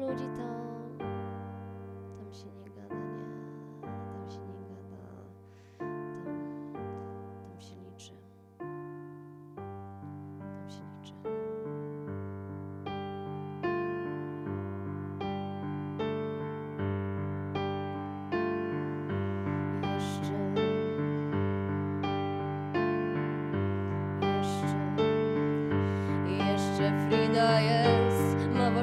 ludzi 0.00 0.28
tam, 0.36 0.51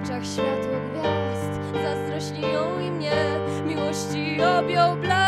oczach 0.03 0.25
światło 0.25 0.73
gwiazd. 0.91 1.59
Zazdrośni 1.83 2.53
ją 2.53 2.79
i 2.79 2.91
mnie 2.91 3.11
Miłości 3.65 4.37
objął 4.59 4.95
blask. 4.95 5.19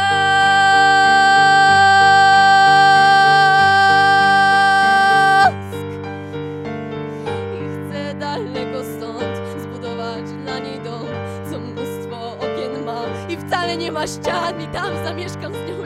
I 7.56 7.60
chcę 7.70 8.14
daleko 8.14 8.84
stąd 8.98 9.62
Zbudować 9.62 10.32
dla 10.44 10.60
niej 10.60 10.80
dom 10.80 11.06
Co 11.52 11.60
mnóstwo 11.60 12.32
okien 12.32 12.86
ma. 12.86 13.02
I 13.30 13.38
wcale 13.38 13.78
nie 13.78 13.92
ma 13.92 14.08
ścian 14.08 14.62
I 14.62 14.68
tam 14.68 14.94
zamieszkam 15.06 15.54
z 15.54 15.70
nią 15.70 15.81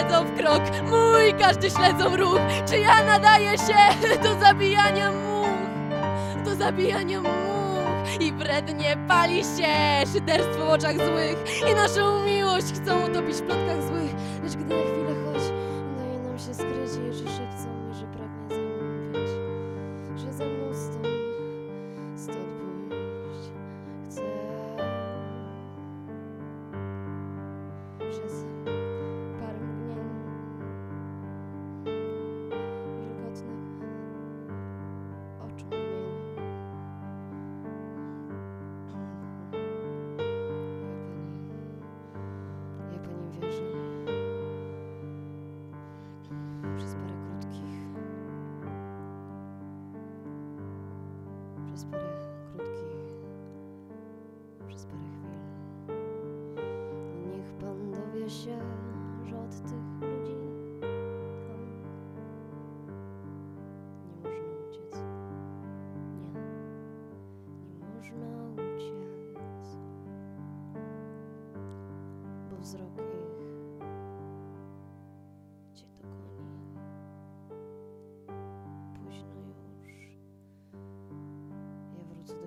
śledzą 0.00 0.24
w 0.24 0.36
krok. 0.36 0.62
Mój, 0.90 1.34
każdy 1.40 1.70
śledzą 1.70 2.16
ruch. 2.16 2.40
Czy 2.68 2.78
ja 2.78 3.04
nadaję 3.04 3.58
się 3.58 3.76
do 4.24 4.40
zabijania 4.40 5.12
much? 5.12 6.44
Do 6.44 6.54
zabijania 6.54 7.20
much. 7.20 8.20
I 8.20 8.32
wrednie 8.32 8.96
pali 9.08 9.42
się 9.44 10.06
szyderstwo 10.12 10.66
w 10.66 10.70
oczach 10.70 10.96
złych. 10.96 11.36
I 11.70 11.74
naszą 11.74 12.24
miłość 12.24 12.66
chcą 12.66 13.10
utopić 13.10 13.36
w 13.36 13.42
plotkach 13.42 13.82
złych. 13.82 14.10
Lecz 14.42 14.52
gdy 14.52 14.74
na 14.74 14.80
chwilę 14.82 14.99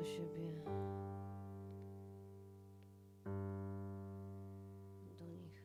do 0.03 0.09
siebie. 0.09 0.43
Do 5.19 5.25
nich. 5.25 5.63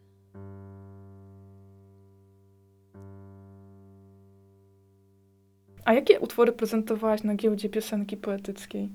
A 5.84 5.94
jakie 5.94 6.20
utwory 6.20 6.52
prezentowałaś 6.52 7.22
na 7.22 7.34
giełdzie 7.34 7.68
piosenki 7.68 8.16
poetyckiej? 8.16 8.90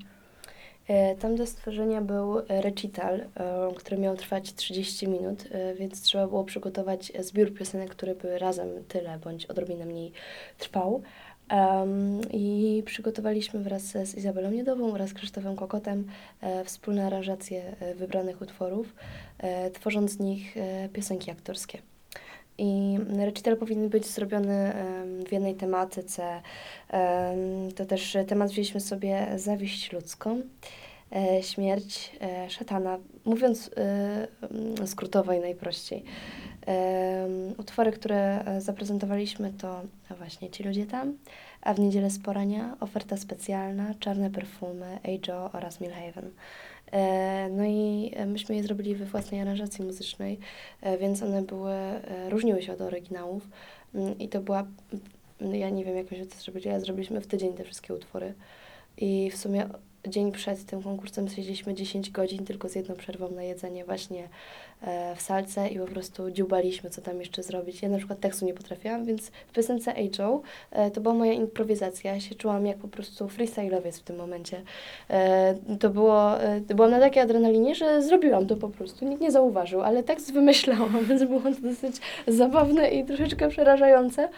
E, 0.88 1.16
Tam 1.16 1.36
do 1.36 1.48
stworzenia 1.48 2.02
był 2.02 2.42
recital, 2.48 3.20
e, 3.20 3.28
który 3.76 3.98
miał 3.98 4.16
trwać 4.18 4.54
30 4.54 5.08
minut, 5.08 5.44
e, 5.52 5.76
więc 5.76 6.02
trzeba 6.02 6.28
było 6.28 6.44
przygotować 6.44 7.12
zbiór 7.20 7.54
piosenek, 7.54 7.90
które 7.90 8.16
by 8.16 8.40
razem 8.40 8.70
tyle 8.88 9.20
bądź 9.20 9.46
odrobinę 9.46 9.86
mniej 9.86 10.12
trwał. 10.58 11.04
Em, 11.50 12.22
I 12.32 12.84
przygotowaliśmy 12.86 13.60
wraz 13.60 13.84
z 13.84 14.16
Izabelą 14.16 14.52
Niedową 14.52 14.94
oraz 14.94 15.14
Krzysztofem 15.14 15.56
Kokotem 15.56 16.08
e, 16.42 16.64
wspólne 16.66 17.06
aranżacje 17.06 17.76
e, 17.80 17.96
wybranych 17.96 18.42
utworów, 18.42 18.96
e, 19.38 19.72
tworząc 19.72 20.12
z 20.12 20.20
nich 20.20 20.58
e, 20.58 20.90
piosenki 20.90 21.32
aktorskie. 21.32 21.78
I 22.58 22.98
recital 23.20 23.58
powinien 23.58 23.90
być 23.90 24.06
zrobiony 24.08 24.74
w 25.28 25.32
jednej 25.32 25.56
tematyce. 25.56 26.42
Em, 26.90 27.72
To 27.72 27.86
też 27.86 28.18
temat 28.28 28.50
wzięliśmy 28.52 28.80
sobie 28.82 29.28
zawiść 29.36 29.92
ludzką, 29.92 30.42
e, 31.16 31.44
śmierć 31.44 32.12
e, 32.22 32.50
szatana, 32.50 33.00
mówiąc 33.26 33.72
skrótowo 34.86 35.34
i 35.34 35.40
najprościej. 35.40 36.04
Utwory, 37.58 37.92
które 37.92 38.46
e, 38.46 38.62
zaprezentowaliśmy 38.62 39.54
to 39.62 39.82
właśnie 40.18 40.50
Ci 40.50 40.64
ludzie 40.64 40.86
tam, 40.86 41.18
a 41.62 41.74
w 41.74 41.80
niedzielę 41.80 42.10
z 42.10 42.20
porania 42.20 42.78
oferta 42.80 43.18
specjalna, 43.18 43.94
czarne 44.00 44.30
perfumy, 44.30 45.00
Ajo 45.04 45.52
oraz 45.54 45.82
Milhaven. 45.82 46.32
E, 46.92 47.50
No 47.50 47.66
i 47.66 48.12
e, 48.16 48.26
myśmy 48.26 48.56
je 48.56 48.64
zrobili 48.64 48.96
we 48.96 49.06
własnej 49.06 49.42
aranżacji 49.42 49.86
muzycznej, 49.86 50.40
więc 51.00 51.24
one 51.24 51.42
były, 51.42 51.76
różniły 52.30 52.62
się 52.62 52.74
od 52.74 52.82
oryginałów 52.82 53.48
Mm, 53.96 54.20
i 54.20 54.30
to 54.30 54.42
była, 54.42 54.68
mm, 55.42 55.56
ja 55.56 55.70
nie 55.70 55.86
wiem 55.86 55.98
jak 55.98 56.12
myśmy 56.12 56.26
to 56.26 56.36
zrobili, 56.36 56.70
ale 56.70 56.82
zrobiliśmy 56.82 57.22
w 57.22 57.28
tydzień 57.28 57.54
te 57.54 57.64
wszystkie 57.64 57.94
utwory 57.94 58.34
i 58.98 59.32
w 59.32 59.38
sumie 59.38 59.70
dzień 60.08 60.32
przed 60.32 60.66
tym 60.66 60.84
konkursem 60.84 61.30
siedzieliśmy 61.30 61.74
10 61.74 62.12
godzin 62.12 62.46
tylko 62.46 62.70
z 62.70 62.76
jedną 62.76 62.96
przerwą 62.96 63.32
na 63.32 63.44
jedzenie 63.44 63.86
właśnie 63.86 64.30
w 65.16 65.22
salce 65.22 65.68
i 65.68 65.80
po 65.80 65.86
prostu 65.86 66.32
dziubaliśmy, 66.32 66.90
co 66.90 67.02
tam 67.02 67.20
jeszcze 67.20 67.44
zrobić. 67.44 67.82
Ja 67.82 67.90
na 67.90 67.98
przykład 67.98 68.20
tekstu 68.20 68.46
nie 68.46 68.54
potrafiłam, 68.54 69.06
więc 69.06 69.28
w 69.28 69.52
piosence 69.52 69.94
Joe 70.20 70.42
e, 70.72 70.92
to 70.92 71.02
była 71.02 71.14
moja 71.14 71.34
improwizacja. 71.34 72.14
Ja 72.14 72.20
się 72.20 72.36
czułam 72.36 72.66
jak 72.66 72.78
po 72.78 72.88
prostu 72.88 73.26
freestyle'owiec 73.28 74.00
w 74.00 74.04
tym 74.04 74.16
momencie. 74.16 74.62
E, 75.10 75.56
to 75.80 75.90
było, 75.90 76.42
e, 76.42 76.62
byłam 76.62 76.92
na 76.92 77.00
takiej 77.00 77.24
adrenalinie, 77.24 77.76
że 77.76 78.02
zrobiłam 78.02 78.48
to 78.48 78.56
po 78.56 78.70
prostu. 78.70 79.06
Nikt 79.06 79.22
nie 79.22 79.32
zauważył, 79.32 79.82
ale 79.82 80.04
tekst 80.04 80.34
wymyślałam, 80.34 81.00
więc 81.08 81.24
było 81.24 81.42
to 81.42 81.62
dosyć 81.62 81.96
zabawne 82.28 82.90
i 82.90 83.06
troszeczkę 83.06 83.50
przerażające. 83.50 84.30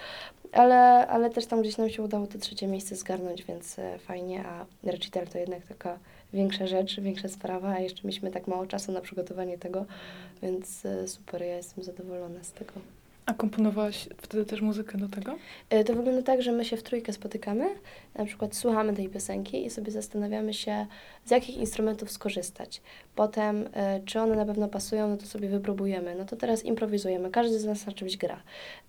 Ale, 0.52 1.08
ale 1.08 1.30
też 1.30 1.46
tam 1.46 1.62
gdzieś 1.62 1.78
nam 1.78 1.90
się 1.90 2.04
udało 2.04 2.28
to 2.28 2.40
trzecie 2.40 2.68
miejsce 2.68 2.96
zgarnąć, 2.96 3.44
więc 3.44 3.80
e, 3.80 4.00
fajnie, 4.00 4.44
a 4.46 4.66
recital 4.84 5.28
to 5.28 5.38
jednak 5.38 5.66
taka 5.66 6.00
większa 6.34 6.68
rzecz, 6.68 7.00
większa 7.00 7.28
sprawa, 7.28 7.70
a 7.70 7.80
jeszcze 7.80 8.02
mieliśmy 8.04 8.32
tak 8.32 8.48
mało 8.48 8.66
czasu 8.68 8.92
na 8.92 9.02
przygotowanie 9.02 9.58
tego, 9.58 9.86
więc 10.42 10.86
e, 10.86 11.08
super, 11.08 11.42
ja 11.42 11.56
jestem 11.56 11.84
zadowolona 11.84 12.44
z 12.44 12.52
tego. 12.52 12.74
A 13.26 13.34
komponowałaś 13.34 14.10
wtedy 14.18 14.46
też 14.46 14.62
muzykę 14.62 14.98
do 14.98 15.10
tego? 15.10 15.36
E, 15.70 15.84
To 15.84 15.94
wygląda 15.96 16.22
tak, 16.22 16.42
że 16.42 16.52
my 16.52 16.66
się 16.66 16.78
w 16.78 16.84
trójkę 16.84 17.14
spotykamy, 17.14 17.70
na 18.16 18.26
przykład 18.26 18.56
słuchamy 18.56 18.94
tej 18.94 19.10
piosenki 19.10 19.66
i 19.66 19.70
sobie 19.70 19.92
zastanawiamy 19.92 20.54
się, 20.54 20.86
z 21.26 21.32
jakich 21.32 21.58
instrumentów 21.58 22.12
skorzystać. 22.12 22.82
Potem, 23.16 23.70
e, 23.74 24.00
czy 24.06 24.20
one 24.20 24.36
na 24.36 24.46
pewno 24.46 24.68
pasują, 24.68 25.08
no 25.08 25.18
to 25.18 25.26
sobie 25.26 25.50
wypróbujemy. 25.50 26.16
No 26.16 26.26
to 26.26 26.36
teraz 26.36 26.66
improwizujemy, 26.66 27.32
każdy 27.32 27.60
z 27.60 27.66
nas 27.66 27.86
na 27.86 27.92
czymś 27.94 28.18
gra. 28.18 28.42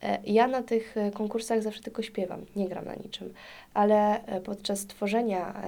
E, 0.03 0.19
Ja 0.25 0.47
na 0.49 0.63
tych 0.63 0.97
e, 0.97 1.11
konkursach 1.11 1.63
zawsze 1.63 1.83
tylko 1.83 2.03
śpiewam, 2.03 2.47
nie 2.57 2.69
gram 2.69 2.85
na 2.85 2.95
niczym, 2.95 3.35
ale 3.75 4.21
podczas 4.45 4.87
tworzenia 4.87 5.63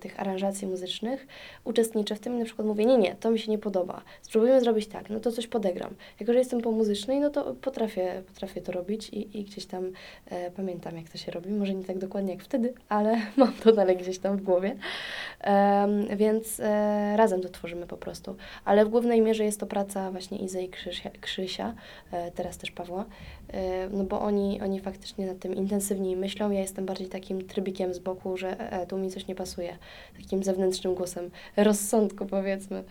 tych 0.00 0.20
aranżacji 0.20 0.68
muzycznych 0.68 1.26
uczestniczę 1.64 2.14
w 2.14 2.20
tym 2.20 2.36
i 2.36 2.38
na 2.38 2.44
przykład 2.44 2.68
mówię, 2.68 2.84
nie, 2.84 2.98
nie, 2.98 3.14
to 3.14 3.30
mi 3.30 3.38
się 3.38 3.50
nie 3.50 3.58
podoba, 3.58 4.02
spróbujmy 4.22 4.60
zrobić 4.60 4.86
tak, 4.86 5.10
no 5.10 5.20
to 5.20 5.32
coś 5.32 5.46
podegram. 5.46 5.94
Jako, 6.20 6.32
że 6.32 6.38
jestem 6.38 6.60
po 6.60 6.72
muzycznej, 6.72 7.20
no 7.20 7.30
to 7.30 7.54
potrafię, 7.54 8.22
potrafię 8.26 8.60
to 8.60 8.72
robić 8.72 9.08
i, 9.08 9.38
i 9.38 9.44
gdzieś 9.44 9.66
tam 9.66 9.92
pamiętam, 10.56 10.96
jak 10.96 11.08
to 11.08 11.18
się 11.18 11.32
robi. 11.32 11.50
Może 11.50 11.74
nie 11.74 11.84
tak 11.84 11.98
dokładnie 11.98 12.32
jak 12.32 12.42
wtedy, 12.42 12.74
ale 12.88 13.16
mam 13.36 13.52
to 13.52 13.72
dalej 13.72 13.96
gdzieś 13.96 14.18
tam 14.18 14.36
w 14.36 14.42
głowie. 14.42 14.76
Więc 16.16 16.60
e, 16.60 17.16
razem 17.16 17.40
to 17.40 17.48
tworzymy 17.48 17.86
po 17.86 17.96
prostu. 17.96 18.36
Ale 18.64 18.84
w 18.84 18.88
głównej 18.88 19.20
mierze 19.20 19.44
jest 19.44 19.60
to 19.60 19.66
praca 19.66 20.10
właśnie 20.10 20.38
Izy 20.38 20.62
i 20.62 20.68
Krzysia, 20.68 21.10
Krzysia 21.20 21.74
e, 22.12 22.30
teraz 22.30 22.58
też 22.58 22.70
Pawła, 22.70 23.04
e, 23.48 23.88
no 23.88 24.04
bo 24.04 24.20
oni, 24.20 24.60
oni 24.60 24.80
faktycznie 24.80 25.26
nad 25.26 25.38
tym 25.38 25.54
intensywniej 25.54 26.16
myślą. 26.16 26.50
Ja 26.50 26.60
jestem 26.60 26.86
bardziej 26.86 27.08
takim 27.08 27.46
trybikiem 27.46 27.94
z 27.94 27.98
boku, 27.98 28.36
że 28.36 28.72
e, 28.72 28.86
tu 28.86 28.98
mi 28.98 29.10
coś 29.10 29.26
nie 29.26 29.34
pasuje. 29.34 29.78
Takim 30.16 30.42
zewnętrznym 30.44 30.94
głosem 30.94 31.30
rozsądku 31.56 32.26
powiedzmy. 32.26 32.84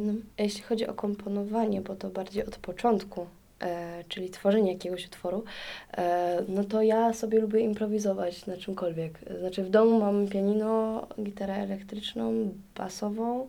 No, 0.00 0.12
jeśli 0.38 0.62
chodzi 0.62 0.86
o 0.86 0.94
komponowanie, 0.94 1.80
bo 1.80 1.96
to 1.96 2.10
bardziej 2.10 2.46
od 2.46 2.56
początku, 2.56 3.26
czyli 4.08 4.30
tworzenie 4.30 4.72
jakiegoś 4.72 5.06
utworu, 5.06 5.44
e, 5.96 6.42
no 6.48 6.64
to 6.64 6.82
ja 6.82 7.12
sobie 7.12 7.40
lubię 7.40 7.60
improwizować 7.60 8.46
na 8.46 8.56
czymkolwiek. 8.56 9.18
Znaczy 9.40 9.64
w 9.64 9.70
domu 9.70 10.00
mam 10.00 10.28
pianino, 10.28 11.06
gitarę 11.22 11.54
elektryczną, 11.54 12.52
basową, 12.74 13.48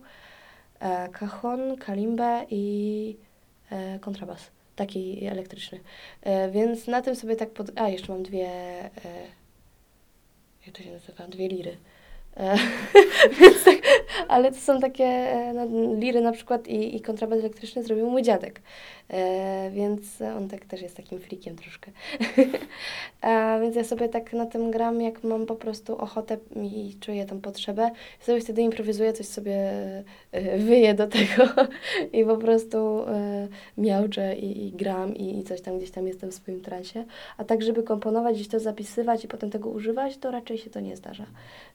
e, 0.80 1.08
cajon, 1.08 1.76
kalimbę 1.76 2.46
i 2.50 3.16
e, 3.70 3.98
kontrabas, 3.98 4.50
taki 4.76 5.26
elektryczny. 5.26 5.80
E, 6.22 6.50
więc 6.50 6.86
na 6.86 7.02
tym 7.02 7.16
sobie 7.16 7.36
tak 7.36 7.50
pod... 7.50 7.70
A, 7.76 7.88
jeszcze 7.88 8.12
mam 8.12 8.22
dwie... 8.22 8.48
E, 8.84 8.90
jak 10.66 10.76
to 10.76 10.82
się 10.82 10.90
nazywa? 10.90 11.26
Dwie 11.26 11.48
liry. 11.48 11.76
E, 12.36 12.56
więc 13.40 13.64
tak, 13.64 13.76
ale 14.28 14.52
to 14.52 14.58
są 14.58 14.80
takie 14.80 15.04
e, 15.04 15.52
no, 15.52 15.94
liry 15.98 16.20
na 16.20 16.32
przykład 16.32 16.68
i, 16.68 16.96
i 16.96 17.00
kontrabas 17.00 17.38
elektryczny 17.38 17.82
zrobił 17.82 18.10
mój 18.10 18.22
dziadek. 18.22 18.62
E, 19.08 19.70
więc 19.70 20.22
on 20.36 20.48
tak 20.48 20.64
też 20.64 20.82
jest 20.82 20.96
takim 20.96 21.20
frikiem 21.20 21.56
troszkę. 21.56 21.90
e, 23.22 23.60
więc 23.62 23.76
ja 23.76 23.84
sobie 23.84 24.08
tak 24.08 24.32
na 24.32 24.46
tym 24.46 24.70
gram, 24.70 25.00
jak 25.00 25.24
mam 25.24 25.46
po 25.46 25.54
prostu 25.56 25.96
ochotę 25.96 26.36
i 26.56 26.96
czuję 27.00 27.26
tą 27.26 27.40
potrzebę. 27.40 27.90
Sobie 28.20 28.40
wtedy 28.40 28.62
improwizuję, 28.62 29.12
coś 29.12 29.26
sobie 29.26 29.72
e, 30.32 30.58
wyję 30.58 30.94
do 30.94 31.06
tego 31.06 31.52
i 32.18 32.24
po 32.24 32.36
prostu 32.36 32.78
e, 33.08 33.48
miauczę 33.78 34.36
i, 34.36 34.66
i 34.66 34.72
gram 34.72 35.16
i, 35.16 35.38
i 35.38 35.42
coś 35.42 35.60
tam 35.60 35.78
gdzieś 35.78 35.90
tam 35.90 36.06
jestem 36.06 36.30
w 36.30 36.34
swoim 36.34 36.60
transie. 36.60 37.04
A 37.38 37.44
tak, 37.44 37.62
żeby 37.62 37.82
komponować, 37.82 38.34
gdzieś 38.34 38.48
to 38.48 38.60
zapisywać 38.60 39.24
i 39.24 39.28
potem 39.28 39.50
tego 39.50 39.70
używać, 39.70 40.18
to 40.18 40.30
raczej 40.30 40.58
się 40.58 40.70
to 40.70 40.80
nie 40.80 40.96
zdarza. 40.96 41.26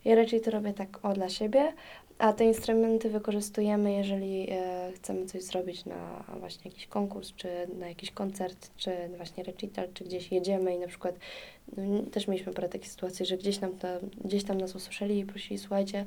Ja 0.06 0.16
raczej 0.16 0.42
to 0.42 0.52
robię 0.52 0.74
tak 0.74 1.06
o 1.06 1.14
dla 1.14 1.30
siebie, 1.30 1.74
a 2.20 2.34
te 2.34 2.46
instrumenty 2.46 3.10
wykorzystujemy, 3.10 3.94
jeżeli 3.94 4.48
e, 4.52 4.92
chcemy 4.96 5.26
coś 5.26 5.44
zrobić 5.44 5.86
na 5.86 6.24
właśnie 6.40 6.72
jakiś 6.72 6.88
konkurs, 6.88 7.19
czy 7.22 7.48
na 7.80 7.90
jakiś 7.90 8.12
koncert, 8.12 8.72
czy 8.78 8.92
właśnie 9.18 9.44
recital, 9.44 9.88
czy 9.94 10.04
gdzieś 10.04 10.32
jedziemy 10.32 10.76
i 10.76 10.80
na 10.80 10.88
przykład 10.88 11.16
też 12.12 12.28
mieliśmy 12.28 12.54
parę 12.54 12.70
takich 12.70 12.90
sytuacji, 12.90 13.26
że 13.26 13.38
gdzieś, 13.38 13.60
nam 13.60 13.78
ta, 13.78 13.88
gdzieś 14.26 14.44
tam 14.44 14.58
nas 14.58 14.76
usłyszeli 14.76 15.20
i 15.20 15.26
prosili, 15.26 15.58
słuchajcie, 15.58 16.06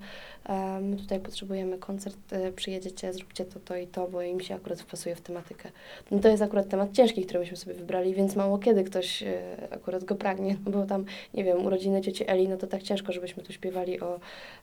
my 0.80 0.96
tutaj 0.96 1.20
potrzebujemy 1.20 1.78
koncert, 1.78 2.32
e, 2.32 2.52
przyjedziecie, 2.52 3.12
zróbcie 3.12 3.44
to, 3.44 3.60
to 3.60 3.76
i 3.76 3.86
to, 3.86 4.08
bo 4.08 4.22
im 4.22 4.40
się 4.40 4.54
akurat 4.54 4.80
wpasuje 4.80 5.14
w 5.14 5.20
tematykę. 5.20 5.68
No 6.10 6.18
to 6.18 6.28
jest 6.28 6.42
akurat 6.42 6.68
temat 6.68 6.92
ciężki, 6.92 7.24
który 7.24 7.40
myśmy 7.40 7.56
sobie 7.56 7.74
wybrali, 7.74 8.14
więc 8.14 8.36
mało 8.36 8.58
kiedy 8.58 8.84
ktoś 8.84 9.22
e, 9.22 9.42
akurat 9.70 10.04
go 10.04 10.14
pragnie, 10.14 10.56
no 10.64 10.72
bo 10.72 10.86
tam, 10.86 11.04
nie 11.34 11.44
wiem, 11.44 11.66
urodziny 11.66 12.00
cioci 12.00 12.24
Eli, 12.30 12.48
no 12.48 12.56
to 12.56 12.66
tak 12.66 12.82
ciężko, 12.82 13.12
żebyśmy 13.12 13.42
tu 13.42 13.52
śpiewali 13.52 14.00
o, 14.00 14.20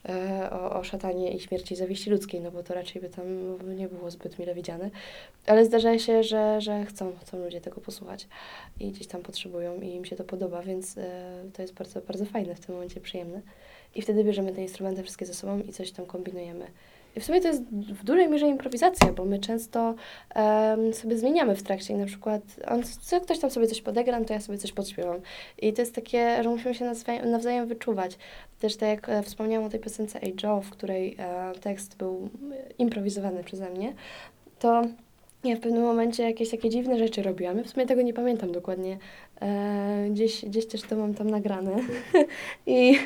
e, 0.09 0.49
o, 0.51 0.79
o 0.79 0.83
szatanie 0.83 1.31
i 1.33 1.39
śmierci 1.39 1.75
zawiści 1.75 2.09
ludzkiej, 2.09 2.41
no 2.41 2.51
bo 2.51 2.63
to 2.63 2.73
raczej 2.73 3.01
by 3.01 3.09
tam 3.09 3.25
nie 3.77 3.87
było 3.87 4.11
zbyt 4.11 4.39
mile 4.39 4.55
widziane. 4.55 4.89
Ale 5.45 5.65
zdarza 5.65 5.99
się, 5.99 6.23
że, 6.23 6.61
że 6.61 6.85
chcą, 6.85 7.11
chcą 7.21 7.39
ludzie 7.43 7.61
tego 7.61 7.81
posłuchać 7.81 8.27
i 8.79 8.91
gdzieś 8.91 9.07
tam 9.07 9.21
potrzebują 9.21 9.81
i 9.81 9.87
im 9.87 10.05
się 10.05 10.15
to 10.15 10.23
podoba, 10.23 10.61
więc 10.61 10.88
e, 10.97 11.43
to 11.53 11.61
jest 11.61 11.73
bardzo, 11.73 12.01
bardzo 12.01 12.25
fajne 12.25 12.55
w 12.55 12.59
tym 12.59 12.75
momencie, 12.75 13.01
przyjemne. 13.01 13.41
I 13.95 14.01
wtedy 14.01 14.23
bierzemy 14.23 14.51
te 14.51 14.61
instrumenty 14.61 15.03
wszystkie 15.03 15.25
ze 15.25 15.33
sobą 15.33 15.59
i 15.59 15.73
coś 15.73 15.91
tam 15.91 16.05
kombinujemy. 16.05 16.67
I 17.15 17.19
w 17.19 17.25
sumie 17.25 17.41
to 17.41 17.47
jest 17.47 17.63
w 17.71 18.03
dużej 18.03 18.29
mierze 18.29 18.47
improwizacja, 18.47 19.13
bo 19.13 19.25
my 19.25 19.39
często 19.39 19.95
em, 20.35 20.93
sobie 20.93 21.17
zmieniamy 21.17 21.55
w 21.55 21.63
trakcie 21.63 21.93
i 21.93 21.97
na 21.97 22.05
przykład 22.05 22.41
on, 22.67 22.83
co 23.01 23.21
ktoś 23.21 23.39
tam 23.39 23.51
sobie 23.51 23.67
coś 23.67 23.81
podegra, 23.81 24.19
no 24.19 24.25
to 24.25 24.33
ja 24.33 24.41
sobie 24.41 24.57
coś 24.57 24.71
podśpiewam. 24.71 25.19
I 25.61 25.73
to 25.73 25.81
jest 25.81 25.95
takie, 25.95 26.43
że 26.43 26.49
musimy 26.49 26.75
się 26.75 26.91
nawzajem, 27.25 27.67
wyczuwać. 27.67 28.17
Też 28.59 28.75
tak 28.75 28.89
jak 28.89 29.09
e, 29.09 29.23
wspomniałam 29.23 29.67
o 29.67 29.69
tej 29.69 29.79
piosence 29.79 30.19
Hey 30.19 30.33
Joe, 30.43 30.61
w 30.61 30.69
której 30.69 31.15
e, 31.19 31.51
tekst 31.61 31.97
był 31.97 32.29
improwizowany 32.77 33.43
przeze 33.43 33.69
mnie, 33.69 33.93
to 34.59 34.83
ja 35.43 35.55
w 35.55 35.59
pewnym 35.59 35.83
momencie 35.83 36.23
jakieś 36.23 36.49
takie 36.49 36.69
dziwne 36.69 36.99
rzeczy 36.99 37.23
robiłam. 37.23 37.57
Ja 37.57 37.63
w 37.63 37.69
sumie 37.69 37.85
tego 37.85 38.01
nie 38.01 38.13
pamiętam 38.13 38.51
dokładnie. 38.51 38.97
E, 39.41 40.07
gdzieś, 40.09 40.45
gdzieś 40.45 40.67
też 40.67 40.81
to 40.81 40.95
mam 40.95 41.13
tam 41.13 41.29
nagrane. 41.29 41.71
I, 42.67 42.99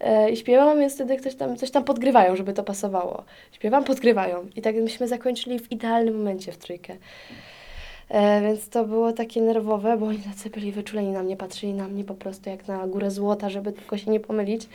e, 0.00 0.30
I 0.30 0.36
śpiewam, 0.36 0.78
więc 0.78 0.94
wtedy 0.94 1.16
ktoś 1.16 1.34
tam, 1.34 1.56
coś 1.56 1.70
tam 1.70 1.84
podgrywają, 1.84 2.36
żeby 2.36 2.52
to 2.52 2.64
pasowało. 2.64 3.24
Śpiewam, 3.52 3.84
podgrywają. 3.84 4.46
I 4.56 4.62
tak 4.62 4.76
myśmy 4.76 5.08
zakończyli 5.08 5.58
w 5.58 5.72
idealnym 5.72 6.18
momencie 6.18 6.52
w 6.52 6.58
trójkę. 6.58 6.96
E, 8.08 8.42
więc 8.42 8.68
to 8.68 8.84
było 8.84 9.12
takie 9.12 9.42
nerwowe, 9.42 9.96
bo 9.96 10.06
oni 10.06 10.18
tacy 10.18 10.50
byli 10.50 10.72
wyczuleni 10.72 11.08
na 11.08 11.22
mnie, 11.22 11.36
patrzyli 11.36 11.74
na 11.74 11.88
mnie 11.88 12.04
po 12.04 12.14
prostu 12.14 12.50
jak 12.50 12.68
na 12.68 12.86
górę 12.86 13.10
złota, 13.10 13.50
żeby 13.50 13.72
tylko 13.72 13.98
się 13.98 14.10
nie 14.10 14.20
pomylić. 14.20 14.68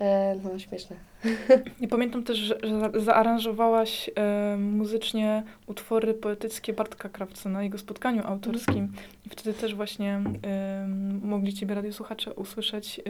E, 0.00 0.36
no, 0.44 0.58
śmieszne. 0.58 0.96
I 1.80 1.88
pamiętam 1.88 2.22
też, 2.24 2.38
że, 2.38 2.58
że 2.62 2.80
za- 2.80 3.00
zaaranżowałaś 3.00 4.10
e, 4.16 4.56
muzycznie 4.56 5.42
utwory 5.66 6.14
poetyckie 6.14 6.72
Bartka 6.72 7.08
Krawca 7.08 7.48
na 7.48 7.62
jego 7.62 7.78
spotkaniu 7.78 8.22
autorskim. 8.26 8.92
I 9.26 9.28
wtedy 9.28 9.54
też 9.54 9.74
właśnie 9.74 10.22
e, 10.44 10.86
mogli 11.22 11.54
Ciebie 11.54 11.74
radiosłuchacze 11.74 12.34
usłyszeć 12.34 12.98
e, 12.98 13.02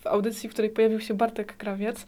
w 0.00 0.06
audycji, 0.06 0.48
w 0.48 0.52
której 0.52 0.70
pojawił 0.70 1.00
się 1.00 1.14
Bartek 1.14 1.56
Krawiec. 1.56 2.06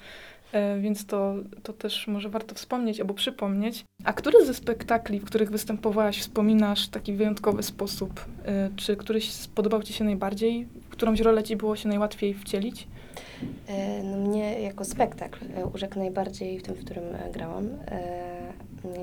E, 0.53 0.81
więc 0.81 1.07
to, 1.07 1.35
to 1.63 1.73
też 1.73 2.07
może 2.07 2.29
warto 2.29 2.55
wspomnieć 2.55 3.01
albo 3.01 3.15
przypomnieć. 3.15 3.85
A 4.05 4.13
który 4.13 4.47
ze 4.47 4.55
spektakli, 4.55 5.21
w 5.21 5.25
których 5.25 5.51
występowałaś, 5.51 6.19
wspominasz 6.21 6.87
w 6.87 6.91
taki 6.91 7.13
wyjątkowy 7.13 7.63
sposób? 7.63 8.25
E, 8.45 8.71
czy 8.77 8.97
któryś 8.97 9.33
spodobał 9.33 9.83
Ci 9.83 9.93
się 9.93 10.05
najbardziej? 10.05 10.67
Którąś 10.91 11.21
rolę 11.21 11.43
Ci 11.43 11.57
było 11.57 11.77
się 11.77 11.89
najłatwiej 11.89 12.35
wcielić? 12.35 12.89
E, 13.69 14.03
No 14.03 14.17
mnie 14.17 14.61
jako 14.61 14.85
spektakl 14.85 15.39
urzekł 15.75 15.99
najbardziej 15.99 16.59
w 16.59 16.63
tym, 16.63 16.75
w 16.75 16.85
którym 16.85 17.05
grałam. 17.33 17.69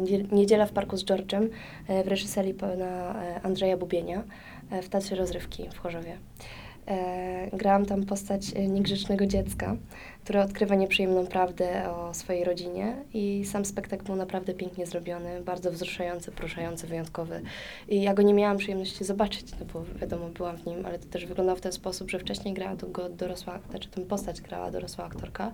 Niedziel- 0.01 0.31
Niedziela 0.33 0.65
w 0.65 0.71
parku 0.71 0.97
z 0.97 1.05
George'em 1.05 1.47
e, 1.87 2.03
w 2.03 2.07
reżyserii 2.07 2.53
pana 2.53 3.15
Andrzeja 3.43 3.77
Bubienia 3.77 4.23
w 4.81 4.89
Teatrze 4.89 5.15
Rozrywki 5.15 5.69
w 5.73 5.77
Chorzowie. 5.77 6.17
Grałam 7.53 7.85
tam 7.85 8.03
postać 8.05 8.53
niegrzecznego 8.69 9.25
dziecka, 9.25 9.75
które 10.23 10.41
odkrywa 10.41 10.75
nieprzyjemną 10.75 11.27
prawdę 11.27 11.91
o 11.91 12.13
swojej 12.13 12.43
rodzinie 12.43 12.95
i 13.13 13.45
sam 13.45 13.65
spektakl 13.65 14.05
był 14.05 14.15
naprawdę 14.15 14.53
pięknie 14.53 14.85
zrobiony, 14.85 15.41
bardzo 15.41 15.71
wzruszający, 15.71 16.31
poruszający, 16.31 16.87
wyjątkowy. 16.87 17.41
I 17.89 18.01
ja 18.01 18.13
go 18.13 18.21
nie 18.21 18.33
miałam 18.33 18.57
przyjemności 18.57 19.03
zobaczyć, 19.03 19.45
no 19.59 19.65
bo 19.73 19.83
wiadomo, 19.99 20.29
byłam 20.29 20.57
w 20.57 20.65
nim, 20.65 20.85
ale 20.85 20.99
to 20.99 21.05
też 21.05 21.25
wyglądało 21.25 21.57
w 21.57 21.61
ten 21.61 21.71
sposób, 21.71 22.11
że 22.11 22.19
wcześniej 22.19 22.53
grała 22.53 22.75
go 22.75 23.09
dorosła, 23.09 23.59
znaczy 23.69 23.89
tę 23.89 24.01
postać 24.01 24.41
grała 24.41 24.71
dorosła 24.71 25.05
aktorka, 25.05 25.51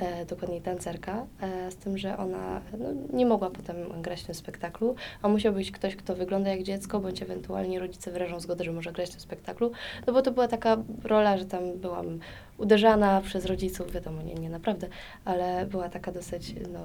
e, 0.00 0.26
dokładniej 0.26 0.60
tancerka, 0.60 1.26
e, 1.40 1.70
z 1.70 1.76
tym, 1.76 1.98
że 1.98 2.18
ona 2.18 2.60
no, 2.78 2.88
nie 3.12 3.26
mogła 3.26 3.50
potem 3.50 4.02
grać 4.02 4.22
w 4.22 4.26
tym 4.26 4.34
spektaklu, 4.34 4.94
a 5.22 5.28
musiał 5.28 5.52
być 5.52 5.70
ktoś, 5.70 5.96
kto 5.96 6.14
wygląda 6.14 6.50
jak 6.50 6.62
dziecko, 6.62 7.00
bądź 7.00 7.22
ewentualnie 7.22 7.78
rodzice 7.78 8.10
wyrażą 8.10 8.40
zgodę, 8.40 8.64
że 8.64 8.72
może 8.72 8.92
grać 8.92 9.08
w 9.08 9.12
tym 9.12 9.20
spektaklu, 9.20 9.72
no 10.06 10.12
bo 10.12 10.22
to 10.22 10.30
była 10.30 10.48
taka 10.48 10.76
rola, 11.04 11.38
że 11.38 11.44
tam 11.44 11.72
byłam 11.72 12.18
uderzana 12.62 13.20
przez 13.20 13.46
rodziców, 13.46 13.92
wiadomo, 13.92 14.22
nie, 14.22 14.34
nie 14.34 14.50
naprawdę, 14.50 14.88
ale 15.24 15.66
była 15.66 15.88
taka 15.88 16.12
dosyć 16.12 16.54
no, 16.72 16.78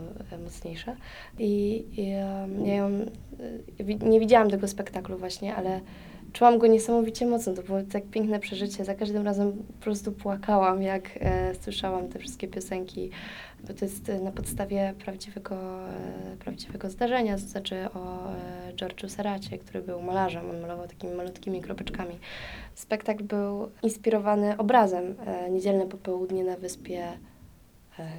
mocniejsza. 0.44 0.96
I, 1.40 1.86
i 1.98 2.10
ja 2.66 2.76
ją, 2.76 2.88
e, 3.80 4.10
nie 4.10 4.20
widziałam 4.20 4.50
tego 4.50 4.68
spektaklu 4.68 5.18
właśnie, 5.18 5.56
ale 5.56 5.82
czułam 6.34 6.58
go 6.58 6.68
niesamowicie 6.68 7.26
mocno. 7.26 7.54
To 7.54 7.64
było 7.64 7.80
tak 7.92 8.04
piękne 8.06 8.40
przeżycie. 8.40 8.86
Za 8.86 8.96
każdym 8.96 9.26
razem 9.26 9.52
po 9.52 9.84
prostu 9.84 10.12
płakałam, 10.12 10.82
jak 10.82 11.10
e, 11.22 11.56
słyszałam 11.62 12.08
te 12.08 12.20
wszystkie 12.20 12.48
piosenki, 12.48 13.10
bo 13.64 13.74
to 13.74 13.86
jest 13.86 14.10
e, 14.10 14.20
na 14.20 14.32
podstawie 14.32 14.94
prawdziwego, 15.00 15.56
e, 15.90 16.38
prawdziwego 16.40 16.90
zdarzenia, 16.90 17.38
znaczy 17.38 17.76
o 17.94 18.32
e, 18.34 18.74
George'u 18.74 19.10
Seracie, 19.10 19.58
który 19.58 19.82
był 19.82 20.02
malarzem. 20.02 20.50
On 20.50 20.60
malował 20.60 20.88
takimi 20.88 21.14
malutkimi 21.14 21.62
kropeczkami. 21.62 22.20
Spektakl 22.76 23.24
był 23.24 23.70
inspirowany 23.84 24.58
obrazem 24.58 25.16
Niedzielne 25.50 25.88
popołudnie 25.88 26.44
na 26.44 26.58
wyspie 26.58 27.08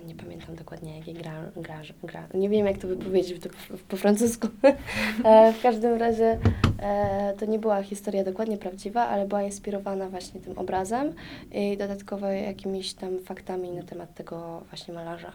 nie 0.06 0.14
pamiętam 0.14 0.56
dokładnie 0.56 0.98
jakiej 0.98 1.14
gra, 1.14 1.44
gra, 1.56 1.80
gra. 2.02 2.28
Nie 2.34 2.48
wiem 2.48 2.66
jak 2.66 2.78
to 2.78 2.88
wypowiedzieć 2.88 3.42
po, 3.42 3.48
po 3.88 3.96
francusku. 3.96 4.48
e, 5.24 5.52
w 5.52 5.62
każdym 5.62 5.98
razie 5.98 6.38
e, 6.82 7.34
to 7.38 7.46
nie 7.46 7.58
była 7.58 7.82
historia 7.82 8.24
dokładnie 8.24 8.56
prawdziwa, 8.56 9.06
ale 9.06 9.26
była 9.26 9.42
inspirowana 9.42 10.08
właśnie 10.08 10.40
tym 10.40 10.58
obrazem 10.58 11.12
i 11.52 11.76
dodatkowo 11.76 12.26
jakimiś 12.26 12.94
tam 12.94 13.18
faktami 13.18 13.70
na 13.70 13.82
temat 13.82 14.14
tego 14.14 14.62
właśnie 14.70 14.94
malarza. 14.94 15.32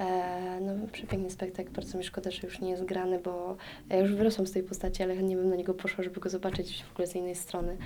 E, 0.00 0.60
no, 0.60 0.72
przepiękny 0.92 1.30
spektakl, 1.30 1.70
bardzo 1.70 1.98
mi 1.98 2.04
szkoda, 2.04 2.30
że 2.30 2.40
już 2.42 2.60
nie 2.60 2.70
jest 2.70 2.84
grany, 2.84 3.18
bo 3.18 3.56
ja 3.88 3.98
już 3.98 4.14
wyrosłam 4.14 4.46
z 4.46 4.52
tej 4.52 4.62
postaci, 4.62 5.02
ale 5.02 5.16
chętnie 5.16 5.36
bym 5.36 5.50
na 5.50 5.56
niego 5.56 5.74
poszła, 5.74 6.04
żeby 6.04 6.20
go 6.20 6.30
zobaczyć 6.30 6.84
w 6.84 6.92
ogóle 6.92 7.08
z 7.08 7.14
innej 7.14 7.34
strony. 7.34 7.76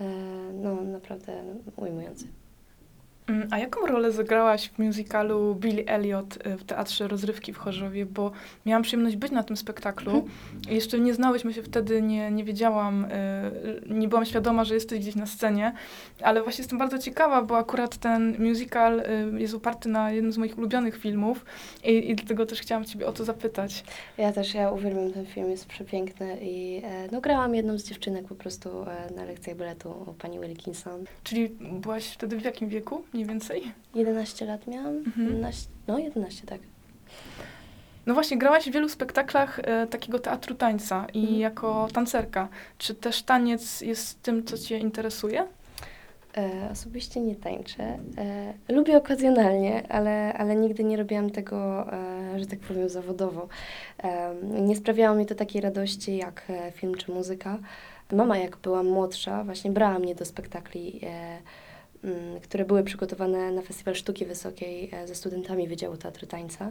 E, 0.00 0.04
no, 0.52 0.74
naprawdę 0.74 1.42
ujmujący. 1.76 2.26
Mm, 3.28 3.48
A 3.50 3.58
jaką 3.58 3.86
rolę 3.86 4.12
zagrałaś 4.12 4.68
w 4.68 4.78
musicalu 4.78 5.54
Billy 5.54 5.86
Elliot 5.86 6.46
y, 6.46 6.56
w 6.56 6.64
Teatrze 6.64 7.08
Rozrywki 7.08 7.52
w 7.52 7.58
Chorzowie? 7.58 8.06
Bo 8.06 8.32
miałam 8.66 8.82
przyjemność 8.82 9.16
być 9.16 9.32
na 9.32 9.42
tym 9.42 9.56
spektaklu. 9.56 10.28
I 10.70 10.74
Jeszcze 10.74 11.00
nie 11.00 11.14
znałyśmy 11.14 11.52
się 11.52 11.62
wtedy, 11.62 12.02
nie, 12.02 12.30
nie 12.30 12.44
wiedziałam, 12.44 13.04
y, 13.04 13.08
nie 13.86 14.08
byłam 14.08 14.24
świadoma, 14.24 14.64
że 14.64 14.74
jesteś 14.74 15.00
gdzieś 15.00 15.14
na 15.14 15.26
scenie, 15.26 15.72
ale 16.22 16.42
właśnie 16.42 16.62
jestem 16.62 16.78
bardzo 16.78 16.98
ciekawa, 16.98 17.42
bo 17.42 17.56
akurat 17.56 17.96
ten 17.96 18.36
musical 18.38 19.00
y, 19.00 19.40
jest 19.40 19.54
oparty 19.54 19.88
na 19.88 20.10
jednym 20.12 20.32
z 20.32 20.38
moich 20.38 20.58
ulubionych 20.58 20.98
filmów 20.98 21.44
i, 21.84 22.10
i 22.10 22.14
dlatego 22.14 22.46
też 22.46 22.60
chciałam 22.60 22.84
ciebie 22.84 23.06
o 23.06 23.12
to 23.12 23.24
zapytać. 23.24 23.84
Ja 24.18 24.32
też, 24.32 24.54
ja 24.54 24.70
uwielbiam 24.70 25.12
ten 25.12 25.26
film, 25.26 25.50
jest 25.50 25.66
przepiękny 25.66 26.38
i 26.42 26.80
e, 26.84 27.08
no, 27.12 27.20
grałam 27.20 27.54
jedną 27.54 27.78
z 27.78 27.84
dziewczynek 27.84 28.28
po 28.28 28.34
prostu 28.34 28.82
e, 28.82 29.14
na 29.16 29.24
lekcjach 29.24 29.56
baletu 29.56 30.14
pani 30.18 30.40
Wilkinson. 30.40 31.04
Czyli 31.24 31.48
byłaś 31.72 32.08
wtedy 32.08 32.36
w 32.36 32.44
jakim 32.44 32.68
wieku 32.68 33.02
mniej 33.18 33.26
więcej? 33.28 33.72
11 33.94 34.46
lat 34.46 34.66
miałam? 34.66 34.96
Mhm. 34.96 35.26
11, 35.28 35.68
no 35.88 35.98
11, 35.98 36.46
tak. 36.46 36.60
No 38.06 38.14
właśnie, 38.14 38.38
grałaś 38.38 38.64
w 38.68 38.72
wielu 38.72 38.88
spektaklach 38.88 39.58
e, 39.64 39.86
takiego 39.86 40.18
teatru 40.18 40.54
tańca 40.54 41.06
i 41.14 41.20
Mhm. 41.20 41.38
jako 41.40 41.88
tancerka. 41.92 42.48
Czy 42.78 42.94
też 42.94 43.22
taniec 43.22 43.80
jest 43.80 44.22
tym, 44.22 44.44
co 44.44 44.58
cię 44.58 44.78
interesuje? 44.78 45.46
E, 46.36 46.68
osobiście 46.72 47.20
nie 47.20 47.36
tańczę. 47.36 47.98
E, 48.18 48.54
lubię 48.72 48.96
okazjonalnie, 48.96 49.92
ale, 49.92 50.32
ale 50.34 50.56
nigdy 50.56 50.84
nie 50.84 50.96
robiłam 50.96 51.30
tego, 51.30 51.86
e, 51.92 52.38
że 52.40 52.46
tak 52.46 52.58
powiem, 52.58 52.88
zawodowo. 52.88 53.48
E, 54.04 54.34
nie 54.42 54.76
sprawiało 54.76 55.16
mi 55.16 55.26
to 55.26 55.34
takiej 55.34 55.60
radości 55.62 56.16
jak 56.16 56.42
e, 56.50 56.72
film 56.72 56.94
czy 56.94 57.12
muzyka. 57.12 57.58
Mama, 58.12 58.38
jak 58.38 58.56
byłam 58.56 58.86
młodsza, 58.86 59.44
właśnie 59.44 59.70
brała 59.70 59.98
mnie 59.98 60.14
do 60.14 60.24
spektakli, 60.24 61.00
e, 61.02 61.38
które 62.42 62.64
były 62.64 62.82
przygotowane 62.84 63.52
na 63.52 63.62
Festiwal 63.62 63.94
Sztuki 63.94 64.26
Wysokiej 64.26 64.90
e, 64.92 65.06
ze 65.08 65.14
studentami 65.14 65.68
Wydziału 65.68 65.96
Teatru 65.96 66.26
Tańca. 66.26 66.70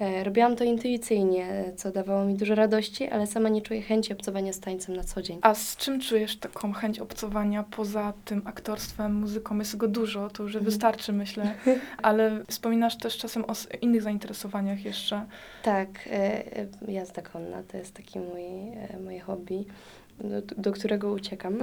E, 0.00 0.24
robiłam 0.24 0.56
to 0.56 0.64
intuicyjnie, 0.64 1.72
co 1.76 1.90
dawało 1.92 2.24
mi 2.24 2.34
dużo 2.34 2.54
radości, 2.54 3.08
ale 3.08 3.26
sama 3.26 3.48
nie 3.48 3.62
czuję 3.62 3.82
chęci 3.82 4.12
obcowania 4.12 4.52
z 4.52 4.60
tańcem 4.60 4.96
na 4.96 5.04
co 5.04 5.22
dzień. 5.22 5.38
A 5.42 5.54
z 5.54 5.76
czym 5.76 6.00
czujesz 6.00 6.36
taką 6.36 6.72
chęć 6.72 6.98
obcowania 6.98 7.62
poza 7.62 8.12
tym 8.24 8.42
aktorstwem, 8.44 9.14
muzyką? 9.14 9.58
Jest 9.58 9.76
go 9.76 9.88
dużo, 9.88 10.30
to 10.30 10.42
już 10.42 10.52
Mhm. 10.54 10.64
wystarczy, 10.64 11.12
myślę. 11.12 11.54
Ale 12.02 12.44
wspominasz 12.48 12.98
też 12.98 13.16
czasem 13.16 13.44
o 13.44 13.52
innych 13.80 14.02
zainteresowaniach 14.02 14.84
jeszcze. 14.84 15.26
Tak, 15.62 15.88
e, 16.12 16.42
jazda 16.88 17.22
konna 17.22 17.62
to 17.62 17.76
jest 17.76 17.94
taki 17.94 18.18
mój, 18.18 18.42
moje 19.04 19.20
hobby, 19.20 19.64
do, 20.24 20.42
do 20.56 20.72
którego 20.72 21.12
uciekam. 21.12 21.60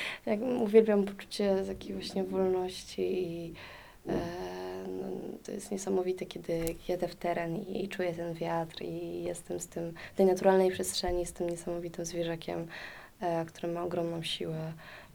Uwielbiam 0.64 1.04
poczucie 1.04 1.56
takiej 1.66 1.92
właśnie 1.92 2.24
wolności 2.24 3.02
i 3.02 3.52
e, 4.08 4.14
no, 4.88 5.06
to 5.44 5.52
jest 5.52 5.70
niesamowite, 5.70 6.26
kiedy 6.26 6.74
jedę 6.88 7.08
w 7.08 7.14
teren 7.14 7.56
i, 7.56 7.84
i 7.84 7.88
czuję 7.88 8.12
ten 8.12 8.34
wiatr 8.34 8.82
i 8.82 9.22
jestem 9.22 9.60
z 9.60 9.66
tym, 9.66 9.92
w 10.14 10.16
tej 10.16 10.26
naturalnej 10.26 10.70
przestrzeni, 10.70 11.26
z 11.26 11.32
tym 11.32 11.50
niesamowitym 11.50 12.04
zwierzakiem, 12.04 12.66
e, 13.20 13.44
który 13.44 13.72
ma 13.72 13.82
ogromną 13.82 14.22
siłę. 14.22 14.72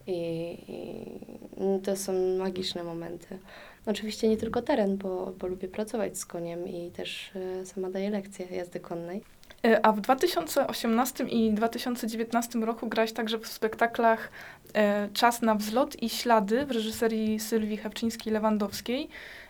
I, 0.07 0.57
i 0.67 1.81
to 1.83 1.95
są 1.95 2.37
magiczne 2.37 2.83
momenty. 2.83 3.39
Oczywiście 3.85 4.27
nie 4.27 4.37
tylko 4.37 4.61
teren, 4.61 4.97
bo, 4.97 5.33
bo 5.39 5.47
lubię 5.47 5.67
pracować 5.67 6.17
z 6.17 6.25
koniem 6.25 6.67
i 6.67 6.91
też 6.91 7.31
e, 7.35 7.65
sama 7.65 7.89
daję 7.89 8.09
lekcje 8.09 8.45
jazdy 8.45 8.79
konnej. 8.79 9.21
E, 9.65 9.85
A 9.85 9.91
w 9.91 10.01
2018 10.01 11.23
i 11.23 11.51
2019 11.53 12.59
roku 12.59 12.87
grałaś 12.87 13.11
także 13.11 13.39
w 13.39 13.47
spektaklach 13.47 14.31
e, 14.73 15.09
Czas 15.13 15.41
na 15.41 15.55
wzlot 15.55 16.03
i 16.03 16.09
Ślady 16.09 16.65
w 16.65 16.71
reżyserii 16.71 17.39
Sylwii 17.39 17.77
Hewczyńskiej-Lewandowskiej. 17.77 19.07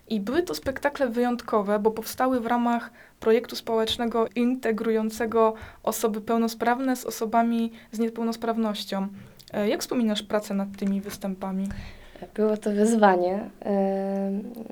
I 0.09 0.19
były 0.19 0.43
to 0.43 0.55
spektakle 0.55 1.07
wyjątkowe, 1.09 1.79
bo 1.79 1.91
powstały 1.91 2.39
w 2.39 2.45
ramach 2.45 2.91
projektu 3.19 3.55
społecznego 3.55 4.27
integrującego 4.35 5.53
osoby 5.83 6.21
pełnosprawne 6.21 6.95
z 6.95 7.05
osobami 7.05 7.71
z 7.91 7.99
niepełnosprawnością. 7.99 9.07
E, 9.53 9.69
Jak 9.69 9.81
wspominasz 9.81 10.23
pracę 10.23 10.53
nad 10.53 10.67
tymi 10.77 11.01
występami? 11.01 11.67
Było 12.33 12.57
to 12.57 12.71
wyzwanie. 12.71 13.49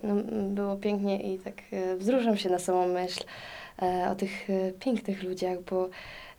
No, 0.03 0.15
było 0.49 0.75
pięknie 0.75 1.33
i 1.33 1.39
tak 1.39 1.53
wzruszam 1.97 2.37
się 2.37 2.49
na 2.49 2.59
samą 2.59 2.87
myśl 2.87 3.23
o 4.11 4.15
tych 4.15 4.49
e, 4.49 4.71
pięknych 4.71 5.23
ludziach, 5.23 5.61
bo 5.61 5.89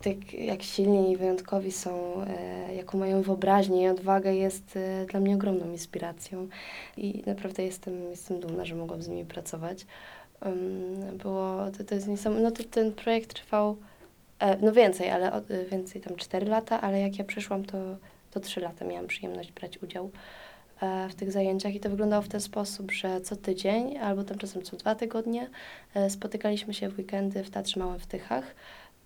tak 0.02 0.32
jak 0.32 0.62
silni 0.62 1.12
i 1.12 1.16
wyjątkowi 1.16 1.72
są, 1.72 2.22
e, 2.22 2.74
jaką 2.74 2.98
mają 2.98 3.22
wyobraźnię 3.22 3.82
i 3.82 3.88
odwagę 3.88 4.34
jest 4.34 4.76
e, 4.76 5.06
dla 5.06 5.20
mnie 5.20 5.34
ogromną 5.34 5.70
inspiracją 5.70 6.48
i 6.96 7.22
naprawdę 7.26 7.64
jestem, 7.64 8.10
jestem 8.10 8.40
dumna, 8.40 8.64
że 8.64 8.74
mogłam 8.74 9.02
z 9.02 9.08
nimi 9.08 9.24
pracować. 9.24 9.86
Było, 11.12 11.70
to, 11.78 11.84
to 11.84 11.94
jest 11.94 12.08
niesamowite, 12.08 12.44
no 12.44 12.50
to 12.50 12.64
ten 12.64 12.92
projekt 12.92 13.34
trwał, 13.34 13.76
e, 14.38 14.56
no 14.56 14.72
więcej, 14.72 15.10
ale 15.10 15.42
więcej, 15.70 16.00
tam 16.00 16.16
4 16.16 16.46
lata, 16.46 16.80
ale 16.80 17.00
jak 17.00 17.18
ja 17.18 17.24
przyszłam, 17.24 17.64
to, 17.64 17.78
to 18.30 18.40
3 18.40 18.60
lata 18.60 18.84
miałam 18.84 19.06
przyjemność 19.06 19.52
brać 19.52 19.82
udział 19.82 20.04
e, 20.06 20.47
w 21.08 21.14
tych 21.14 21.32
zajęciach 21.32 21.74
i 21.74 21.80
to 21.80 21.90
wyglądało 21.90 22.22
w 22.22 22.28
ten 22.28 22.40
sposób, 22.40 22.92
że 22.92 23.20
co 23.20 23.36
tydzień 23.36 23.98
albo 23.98 24.24
tam 24.24 24.38
czasem 24.38 24.62
co 24.62 24.76
dwa 24.76 24.94
tygodnie 24.94 25.50
e, 25.94 26.10
spotykaliśmy 26.10 26.74
się 26.74 26.88
w 26.88 26.98
weekendy 26.98 27.44
w 27.44 27.50
Teatrze 27.50 27.80
Małym 27.80 27.98
w 27.98 28.06
Tychach 28.06 28.54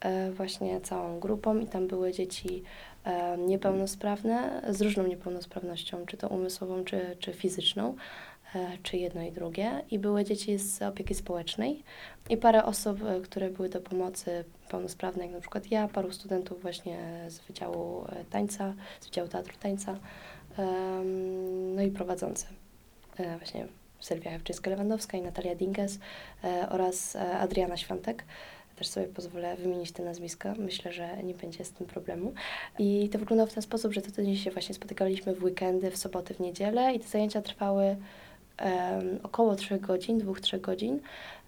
e, 0.00 0.30
właśnie 0.30 0.80
całą 0.80 1.20
grupą 1.20 1.58
i 1.58 1.66
tam 1.66 1.88
były 1.88 2.12
dzieci 2.12 2.62
e, 3.04 3.38
niepełnosprawne 3.38 4.62
z 4.68 4.82
różną 4.82 5.06
niepełnosprawnością, 5.06 6.06
czy 6.06 6.16
to 6.16 6.28
umysłową, 6.28 6.84
czy, 6.84 7.16
czy 7.18 7.32
fizyczną, 7.32 7.94
e, 8.54 8.78
czy 8.82 8.96
jedno 8.96 9.22
i 9.22 9.32
drugie. 9.32 9.82
I 9.90 9.98
były 9.98 10.24
dzieci 10.24 10.58
z 10.58 10.82
opieki 10.82 11.14
społecznej 11.14 11.82
i 12.30 12.36
parę 12.36 12.64
osób, 12.64 13.02
e, 13.02 13.20
które 13.20 13.50
były 13.50 13.68
do 13.68 13.80
pomocy 13.80 14.44
pełnosprawnej, 14.68 15.26
jak 15.26 15.34
na 15.34 15.40
przykład 15.40 15.70
ja, 15.70 15.88
paru 15.88 16.12
studentów 16.12 16.62
właśnie 16.62 17.24
z 17.28 17.38
Wydziału 17.38 18.04
e, 18.08 18.24
Tańca, 18.24 18.74
z 19.00 19.06
Wydziału 19.06 19.28
Teatru 19.28 19.54
Tańca, 19.60 19.98
no 21.74 21.82
i 21.82 21.90
prowadzący. 21.90 22.46
E, 23.18 23.38
Właśnie 23.38 23.66
Sylwia 24.00 24.38
Hewczyńska-Lewandowska 24.38 25.18
i 25.18 25.22
Natalia 25.22 25.54
Dinkes 25.54 25.98
e, 26.44 26.68
oraz 26.70 27.16
e, 27.16 27.38
Adriana 27.38 27.76
Świątek. 27.76 28.24
Też 28.76 28.88
sobie 28.88 29.06
pozwolę 29.06 29.56
wymienić 29.56 29.92
te 29.92 30.02
nazwiska. 30.02 30.54
Myślę, 30.58 30.92
że 30.92 31.22
nie 31.22 31.34
będzie 31.34 31.64
z 31.64 31.72
tym 31.72 31.86
problemu. 31.86 32.32
I 32.78 33.08
to 33.12 33.18
wyglądało 33.18 33.50
w 33.50 33.54
ten 33.54 33.62
sposób, 33.62 33.92
że 33.92 34.02
co 34.02 34.10
tydzień 34.10 34.36
się 34.36 34.50
właśnie 34.50 34.74
spotykaliśmy 34.74 35.34
w 35.34 35.44
weekendy, 35.44 35.90
w 35.90 35.96
soboty, 35.96 36.34
w 36.34 36.40
niedzielę 36.40 36.94
i 36.94 37.00
te 37.00 37.08
zajęcia 37.08 37.42
trwały 37.42 37.96
em, 38.56 39.18
około 39.22 39.56
3 39.56 39.78
godzin, 39.78 40.20
2-3 40.20 40.60
godzin. 40.60 41.00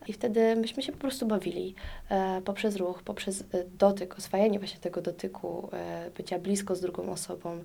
I 0.09 0.13
wtedy 0.13 0.57
myśmy 0.57 0.83
się 0.83 0.93
po 0.93 0.99
prostu 0.99 1.27
bawili 1.27 1.75
e, 2.11 2.41
poprzez 2.45 2.77
ruch, 2.77 3.03
poprzez 3.03 3.45
dotyk, 3.79 4.19
oswajanie 4.19 4.59
właśnie 4.59 4.81
tego 4.81 5.03
dotyku, 5.03 5.69
e, 5.73 6.11
bycia 6.17 6.39
blisko 6.39 6.77
z 6.77 6.81
drugą 6.81 7.13
osobą, 7.13 7.65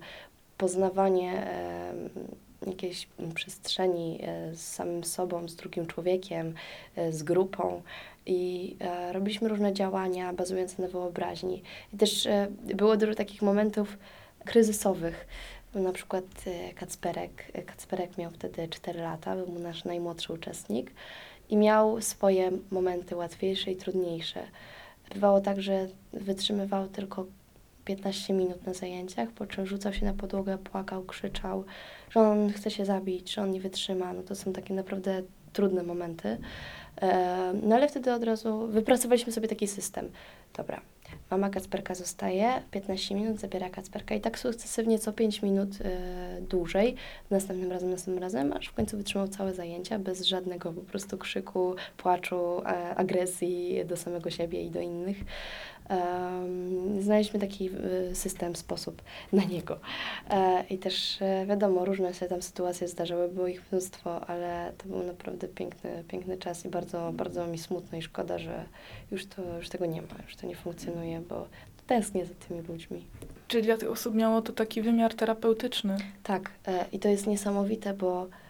poznawanie 0.59 1.47
jakiejś 2.67 3.07
przestrzeni 3.35 4.19
e, 4.21 4.55
z 4.55 4.67
samym 4.67 5.03
sobą, 5.03 5.47
z 5.47 5.55
drugim 5.55 5.87
człowiekiem, 5.87 6.53
e, 6.95 7.11
z 7.13 7.23
grupą. 7.23 7.81
I 8.25 8.75
e, 8.79 9.13
robiliśmy 9.13 9.49
różne 9.49 9.73
działania 9.73 10.33
bazujące 10.33 10.81
na 10.81 10.87
wyobraźni. 10.87 11.63
I 11.93 11.97
też 11.97 12.27
było 12.75 12.97
dużo 12.97 13.15
takich 13.15 13.41
momentów 13.41 13.97
kryzysowych. 14.45 15.27
Na 15.73 15.91
przykład 15.91 16.25
Kacperek. 16.75 17.51
Kacperek 17.65 18.17
miał 18.17 18.31
wtedy 18.31 18.67
4 18.67 19.01
lata, 19.01 19.35
był 19.35 19.47
mu 19.47 19.59
nasz 19.59 19.85
najmłodszy 19.85 20.33
uczestnik 20.33 20.91
i 21.49 21.57
miał 21.57 22.01
swoje 22.01 22.51
momenty 22.71 23.15
łatwiejsze 23.15 23.71
i 23.71 23.75
trudniejsze. 23.75 24.43
Bywało 25.13 25.41
tak, 25.41 25.61
że 25.61 25.87
wytrzymywał 26.13 26.87
tylko 26.87 27.25
15 27.89 28.33
minut 28.33 28.65
na 28.65 28.73
zajęciach, 28.73 29.31
po 29.31 29.45
czym 29.45 29.65
rzucał 29.65 29.93
się 29.93 30.05
na 30.05 30.13
podłogę, 30.13 30.57
płakał, 30.57 31.03
krzyczał, 31.03 31.63
że 32.09 32.19
on 32.19 32.53
chce 32.53 32.71
się 32.71 32.85
zabić, 32.85 33.33
że 33.33 33.41
on 33.41 33.51
nie 33.51 33.61
wytrzyma. 33.61 34.13
No 34.13 34.23
to 34.23 34.35
są 34.35 34.53
takie 34.53 34.73
naprawdę 34.73 35.21
trudne 35.53 35.83
momenty. 35.83 36.37
E, 37.01 37.53
No 37.63 37.75
ale 37.75 37.87
wtedy 37.87 38.13
od 38.13 38.23
razu 38.23 38.67
wypracowaliśmy 38.67 39.33
sobie 39.33 39.47
taki 39.47 39.67
system. 39.67 40.09
Dobra, 40.57 40.81
mama 41.31 41.49
Kacperka 41.49 41.95
zostaje, 41.95 42.61
15 42.71 43.15
minut 43.15 43.39
zabiera 43.39 43.69
Kacperka 43.69 44.15
i 44.15 44.21
tak 44.21 44.39
sukcesywnie 44.39 44.99
co 44.99 45.13
5 45.13 45.41
minut 45.41 45.69
e, 45.81 46.41
dłużej, 46.41 46.95
następnym 47.29 47.71
razem, 47.71 47.89
następnym 47.89 48.23
razem, 48.23 48.53
aż 48.53 48.67
w 48.67 48.73
końcu 48.73 48.97
wytrzymał 48.97 49.27
całe 49.27 49.53
zajęcia 49.53 49.99
bez 49.99 50.25
żadnego 50.25 50.73
po 50.73 50.81
prostu 50.81 51.17
krzyku, 51.17 51.75
płaczu, 51.97 52.61
e, 52.65 52.95
agresji 52.95 53.85
do 53.85 53.97
samego 53.97 54.29
siebie 54.29 54.63
i 54.63 54.71
do 54.71 54.81
innych. 54.81 55.17
Znaleźliśmy 56.99 57.39
taki 57.39 57.69
y, 58.11 58.15
system, 58.15 58.55
sposób 58.55 59.01
na 59.33 59.43
niego. 59.43 59.79
E, 60.29 60.63
I 60.69 60.77
też 60.77 61.21
e, 61.21 61.45
wiadomo, 61.45 61.85
różne 61.85 62.13
się 62.13 62.25
tam 62.25 62.41
sytuacje 62.41 62.87
zdarzały, 62.87 63.27
było 63.27 63.47
ich 63.47 63.71
mnóstwo, 63.71 64.25
ale 64.25 64.73
to 64.77 64.87
był 64.89 65.03
naprawdę 65.03 65.47
piękny, 65.47 66.03
piękny 66.07 66.37
czas 66.37 66.65
i 66.65 66.69
bardzo, 66.69 67.11
bardzo 67.13 67.47
mi 67.47 67.57
smutno 67.57 67.97
i 67.97 68.01
szkoda, 68.01 68.37
że 68.37 68.65
już, 69.11 69.25
to, 69.25 69.41
już 69.57 69.69
tego 69.69 69.85
nie 69.85 70.01
ma, 70.01 70.23
już 70.23 70.35
to 70.35 70.47
nie 70.47 70.55
funkcjonuje, 70.55 71.21
bo 71.29 71.47
tęsknię 71.87 72.25
za 72.25 72.33
tymi 72.47 72.61
ludźmi. 72.61 73.05
Czyli 73.47 73.63
dla 73.63 73.77
tych 73.77 73.91
osób 73.91 74.15
miało 74.15 74.41
to 74.41 74.53
taki 74.53 74.81
wymiar 74.81 75.13
terapeutyczny. 75.13 75.97
Tak, 76.23 76.51
e, 76.67 76.85
i 76.91 76.99
to 76.99 77.09
jest 77.09 77.27
niesamowite, 77.27 77.93
bo 77.93 78.23
e, 78.23 78.48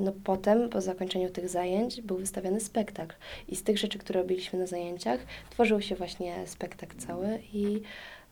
no 0.00 0.12
potem, 0.24 0.68
po 0.68 0.80
zakończeniu 0.80 1.30
tych 1.30 1.48
zajęć, 1.48 2.00
był 2.00 2.16
wystawiany 2.16 2.60
spektakl. 2.60 3.16
I 3.48 3.56
z 3.56 3.62
tych 3.62 3.78
rzeczy, 3.78 3.98
które 3.98 4.20
robiliśmy 4.20 4.58
na 4.58 4.66
zajęciach, 4.66 5.20
tworzył 5.50 5.80
się 5.80 5.94
właśnie 5.94 6.34
spektakl 6.46 6.96
cały 6.96 7.38
i 7.52 7.82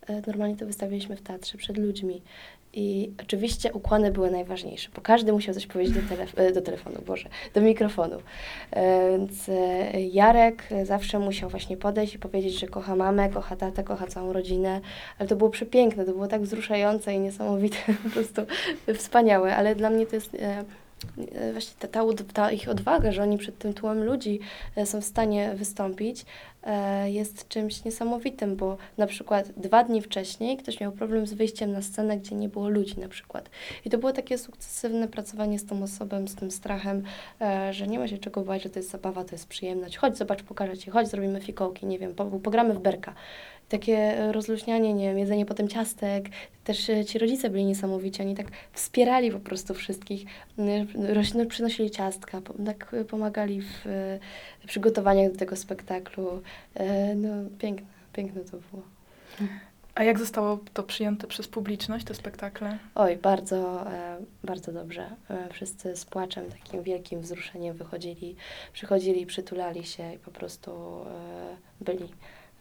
e, 0.06 0.22
normalnie 0.26 0.56
to 0.56 0.66
wystawiliśmy 0.66 1.16
w 1.16 1.22
teatrze 1.22 1.58
przed 1.58 1.78
ludźmi. 1.78 2.22
I 2.78 3.10
oczywiście 3.22 3.72
ukłony 3.72 4.12
były 4.12 4.30
najważniejsze, 4.30 4.88
bo 4.94 5.00
każdy 5.02 5.32
musiał 5.32 5.54
coś 5.54 5.66
powiedzieć 5.66 5.94
do, 5.94 6.00
telef- 6.14 6.40
e, 6.40 6.52
do 6.52 6.60
telefonu, 6.62 6.96
Boże, 7.06 7.28
do 7.54 7.60
mikrofonu. 7.60 8.16
E, 8.70 9.10
Więc 9.18 9.48
e, 9.48 10.00
Jarek 10.00 10.62
zawsze 10.84 11.18
musiał 11.18 11.50
właśnie 11.50 11.76
podejść 11.76 12.14
i 12.14 12.18
powiedzieć, 12.18 12.58
że 12.58 12.66
kocha 12.66 12.96
mamę, 12.96 13.28
kocha 13.28 13.56
tatę, 13.56 13.84
kocha 13.84 14.06
całą 14.06 14.32
rodzinę, 14.32 14.80
ale 15.18 15.28
to 15.28 15.36
było 15.36 15.50
przepiękne, 15.50 16.04
to 16.04 16.12
było 16.12 16.26
tak 16.26 16.42
wzruszające 16.42 17.14
i 17.14 17.18
niesamowite, 17.18 17.76
po 18.04 18.10
prostu 18.10 18.42
wspaniałe, 18.94 19.56
ale 19.56 19.74
dla 19.74 19.90
mnie 19.90 20.06
to 20.06 20.16
jest 20.16 20.34
e, 20.34 20.38
e, 20.38 20.64
właśnie 21.52 21.74
ta, 21.78 21.88
ta, 21.88 22.00
ta 22.32 22.50
ich 22.50 22.68
odwaga, 22.68 23.12
że 23.12 23.22
oni 23.22 23.38
przed 23.38 23.58
tym 23.58 23.74
tłumem 23.74 24.04
ludzi 24.04 24.40
e, 24.76 24.86
są 24.86 25.00
w 25.00 25.04
stanie 25.04 25.54
wystąpić, 25.54 26.24
e, 26.62 27.10
jest 27.10 27.48
czymś 27.48 27.84
niesamowitym, 27.84 28.56
bo 28.56 28.76
na 28.98 29.06
przykład 29.06 29.52
dwa 29.56 29.84
dni 29.84 30.02
wcześniej 30.02 30.56
ktoś 30.56 30.80
miał 30.80 30.92
problem 30.92 31.26
z 31.26 31.34
wyjściem 31.34 31.72
na 31.72 31.82
scenę, 31.82 32.18
gdzie 32.18 32.34
nie 32.34 32.48
było 32.48 32.68
ludzi 32.68 33.00
na 33.00 33.08
przykład. 33.08 33.50
I 33.84 33.90
to 33.90 33.98
było 33.98 34.12
takie 34.12 34.38
sukcesywne 34.38 35.08
pracowanie 35.08 35.58
z 35.58 35.66
tą 35.66 35.82
osobą, 35.82 36.28
z 36.28 36.34
tym 36.34 36.50
strachem, 36.50 37.02
e, 37.40 37.72
że 37.72 37.86
nie 37.86 37.98
ma 37.98 38.08
się 38.08 38.18
czego 38.18 38.40
bać, 38.40 38.62
że 38.62 38.70
to 38.70 38.78
jest 38.78 38.90
zabawa, 38.90 39.24
to 39.24 39.32
jest 39.32 39.48
przyjemność. 39.48 39.96
Chodź, 39.96 40.18
zobacz, 40.18 40.42
pokażę 40.42 40.78
Ci, 40.78 40.90
chodź, 40.90 41.08
zrobimy 41.08 41.40
fikołki, 41.40 41.86
nie 41.86 41.98
wiem, 41.98 42.14
po, 42.14 42.24
pogramy 42.24 42.74
w 42.74 42.78
berka. 42.78 43.14
Takie 43.68 43.96
e, 43.98 44.32
rozluźnianie, 44.32 44.94
nie 44.94 45.04
wiem, 45.08 45.18
jedzenie 45.18 45.46
potem 45.46 45.68
ciastek. 45.68 46.24
Też 46.64 46.90
e, 46.90 47.04
ci 47.04 47.18
rodzice 47.18 47.50
byli 47.50 47.64
niesamowici, 47.64 48.22
oni 48.22 48.34
tak 48.34 48.46
wspierali 48.72 49.30
po 49.32 49.40
prostu 49.40 49.74
wszystkich. 49.74 50.24
N- 50.58 50.86
roś- 51.14 51.34
no, 51.34 51.46
Przynosili 51.46 51.90
ciastka, 51.90 52.40
tak 52.66 52.94
e, 52.94 53.04
pomagali 53.04 53.62
w 53.62 53.86
e, 53.86 54.18
przygotowaniach 54.66 55.32
do 55.32 55.38
tego 55.38 55.56
spektaklu. 55.56 56.42
E, 56.74 57.14
No, 57.14 57.28
piękne, 57.58 57.86
piękne 58.12 58.40
to 58.40 58.50
było. 58.50 58.82
A 59.94 60.04
jak 60.04 60.18
zostało 60.18 60.58
to 60.74 60.82
przyjęte 60.82 61.26
przez 61.26 61.48
publiczność, 61.48 62.04
te 62.04 62.14
spektakle? 62.14 62.78
Oj, 62.94 63.16
bardzo, 63.16 63.90
e, 63.92 64.16
bardzo 64.44 64.72
dobrze. 64.72 65.10
E, 65.30 65.48
Wszyscy 65.52 65.96
z 65.96 66.04
płaczem, 66.04 66.44
takim 66.50 66.82
wielkim 66.82 67.20
wzruszeniem 67.20 67.76
wychodzili, 67.76 68.36
przychodzili, 68.72 69.26
przytulali 69.26 69.84
się 69.86 70.14
i 70.14 70.18
po 70.18 70.30
prostu 70.30 70.70
e, 71.80 71.84
byli. 71.84 72.08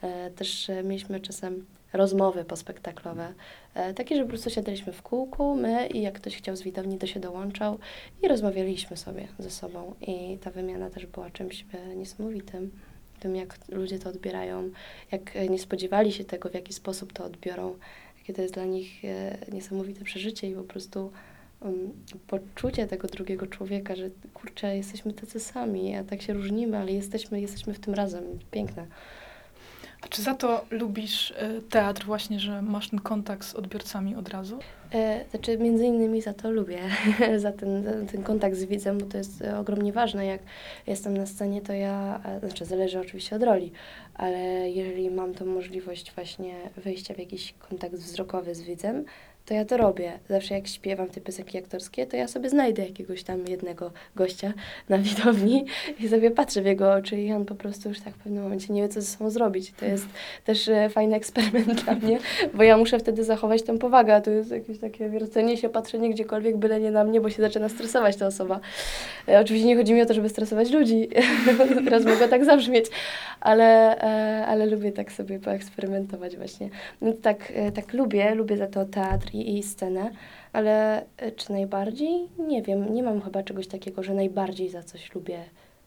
E, 0.01 0.31
Też 0.31 0.69
e, 0.69 0.83
mieliśmy 0.83 1.19
czasem 1.19 1.65
rozmowy 1.93 2.45
pospektaklowe, 2.45 3.33
e, 3.73 3.93
takie, 3.93 4.15
że 4.15 4.23
po 4.23 4.29
prostu 4.29 4.49
siadaliśmy 4.49 4.93
w 4.93 5.01
kółku, 5.01 5.55
my 5.55 5.87
i 5.87 6.01
jak 6.01 6.13
ktoś 6.13 6.37
chciał 6.37 6.55
z 6.55 6.61
widowni, 6.61 6.97
to 6.97 7.07
się 7.07 7.19
dołączał 7.19 7.79
i 8.23 8.27
rozmawialiśmy 8.27 8.97
sobie 8.97 9.27
ze 9.39 9.49
sobą. 9.49 9.93
I 10.01 10.37
ta 10.37 10.51
wymiana 10.51 10.89
też 10.89 11.05
była 11.05 11.29
czymś 11.29 11.65
niesamowitym. 11.95 12.71
Tym, 13.19 13.35
jak 13.35 13.57
ludzie 13.69 13.99
to 13.99 14.09
odbierają, 14.09 14.69
jak 15.11 15.49
nie 15.49 15.59
spodziewali 15.59 16.11
się 16.11 16.25
tego, 16.25 16.49
w 16.49 16.53
jaki 16.53 16.73
sposób 16.73 17.13
to 17.13 17.25
odbiorą 17.25 17.75
jakie 18.17 18.33
to 18.33 18.41
jest 18.41 18.53
dla 18.53 18.65
nich 18.65 19.01
niesamowite 19.51 20.03
przeżycie 20.03 20.49
i 20.49 20.55
po 20.55 20.63
prostu 20.63 21.11
um, 21.61 21.93
poczucie 22.27 22.87
tego 22.87 23.07
drugiego 23.07 23.47
człowieka, 23.47 23.95
że 23.95 24.09
kurczę, 24.33 24.77
jesteśmy 24.77 25.13
tacy 25.13 25.39
sami, 25.39 25.95
a 25.95 26.03
tak 26.03 26.21
się 26.21 26.33
różnimy, 26.33 26.77
ale 26.77 26.91
jesteśmy, 26.91 27.41
jesteśmy 27.41 27.73
w 27.73 27.79
tym 27.79 27.93
razem. 27.93 28.23
Piękne. 28.51 28.87
A 30.05 30.07
czy 30.07 30.21
za 30.21 30.35
to 30.35 30.65
lubisz 30.71 31.31
y, 31.31 31.61
teatr 31.69 32.05
właśnie, 32.05 32.39
że 32.39 32.61
masz 32.61 32.89
ten 32.89 32.99
kontakt 32.99 33.47
z 33.47 33.55
odbiorcami 33.55 34.15
od 34.15 34.29
razu? 34.29 34.59
E, 34.93 35.25
znaczy, 35.29 35.57
między 35.57 35.85
innymi 35.85 36.21
za 36.21 36.33
to 36.33 36.51
lubię, 36.51 36.79
za 37.37 37.51
ten, 37.51 37.83
za 37.83 38.11
ten 38.11 38.23
kontakt 38.23 38.55
z 38.55 38.65
widzem, 38.65 38.97
bo 38.97 39.05
to 39.05 39.17
jest 39.17 39.41
e, 39.41 39.59
ogromnie 39.59 39.93
ważne. 39.93 40.25
Jak 40.25 40.41
jestem 40.87 41.17
na 41.17 41.25
scenie, 41.25 41.61
to 41.61 41.73
ja, 41.73 42.21
e, 42.25 42.39
znaczy 42.39 42.65
zależy 42.65 42.99
oczywiście 42.99 43.35
od 43.35 43.43
roli, 43.43 43.71
ale 44.13 44.69
jeżeli 44.69 45.09
mam 45.09 45.33
tą 45.33 45.45
możliwość 45.45 46.11
właśnie 46.15 46.55
wejścia 46.77 47.13
w 47.13 47.17
jakiś 47.17 47.53
kontakt 47.53 47.95
wzrokowy 47.95 48.55
z 48.55 48.61
widzem, 48.61 49.05
to 49.45 49.53
ja 49.53 49.65
to 49.65 49.77
robię. 49.77 50.19
Zawsze 50.29 50.53
jak 50.53 50.67
śpiewam 50.67 51.07
te 51.07 51.21
piosenki 51.21 51.57
aktorskie, 51.57 52.07
to 52.07 52.17
ja 52.17 52.27
sobie 52.27 52.49
znajdę 52.49 52.85
jakiegoś 52.85 53.23
tam 53.23 53.47
jednego 53.47 53.91
gościa 54.15 54.53
na 54.89 54.97
widowni 54.97 55.65
i 55.99 56.09
sobie 56.09 56.31
patrzę 56.31 56.61
w 56.61 56.65
jego 56.65 56.93
oczy 56.93 57.21
i 57.21 57.33
on 57.33 57.45
po 57.45 57.55
prostu 57.55 57.89
już 57.89 57.99
tak 57.99 58.13
w 58.13 58.17
pewnym 58.17 58.43
momencie 58.43 58.73
nie 58.73 58.81
wie, 58.81 58.89
co 58.89 59.01
ze 59.01 59.07
sobą 59.07 59.29
zrobić. 59.29 59.73
To 59.79 59.85
jest 59.85 60.05
też 60.45 60.67
e, 60.67 60.89
fajny 60.89 61.15
eksperyment 61.15 61.83
dla 61.83 61.95
mnie, 61.95 62.19
bo 62.53 62.63
ja 62.63 62.77
muszę 62.77 62.99
wtedy 62.99 63.23
zachować 63.23 63.63
tę 63.63 63.77
powagę, 63.77 64.15
a 64.15 64.21
to 64.21 64.31
jest 64.31 64.51
jakieś 64.51 64.79
takie 64.79 65.09
wiercenie 65.09 65.57
się, 65.57 65.69
patrzenie 65.69 66.09
gdziekolwiek, 66.09 66.57
byle 66.57 66.79
nie 66.79 66.91
na 66.91 67.03
mnie, 67.03 67.21
bo 67.21 67.29
się 67.29 67.41
zaczyna 67.41 67.69
stresować 67.69 68.15
ta 68.15 68.27
osoba. 68.27 68.59
E, 69.27 69.39
oczywiście 69.39 69.67
nie 69.67 69.75
chodzi 69.75 69.93
mi 69.93 70.01
o 70.01 70.05
to, 70.05 70.13
żeby 70.13 70.29
stresować 70.29 70.71
ludzi, 70.71 71.09
teraz 71.85 72.05
mogło 72.05 72.27
tak 72.27 72.45
zabrzmieć, 72.45 72.85
ale, 73.41 74.01
e, 74.01 74.45
ale 74.45 74.65
lubię 74.65 74.91
tak 74.91 75.11
sobie 75.11 75.39
poeksperymentować 75.39 76.37
właśnie. 76.37 76.69
Więc 77.01 77.21
tak, 77.21 77.53
tak 77.75 77.93
lubię, 77.93 78.35
lubię 78.35 78.57
za 78.57 78.67
to 78.67 78.85
teatr 78.85 79.34
i, 79.35 79.57
i 79.57 79.63
scenę, 79.63 80.11
ale 80.53 81.05
e, 81.17 81.31
czy 81.31 81.51
najbardziej? 81.51 82.29
Nie 82.37 82.61
wiem, 82.61 82.93
nie 82.93 83.03
mam 83.03 83.21
chyba 83.21 83.43
czegoś 83.43 83.67
takiego, 83.67 84.03
że 84.03 84.13
najbardziej 84.13 84.69
za 84.69 84.83
coś 84.83 85.15
lubię 85.15 85.43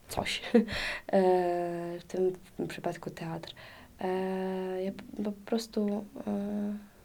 coś, 0.09 0.41
e, 0.53 0.61
w 1.99 2.03
tym 2.07 2.33
przypadku 2.67 3.09
teatr. 3.09 3.53
E, 4.01 4.83
ja 4.83 4.91
po, 5.23 5.31
prostu 5.31 6.05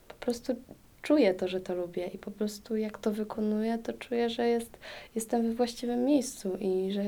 po 0.09 0.15
prostu 0.15 0.55
czuję 1.03 1.35
to, 1.35 1.49
że 1.49 1.61
to 1.61 1.75
lubię 1.75 2.07
i 2.07 2.19
po 2.19 2.31
prostu 2.31 2.77
jak 2.77 2.99
to 2.99 3.13
wykonuję, 3.13 3.79
to 3.79 3.93
czuję, 3.93 4.31
że 4.31 4.49
jest, 4.49 4.79
jestem 5.15 5.43
we 5.43 5.55
właściwym 5.55 6.05
miejscu 6.05 6.57
i 6.61 6.93
że 6.93 7.03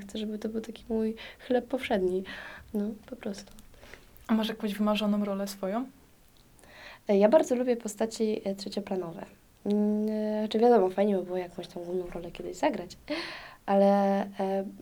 chcę, 0.00 0.18
żeby 0.18 0.38
to 0.38 0.48
był 0.48 0.60
taki 0.60 0.84
mój 0.88 1.14
chleb 1.46 1.66
powszedni. 1.66 2.24
No, 2.74 2.84
po 3.06 3.16
prostu. 3.16 3.52
A 4.26 4.34
masz 4.34 4.48
jakąś 4.48 4.74
wymarzoną 4.74 5.24
rolę 5.24 5.48
swoją? 5.48 5.86
E, 7.10 7.18
Ja 7.18 7.28
bardzo 7.28 7.54
lubię 7.54 7.76
postaci 7.76 8.40
e, 8.44 8.54
trzecioplanowe. 8.54 9.26
Mm, 9.64 10.08
e, 10.44 10.48
Czy 10.48 10.58
wiadomo, 10.58 10.90
fajnie 10.90 11.16
by 11.16 11.22
było 11.22 11.36
jakąś 11.36 11.66
tą 11.68 11.84
główną 11.84 12.06
rolę 12.06 12.30
kiedyś 12.30 12.56
zagrać, 12.56 12.96
ale 13.66 14.26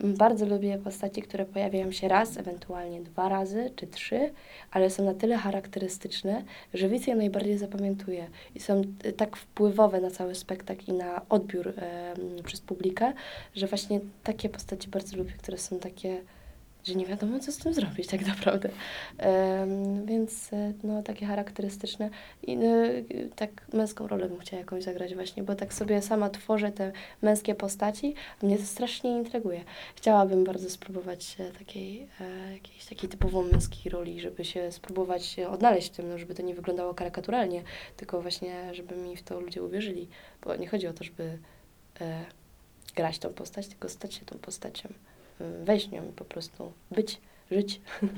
bardzo 0.03 0.45
lubię 0.45 0.77
postaci, 0.77 1.21
które 1.21 1.45
pojawiają 1.45 1.91
się 1.91 2.07
raz, 2.07 2.37
ewentualnie 2.37 3.01
dwa 3.01 3.29
razy 3.29 3.71
czy 3.75 3.87
trzy, 3.87 4.31
ale 4.71 4.89
są 4.89 5.05
na 5.05 5.13
tyle 5.13 5.37
charakterystyczne, 5.37 6.43
że 6.73 6.89
widz 6.89 7.07
je 7.07 7.15
najbardziej 7.15 7.57
zapamiętuje 7.57 8.27
i 8.55 8.59
są 8.59 8.81
tak 9.17 9.35
wpływowe 9.35 10.01
na 10.01 10.11
cały 10.11 10.35
spektakl 10.35 10.91
i 10.91 10.93
na 10.93 11.21
odbiór 11.29 11.73
przez 12.43 12.61
publikę, 12.61 13.13
że 13.55 13.67
właśnie 13.67 13.99
takie 14.23 14.49
postaci 14.49 14.89
bardzo 14.89 15.17
lubię, 15.17 15.33
które 15.37 15.57
są 15.57 15.79
takie 15.79 16.21
że 16.89 16.95
nie 16.95 17.05
wiadomo, 17.05 17.39
co 17.39 17.51
z 17.51 17.57
tym 17.57 17.73
zrobić 17.73 18.07
tak 18.07 18.27
naprawdę. 18.27 18.69
Em, 19.17 20.05
więc 20.05 20.53
e, 20.53 20.73
no, 20.83 21.03
takie 21.03 21.25
charakterystyczne. 21.25 22.09
I 22.43 22.53
e, 22.53 22.59
tak 23.35 23.65
męską 23.73 24.07
rolę 24.07 24.29
bym 24.29 24.39
chciała 24.39 24.59
jakąś 24.59 24.83
zagrać 24.83 25.15
właśnie, 25.15 25.43
bo 25.43 25.55
tak 25.55 25.73
sobie 25.73 26.01
sama 26.01 26.29
tworzę 26.29 26.71
te 26.71 26.91
męskie 27.21 27.55
postaci, 27.55 28.15
a 28.43 28.45
mnie 28.45 28.57
to 28.57 28.63
strasznie 28.63 29.11
intryguje. 29.17 29.63
Chciałabym 29.95 30.43
bardzo 30.43 30.69
spróbować 30.69 31.35
e, 31.39 31.51
takiej, 31.51 32.07
e, 32.21 32.53
jakiejś 32.53 32.85
takiej 32.85 33.09
typowo 33.09 33.41
męskiej 33.41 33.91
roli, 33.91 34.19
żeby 34.19 34.45
się 34.45 34.71
spróbować 34.71 35.39
odnaleźć 35.39 35.87
w 35.87 35.95
tym, 35.95 36.09
no, 36.09 36.17
żeby 36.17 36.35
to 36.35 36.41
nie 36.41 36.55
wyglądało 36.55 36.93
karykaturalnie, 36.93 37.63
tylko 37.97 38.21
właśnie, 38.21 38.73
żeby 38.73 38.95
mi 38.95 39.17
w 39.17 39.23
to 39.23 39.39
ludzie 39.39 39.63
uwierzyli. 39.63 40.07
Bo 40.43 40.55
nie 40.55 40.67
chodzi 40.67 40.87
o 40.87 40.93
to, 40.93 41.03
żeby 41.03 41.37
e, 42.01 42.25
grać 42.95 43.19
tą 43.19 43.33
postać, 43.33 43.67
tylko 43.67 43.89
stać 43.89 44.13
się 44.13 44.25
tą 44.25 44.37
postacią 44.37 44.89
wejść 45.63 45.91
nią 45.91 46.09
i 46.09 46.11
po 46.11 46.25
prostu 46.25 46.73
być, 46.91 47.21
żyć. 47.51 47.81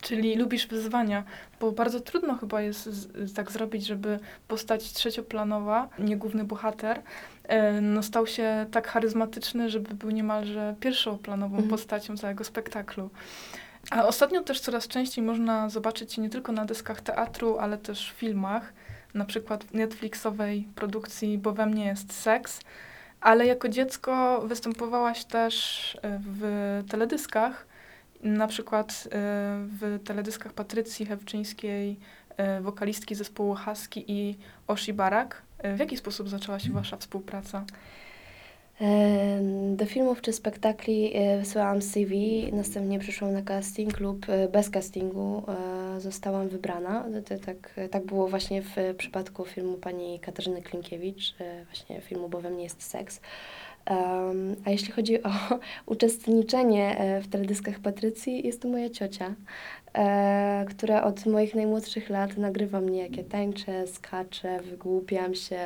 Czyli 0.00 0.36
lubisz 0.36 0.66
wyzwania, 0.66 1.24
bo 1.60 1.72
bardzo 1.72 2.00
trudno 2.00 2.34
chyba 2.34 2.62
jest 2.62 2.88
tak 3.34 3.50
zrobić, 3.52 3.86
żeby 3.86 4.18
postać 4.48 4.92
trzecioplanowa, 4.92 5.88
nie 5.98 6.16
główny 6.16 6.44
bohater, 6.44 7.02
e, 7.44 7.80
no 7.80 8.02
stał 8.02 8.26
się 8.26 8.66
tak 8.70 8.88
charyzmatyczny, 8.88 9.70
żeby 9.70 9.94
był 9.94 10.10
niemalże 10.10 10.74
pierwszoplanową 10.80 11.54
Mhm. 11.54 11.70
postacią 11.70 12.16
całego 12.16 12.44
spektaklu. 12.44 13.10
A 13.90 14.06
ostatnio 14.06 14.42
też 14.42 14.60
coraz 14.60 14.88
częściej 14.88 15.24
można 15.24 15.68
zobaczyć 15.68 16.18
nie 16.18 16.30
tylko 16.30 16.52
na 16.52 16.64
deskach 16.64 17.00
teatru, 17.00 17.58
ale 17.58 17.78
też 17.78 18.12
w 18.12 18.16
filmach, 18.16 18.72
na 19.14 19.24
przykład 19.24 19.64
w 19.64 19.74
Netflixowej 19.74 20.68
produkcji 20.74 21.38
Bo 21.38 21.52
we 21.52 21.66
mnie 21.66 21.84
jest 21.84 22.12
seks, 22.12 22.60
ale 23.22 23.46
jako 23.46 23.68
dziecko 23.68 24.42
występowałaś 24.46 25.24
też 25.24 25.98
e, 26.02 26.20
w 26.22 26.84
teledyskach, 26.90 27.66
na 28.22 28.46
przykład 28.46 28.90
e, 28.90 29.08
w 29.80 30.00
teledyskach 30.04 30.52
Patrycji 30.52 31.06
Hewczyńskiej 31.06 31.98
e, 32.36 32.60
wokalistki 32.60 33.14
zespołu 33.14 33.56
Husky 33.64 34.04
i 34.08 34.38
Oshi 34.66 34.92
Barak. 34.92 35.42
W 35.74 35.78
jaki 35.78 35.96
sposób 35.96 36.28
zaczęła 36.28 36.58
się 36.58 36.72
wasza 36.72 36.96
współpraca? 36.96 37.64
Do 39.76 39.86
filmów 39.86 40.20
czy 40.20 40.32
spektakli 40.32 41.16
e, 41.16 41.38
wysyłałam 41.38 41.82
CV, 41.82 42.48
następnie 42.52 42.98
przyszłam 42.98 43.32
na 43.32 43.42
casting 43.42 44.00
lub 44.00 44.28
e, 44.28 44.48
bez 44.48 44.70
castingu 44.70 45.42
e, 45.48 46.00
zostałam 46.00 46.48
wybrana. 46.48 47.04
Tak, 47.46 47.74
tak 47.90 48.04
było 48.04 48.28
właśnie 48.28 48.62
w 48.62 48.76
przypadku 48.98 49.44
filmu 49.44 49.76
pani 49.76 50.20
Katarzyny 50.20 50.62
Klinkiewicz, 50.62 51.34
właśnie 51.66 52.00
filmu 52.00 52.28
Bo 52.28 52.40
we 52.40 52.50
mnie 52.50 52.64
jest 52.64 52.82
seks. 52.82 53.20
A 54.64 54.70
jeśli 54.70 54.92
chodzi 54.92 55.22
o 55.22 55.30
uczestniczenie 55.86 56.98
e, 56.98 57.20
w 57.20 57.28
teledyskach 57.28 57.80
Patrycji, 57.80 58.46
jest 58.46 58.62
to 58.62 58.68
moja 58.68 58.90
ciocia, 58.90 59.34
e, 59.94 60.64
która 60.68 61.02
od 61.04 61.26
moich 61.26 61.54
najmłodszych 61.54 62.10
lat 62.10 62.36
nagrywa 62.36 62.80
mnie, 62.80 63.02
jak 63.02 63.16
ja 63.16 63.24
tańczę, 63.24 63.86
skaczę, 63.86 64.60
wygłupiam 64.60 65.34
się 65.34 65.58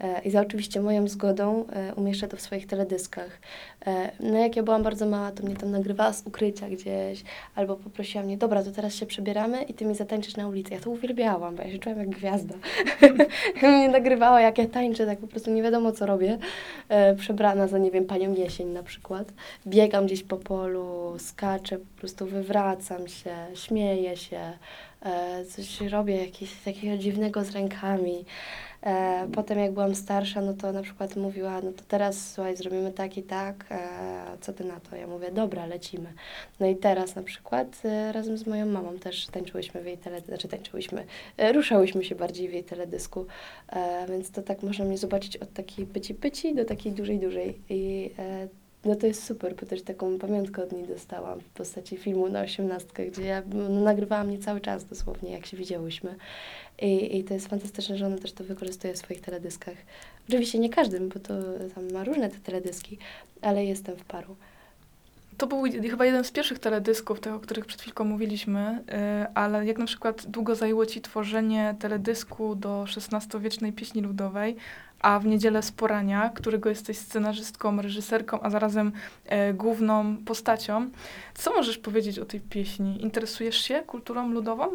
e, 0.00 0.20
i 0.24 0.30
za 0.30 0.40
oczywiście 0.40 0.80
moją 0.80 1.08
zgodą 1.08 1.64
umieszcza 1.96 2.28
to 2.28 2.36
w 2.36 2.40
swoich 2.40 2.66
teledyskach. 2.66 3.40
No 4.20 4.38
jak 4.38 4.56
ja 4.56 4.62
byłam 4.62 4.82
bardzo 4.82 5.06
mała, 5.06 5.32
to 5.32 5.42
mnie 5.42 5.56
tam 5.56 5.70
nagrywała 5.70 6.12
z 6.12 6.26
ukrycia 6.26 6.68
gdzieś, 6.68 7.22
albo 7.54 7.76
poprosiła 7.76 8.24
mnie, 8.24 8.38
dobra, 8.38 8.64
to 8.64 8.70
teraz 8.70 8.94
się 8.94 9.06
przebieramy 9.06 9.62
i 9.62 9.74
ty 9.74 9.84
mi 9.84 9.94
zatańczysz 9.94 10.36
na 10.36 10.48
ulicy. 10.48 10.74
Ja 10.74 10.80
to 10.80 10.90
uwielbiałam, 10.90 11.56
bo 11.56 11.62
ja 11.62 11.70
się 11.70 11.78
czułam 11.78 11.98
jak 11.98 12.08
gwiazda. 12.08 12.54
mnie 13.62 13.88
nagrywała, 13.88 14.40
jak 14.40 14.58
ja 14.58 14.66
tańczę, 14.66 15.06
tak 15.06 15.18
po 15.18 15.26
prostu 15.26 15.50
nie 15.50 15.62
wiadomo, 15.62 15.92
co 15.92 16.06
robię. 16.06 16.38
E, 16.88 17.14
przebrana 17.48 17.68
za, 17.68 17.78
nie 17.78 17.90
wiem, 17.90 18.04
panią 18.04 18.34
jesień 18.34 18.68
na 18.68 18.82
przykład. 18.82 19.32
Biegam 19.66 20.06
gdzieś 20.06 20.22
po 20.22 20.36
polu, 20.36 21.16
skaczę, 21.18 21.78
po 21.78 22.00
prostu 22.00 22.26
wywracam 22.26 23.08
się, 23.08 23.34
śmieję 23.54 24.16
się, 24.16 24.52
e, 25.02 25.44
coś 25.44 25.80
robię 25.80 26.16
jakieś 26.16 26.54
takiego 26.64 26.96
dziwnego 26.96 27.44
z 27.44 27.50
rękami. 27.50 28.24
E, 28.82 29.28
potem 29.34 29.58
jak 29.58 29.72
byłam 29.72 29.94
starsza, 29.94 30.40
no 30.40 30.54
to 30.54 30.72
na 30.72 30.82
przykład 30.82 31.16
mówiła, 31.16 31.60
no 31.60 31.72
to 31.72 31.82
teraz 31.88 32.32
słuchaj, 32.32 32.56
zrobimy 32.56 32.92
tak 32.92 33.16
i 33.16 33.22
tak, 33.22 33.64
e, 33.70 33.78
co 34.40 34.52
ty 34.52 34.64
na 34.64 34.80
to? 34.80 34.96
Ja 34.96 35.06
mówię, 35.06 35.30
dobra, 35.30 35.66
lecimy. 35.66 36.12
No 36.60 36.66
i 36.66 36.76
teraz 36.76 37.14
na 37.14 37.22
przykład 37.22 37.82
e, 37.84 38.12
razem 38.12 38.38
z 38.38 38.46
moją 38.46 38.66
mamą 38.66 38.98
też 38.98 39.26
tańczyłyśmy 39.26 39.82
w 39.82 39.86
jej 39.86 39.98
teledysku, 39.98 40.28
znaczy 40.28 40.48
tańczyłyśmy, 40.48 41.04
e, 41.36 41.52
ruszałyśmy 41.52 42.04
się 42.04 42.14
bardziej 42.14 42.48
w 42.48 42.52
jej 42.52 42.64
teledysku, 42.64 43.26
e, 43.68 44.06
więc 44.08 44.30
to 44.30 44.42
tak 44.42 44.62
można 44.62 44.84
mnie 44.84 44.98
zobaczyć 44.98 45.36
od 45.36 45.52
takiej 45.52 45.86
pyci 45.86 46.14
pyci 46.14 46.54
do 46.54 46.64
takiej 46.64 46.92
dużej, 46.92 47.18
dużej 47.18 47.60
i 47.68 48.10
e, 48.18 48.48
no 48.84 48.96
to 48.96 49.06
jest 49.06 49.24
super, 49.24 49.54
bo 49.56 49.66
też 49.66 49.82
taką 49.82 50.18
pamiątkę 50.18 50.62
od 50.62 50.72
niej 50.72 50.86
dostałam 50.86 51.40
w 51.40 51.48
postaci 51.48 51.96
filmu 51.96 52.28
na 52.28 52.40
osiemnastkę, 52.40 53.06
gdzie 53.06 53.22
ja 53.22 53.42
no, 53.52 53.68
nagrywała 53.68 54.24
mnie 54.24 54.38
cały 54.38 54.60
czas 54.60 54.84
dosłownie, 54.84 55.32
jak 55.32 55.46
się 55.46 55.56
widziałyśmy. 55.56 56.14
I, 56.82 57.18
I 57.18 57.24
to 57.24 57.34
jest 57.34 57.48
fantastyczne, 57.48 57.96
że 57.96 58.06
ona 58.06 58.18
też 58.18 58.32
to 58.32 58.44
wykorzystuje 58.44 58.94
w 58.94 58.98
swoich 58.98 59.20
teledyskach. 59.20 59.76
Oczywiście 60.28 60.58
nie 60.58 60.70
każdym, 60.70 61.08
bo 61.08 61.20
to 61.20 61.34
tam 61.74 61.92
ma 61.92 62.04
różne 62.04 62.28
te 62.28 62.38
teledyski, 62.38 62.98
ale 63.42 63.64
jestem 63.64 63.96
w 63.96 64.04
paru. 64.04 64.36
To 65.38 65.46
był 65.46 65.62
chyba 65.62 66.04
jeden 66.06 66.24
z 66.24 66.30
pierwszych 66.30 66.58
teledysków, 66.58 67.20
tych, 67.20 67.32
o 67.32 67.40
których 67.40 67.66
przed 67.66 67.80
chwilką 67.80 68.04
mówiliśmy, 68.04 68.84
y, 69.24 69.34
ale 69.34 69.66
jak 69.66 69.78
na 69.78 69.86
przykład 69.86 70.26
długo 70.26 70.54
zajęło 70.54 70.86
ci 70.86 71.00
tworzenie 71.00 71.74
teledysku 71.78 72.54
do 72.54 72.84
XVI-wiecznej 72.96 73.72
pieśni 73.72 74.02
ludowej, 74.02 74.56
a 75.00 75.18
w 75.18 75.26
Niedzielę 75.26 75.62
z 75.62 75.72
Porania, 75.72 76.30
którego 76.34 76.68
jesteś 76.68 76.98
scenarzystką, 76.98 77.82
reżyserką, 77.82 78.40
a 78.40 78.50
zarazem 78.50 78.92
e, 79.26 79.54
główną 79.54 80.16
postacią. 80.16 80.90
Co 81.34 81.54
możesz 81.54 81.78
powiedzieć 81.78 82.18
o 82.18 82.24
tej 82.24 82.40
pieśni? 82.40 83.02
Interesujesz 83.02 83.56
się 83.56 83.82
kulturą 83.86 84.28
ludową? 84.30 84.66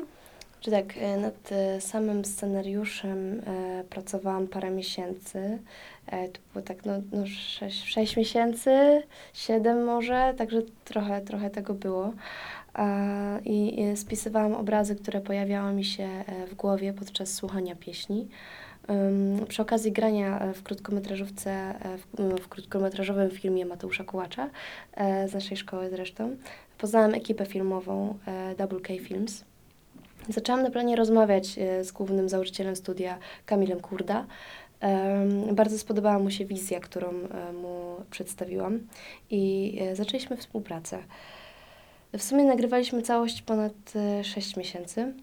Czy 0.60 0.72
tak, 0.72 0.98
e, 0.98 1.18
nad 1.18 1.52
e, 1.52 1.82
samym 1.82 2.26
scenariuszem 2.26 3.40
e, 3.40 3.84
pracowałam 3.90 4.48
parę 4.48 4.72
miesięcy. 4.72 5.60
E, 6.08 6.28
to 6.28 6.40
było 6.54 6.66
tak, 6.66 6.86
no, 6.86 6.94
no 7.12 7.28
sześć, 7.28 7.86
sześć 7.86 8.18
miesięcy, 8.18 9.04
siedem 9.34 9.84
może, 9.84 10.34
także 10.38 10.62
trochę, 10.86 11.22
trochę 11.22 11.50
tego 11.50 11.74
było. 11.74 12.14
E, 12.76 13.40
I 13.46 13.84
spisywałam 13.96 14.54
obrazy, 14.54 14.96
które 14.96 15.22
pojawiały 15.22 15.74
mi 15.74 15.86
się 15.86 16.04
e, 16.04 16.48
w 16.48 16.56
głowie 16.56 16.94
podczas 16.94 17.34
słuchania 17.34 17.76
pieśni. 17.76 18.28
Przy 19.48 19.62
okazji 19.62 19.92
grania 19.92 20.40
e, 20.40 20.54
w 20.54 20.64
krótkometrażówce, 20.64 21.52
e, 21.52 21.98
w, 21.98 22.42
w 22.42 22.48
krótkometrażowym 22.48 23.32
filmie 23.32 23.66
Mateusza 23.66 24.04
Kułacza, 24.04 24.50
e, 24.94 25.28
z 25.28 25.34
naszej 25.34 25.58
szkoły 25.58 25.90
zresztą, 25.90 26.36
poznałam 26.78 27.14
ekipę 27.14 27.46
filmową 27.46 28.18
Double 28.58 28.80
K 28.80 28.94
Films. 29.02 29.44
Zaczęłam 30.30 30.64
na 30.64 30.70
planie 30.70 30.96
rozmawiać 30.96 31.48
z 31.82 31.92
głównym 31.92 32.30
założycielem 32.30 32.76
studia, 32.76 33.18
Kamilem 33.46 33.80
Kurda. 33.80 34.26
Bardzo 35.54 35.78
spodobała 35.78 36.20
mu 36.20 36.32
się 36.32 36.46
wizja, 36.46 36.80
którą 36.80 37.14
mu 37.62 37.96
przedstawiłam 38.12 38.80
i 39.30 39.80
zaczęliśmy 39.94 40.38
współpracę. 40.38 41.00
W 42.18 42.24
sumie 42.24 42.44
nagrywaliśmy 42.44 43.02
całość 43.02 43.42
ponad 43.42 43.74
6 44.24 44.58
miesięcy, 44.58 45.14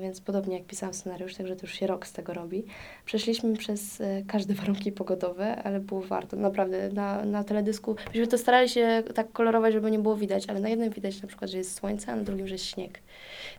więc 0.00 0.20
podobnie 0.20 0.54
jak 0.56 0.66
pisałam 0.66 0.94
scenariusz, 0.94 1.34
także 1.34 1.56
to 1.56 1.62
już 1.62 1.74
się 1.74 1.86
rok 1.86 2.06
z 2.06 2.12
tego 2.12 2.34
robi. 2.34 2.64
Przeszliśmy 3.04 3.56
przez 3.56 4.00
e, 4.00 4.22
każde 4.28 4.54
warunki 4.60 4.92
pogodowe, 4.92 5.56
ale 5.56 5.80
było 5.80 6.00
warto. 6.00 6.36
Naprawdę 6.36 6.88
na, 6.88 7.24
na 7.24 7.44
teledysku, 7.44 7.96
myśmy 8.08 8.26
to 8.26 8.38
starali 8.38 8.68
się 8.68 9.02
tak 9.14 9.32
kolorować, 9.32 9.72
żeby 9.72 9.90
nie 9.90 9.98
było 9.98 10.16
widać, 10.16 10.48
ale 10.48 10.60
na 10.60 10.68
jednym 10.68 10.90
widać 10.90 11.22
na 11.22 11.28
przykład, 11.28 11.50
że 11.50 11.58
jest 11.58 11.74
słońce, 11.74 12.12
a 12.12 12.16
na 12.16 12.22
drugim, 12.22 12.48
że 12.48 12.54
jest 12.54 12.64
śnieg. 12.64 13.00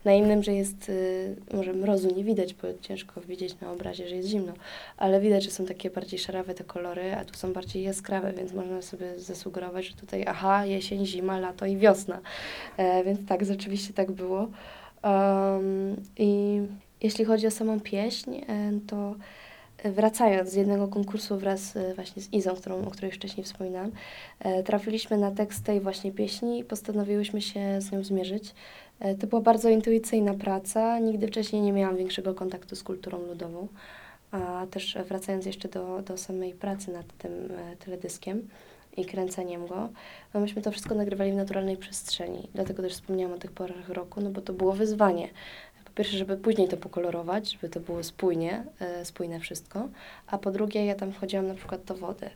Na 0.05 0.13
innym, 0.13 0.43
że 0.43 0.53
jest, 0.53 0.89
y, 0.89 1.35
może 1.53 1.73
mrozu 1.73 2.15
nie 2.15 2.23
widać, 2.23 2.53
bo 2.53 2.67
ciężko 2.81 3.21
widzieć 3.21 3.59
na 3.59 3.71
obrazie, 3.71 4.07
że 4.07 4.15
jest 4.15 4.29
zimno, 4.29 4.53
ale 4.97 5.21
widać, 5.21 5.43
że 5.43 5.51
są 5.51 5.65
takie 5.65 5.89
bardziej 5.89 6.19
szarawe 6.19 6.53
te 6.53 6.63
kolory, 6.63 7.15
a 7.15 7.25
tu 7.25 7.33
są 7.33 7.53
bardziej 7.53 7.83
jaskrawe, 7.83 8.33
więc 8.33 8.53
można 8.53 8.81
sobie 8.81 9.19
zasugerować, 9.19 9.85
że 9.85 9.95
tutaj 9.95 10.25
aha, 10.27 10.65
jesień, 10.65 11.05
zima, 11.05 11.39
lato 11.39 11.65
i 11.65 11.77
wiosna. 11.77 12.19
E, 12.77 13.03
więc 13.03 13.27
tak, 13.27 13.45
rzeczywiście 13.45 13.93
tak 13.93 14.11
było. 14.11 14.47
Um, 15.03 15.95
I 16.17 16.61
jeśli 17.01 17.25
chodzi 17.25 17.47
o 17.47 17.51
samą 17.51 17.79
pieśń, 17.79 18.35
e, 18.35 18.71
to 18.87 19.15
wracając 19.85 20.49
z 20.49 20.53
jednego 20.53 20.87
konkursu 20.87 21.37
wraz 21.37 21.75
e, 21.75 21.93
właśnie 21.93 22.21
z 22.21 22.33
Izą, 22.33 22.55
którą, 22.55 22.85
o 22.85 22.91
której 22.91 23.11
wcześniej 23.11 23.43
wspominałam, 23.43 23.91
e, 24.39 24.63
trafiliśmy 24.63 25.17
na 25.17 25.31
tekst 25.31 25.63
tej 25.63 25.79
właśnie 25.79 26.11
pieśni 26.11 26.59
i 26.59 26.63
postanowiłyśmy 26.63 27.41
się 27.41 27.81
z 27.81 27.91
nią 27.91 28.03
zmierzyć. 28.03 28.53
To 29.19 29.27
była 29.27 29.41
bardzo 29.41 29.69
intuicyjna 29.69 30.33
praca. 30.33 30.99
Nigdy 30.99 31.27
wcześniej 31.27 31.61
nie 31.61 31.73
miałam 31.73 31.97
większego 31.97 32.33
kontaktu 32.33 32.75
z 32.75 32.83
kulturą 32.83 33.25
ludową. 33.25 33.67
A 34.31 34.65
też 34.71 34.97
wracając 35.07 35.45
jeszcze 35.45 35.69
do, 35.69 36.01
do 36.01 36.17
samej 36.17 36.53
pracy 36.53 36.91
nad 36.91 37.05
tym 37.17 37.31
teledyskiem 37.85 38.47
i 38.97 39.05
kręceniem 39.05 39.67
go, 39.67 39.89
no 40.33 40.39
myśmy 40.39 40.61
to 40.61 40.71
wszystko 40.71 40.95
nagrywali 40.95 41.31
w 41.31 41.35
naturalnej 41.35 41.77
przestrzeni. 41.77 42.47
Dlatego 42.53 42.83
też 42.83 42.93
wspomniałam 42.93 43.35
o 43.35 43.39
tych 43.39 43.51
porach 43.51 43.89
roku, 43.89 44.21
no 44.21 44.29
bo 44.29 44.41
to 44.41 44.53
było 44.53 44.73
wyzwanie. 44.73 45.29
Po 45.85 45.91
pierwsze, 45.91 46.17
żeby 46.17 46.37
później 46.37 46.67
to 46.67 46.77
pokolorować, 46.77 47.51
żeby 47.51 47.69
to 47.69 47.79
było 47.79 48.03
spójnie, 48.03 48.63
e, 48.79 49.05
spójne 49.05 49.39
wszystko. 49.39 49.87
A 50.27 50.37
po 50.37 50.51
drugie, 50.51 50.85
ja 50.85 50.95
tam 50.95 51.11
wchodziłam 51.11 51.47
na 51.47 51.53
przykład 51.53 51.83
do 51.83 51.95
wody, 51.95 52.29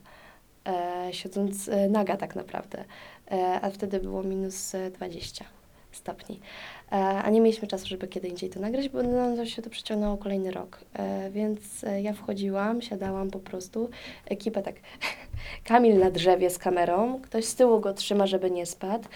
e, 0.65 1.07
siedząc 1.11 1.69
e, 1.69 1.89
naga 1.89 2.17
tak 2.17 2.35
naprawdę. 2.35 2.83
A 3.61 3.69
wtedy 3.69 3.99
było 3.99 4.23
minus 4.23 4.75
e, 4.75 4.91
20 4.91 5.45
stopni. 5.91 6.39
E, 6.91 6.95
a 6.95 7.29
nie 7.29 7.41
mieliśmy 7.41 7.67
czasu, 7.67 7.87
żeby 7.87 8.07
kiedy 8.07 8.27
indziej 8.27 8.49
to 8.49 8.59
nagrać, 8.59 8.89
bo 8.89 8.99
to 9.35 9.45
się 9.45 9.61
to 9.61 9.69
przeciągnęło 9.69 10.17
kolejny 10.17 10.51
rok. 10.51 10.79
E, 10.93 11.29
więc 11.29 11.83
e, 11.83 12.01
ja 12.01 12.13
wchodziłam, 12.13 12.81
siadałam 12.81 13.31
po 13.31 13.39
prostu, 13.39 13.89
ekipę 14.25 14.61
tak, 14.61 14.75
Kamil 15.67 15.99
na 15.99 16.11
drzewie 16.11 16.49
z 16.49 16.57
kamerą, 16.57 17.19
ktoś 17.21 17.45
z 17.45 17.55
tyłu 17.55 17.79
go 17.79 17.93
trzyma, 17.93 18.27
żeby 18.27 18.51
nie 18.51 18.65
spadł. 18.65 19.09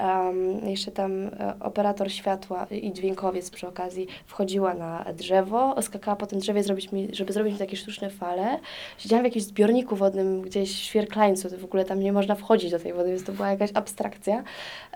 Um, 0.00 0.68
jeszcze 0.68 0.90
tam 0.90 1.30
operator 1.60 2.12
światła 2.12 2.66
i 2.70 2.92
dźwiękowiec 2.92 3.50
przy 3.50 3.68
okazji 3.68 4.06
wchodziła 4.26 4.74
na 4.74 5.04
drzewo, 5.16 5.82
skakała 5.82 6.16
po 6.16 6.26
tym 6.26 6.38
drzewie, 6.38 6.62
zrobić 6.62 6.92
mi, 6.92 7.08
żeby 7.12 7.32
zrobić 7.32 7.52
mi 7.52 7.58
takie 7.58 7.76
sztuczne 7.76 8.10
fale. 8.10 8.58
Siedziałam 8.98 9.22
w 9.22 9.26
jakimś 9.26 9.44
zbiorniku 9.44 9.96
wodnym 9.96 10.42
gdzieś 10.42 10.72
w 10.72 10.84
Świerklańcu, 10.84 11.50
to 11.50 11.58
w 11.58 11.64
ogóle 11.64 11.84
tam 11.84 12.00
nie 12.00 12.12
można 12.12 12.34
wchodzić 12.34 12.70
do 12.70 12.78
tej 12.78 12.92
wody, 12.92 13.08
więc 13.08 13.24
to 13.24 13.32
była 13.32 13.50
jakaś 13.50 13.70
abstrakcja. 13.74 14.44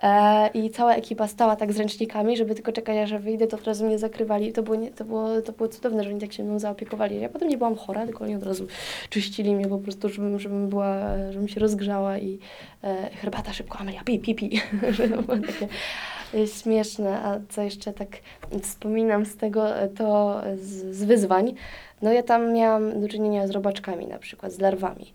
E, 0.03 0.49
I 0.55 0.71
cała 0.71 0.95
ekipa 0.95 1.29
stała 1.29 1.57
tak 1.57 1.73
z 1.73 1.79
ręcznikami, 1.79 2.20
żeby 2.37 2.55
tylko 2.55 2.73
czekać, 2.73 2.97
aż 2.97 3.23
wyjdę, 3.23 3.47
to 3.47 3.57
od 3.57 3.65
razu 3.65 3.87
mnie 3.87 3.99
zakrywali. 3.99 4.53
To 4.53 4.63
było, 4.63 4.77
nie, 4.77 4.91
to, 4.91 5.05
było, 5.05 5.43
to 5.43 5.53
było 5.53 5.69
cudowne, 5.69 6.05
że 6.05 6.11
oni 6.11 6.21
tak 6.21 6.33
się 6.33 6.45
mną 6.45 6.59
zaopiekowali. 6.59 7.21
Ja 7.21 7.29
potem 7.29 7.49
nie 7.49 7.59
byłam 7.59 7.77
chora, 7.77 8.07
tylko 8.07 8.25
oni 8.25 8.35
od 8.35 8.43
razu 8.43 8.67
czyścili 9.11 9.55
mnie 9.55 9.67
po 9.67 9.79
prostu, 9.79 10.09
żebym, 10.09 10.39
żebym 10.39 10.69
była, 10.69 10.97
żebym 11.31 11.49
się 11.49 11.61
rozgrzała 11.61 12.19
i 12.19 12.39
e, 12.85 13.11
herbata 13.11 13.53
szybko, 13.53 13.79
Amelia, 13.79 14.05
pi, 14.05 14.19
pi, 14.19 14.35
pi. 14.35 14.61
że 14.91 15.09
to 15.17 15.23
było 15.23 15.39
takie 15.39 15.69
śmieszne. 16.47 17.23
A 17.23 17.41
co 17.49 17.63
jeszcze 17.63 17.93
tak 17.93 18.09
wspominam 18.63 19.27
z 19.27 19.37
tego, 19.37 19.77
e, 19.77 19.89
to 19.89 20.41
z, 20.57 20.97
z 20.97 21.05
wyzwań, 21.05 21.55
no 22.03 22.13
ja 22.13 22.23
tam 22.23 22.53
miałam 22.53 23.01
do 23.01 23.09
czynienia 23.09 23.47
z 23.47 23.51
robaczkami 23.51 24.07
na 24.07 24.19
przykład, 24.19 24.53
z 24.53 24.59
larwami. 24.59 25.13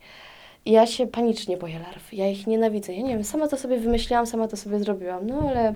Ja 0.66 0.86
się 0.86 1.07
panicznie 1.07 1.57
boję 1.57 1.80
larw. 1.80 2.13
Ja 2.13 2.30
ich 2.30 2.47
nienawidzę. 2.47 2.93
Ja 2.93 3.03
nie 3.03 3.13
wiem, 3.13 3.24
sama 3.24 3.47
to 3.47 3.57
sobie 3.57 3.78
wymyśliłam, 3.78 4.26
sama 4.26 4.47
to 4.47 4.57
sobie 4.57 4.80
zrobiłam. 4.80 5.28
No 5.28 5.49
ale 5.49 5.74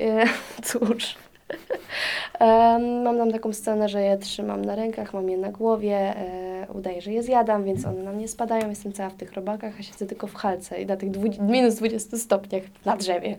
e, 0.00 0.24
cóż, 0.64 1.16
mam 3.04 3.18
tam 3.18 3.32
taką 3.32 3.52
scenę, 3.52 3.88
że 3.88 4.02
je 4.02 4.18
trzymam 4.18 4.64
na 4.64 4.74
rękach, 4.74 5.14
mam 5.14 5.30
je 5.30 5.38
na 5.38 5.52
głowie, 5.52 6.16
e, 6.16 6.66
udaję, 6.74 7.00
że 7.00 7.12
je 7.12 7.22
zjadam, 7.22 7.64
więc 7.64 7.86
one 7.86 8.02
na 8.02 8.12
mnie 8.12 8.28
spadają, 8.28 8.68
jestem 8.68 8.92
cała 8.92 9.10
w 9.10 9.14
tych 9.14 9.32
robakach, 9.32 9.74
a 9.80 9.82
siedzę 9.82 10.06
tylko 10.06 10.26
w 10.26 10.34
halce 10.34 10.82
i 10.82 10.86
na 10.86 10.96
tych 10.96 11.10
minus 11.40 11.74
20 11.74 12.18
stopniach 12.18 12.62
na 12.84 12.96
drzewie. 12.96 13.36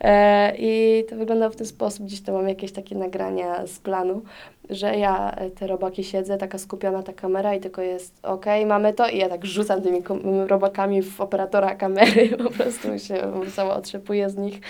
E, 0.00 0.52
I 0.58 1.04
to 1.08 1.16
wygląda 1.16 1.50
w 1.50 1.56
ten 1.56 1.66
sposób, 1.66 2.06
gdzieś 2.06 2.20
tam 2.20 2.34
mam 2.34 2.48
jakieś 2.48 2.72
takie 2.72 2.94
nagrania 2.94 3.66
z 3.66 3.78
planu, 3.78 4.22
że 4.70 4.96
ja 4.96 5.30
e, 5.30 5.50
te 5.50 5.66
robaki 5.66 6.04
siedzę, 6.04 6.38
taka 6.38 6.58
skupiona 6.58 7.02
ta 7.02 7.12
kamera 7.12 7.54
i 7.54 7.60
tylko 7.60 7.82
jest 7.82 8.18
okej, 8.22 8.66
mamy 8.66 8.92
to 8.92 9.08
i 9.08 9.18
ja 9.18 9.28
tak 9.28 9.44
rzucam 9.44 9.82
tymi 9.82 10.02
robakami 10.46 11.02
w 11.02 11.20
operatora 11.20 11.74
kamery, 11.74 12.28
po 12.44 12.50
prostu 12.50 12.98
się 12.98 13.32
cała 13.56 13.76
otrzepuję 13.76 14.30
z 14.30 14.36
nich 14.36 14.60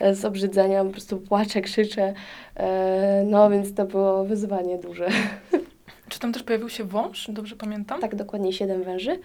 e, 0.00 0.14
z 0.14 0.24
obrzydzenia, 0.24 0.84
po 0.84 0.90
prostu 0.90 1.18
płaczę, 1.18 1.60
krzyczę, 1.60 2.14
e, 2.56 3.24
no 3.26 3.50
więc 3.50 3.74
to 3.74 3.84
było 3.84 4.24
wyzwanie 4.24 4.78
duże. 4.78 5.08
Czy 6.08 6.18
tam 6.18 6.32
też 6.32 6.42
pojawił 6.42 6.68
się 6.68 6.84
wąż? 6.84 7.30
Dobrze 7.30 7.56
pamiętam? 7.56 8.00
Tak 8.00 8.14
dokładnie 8.14 8.52
siedem 8.52 8.82
węży. 8.82 9.18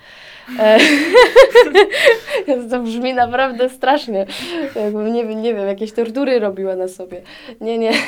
E, 0.60 0.80
to 2.70 2.80
brzmi 2.80 3.14
naprawdę 3.14 3.70
strasznie. 3.70 4.26
Jakbym, 4.76 5.14
nie, 5.14 5.26
wiem, 5.26 5.42
nie 5.42 5.54
wiem, 5.54 5.68
jakieś 5.68 5.92
tortury 5.92 6.40
robiła 6.40 6.76
na 6.76 6.88
sobie. 6.88 7.22
Nie, 7.62 7.78
nie. 7.78 7.92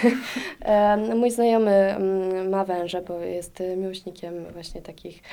E, 0.66 0.98
mój 1.16 1.32
znajomy 1.32 1.72
mm, 1.72 2.50
ma 2.50 2.66
węże, 2.66 3.02
bo 3.02 3.20
jest 3.20 3.64
miłośnikiem 3.78 4.46
właśnie 4.54 4.82
takich 4.82 5.24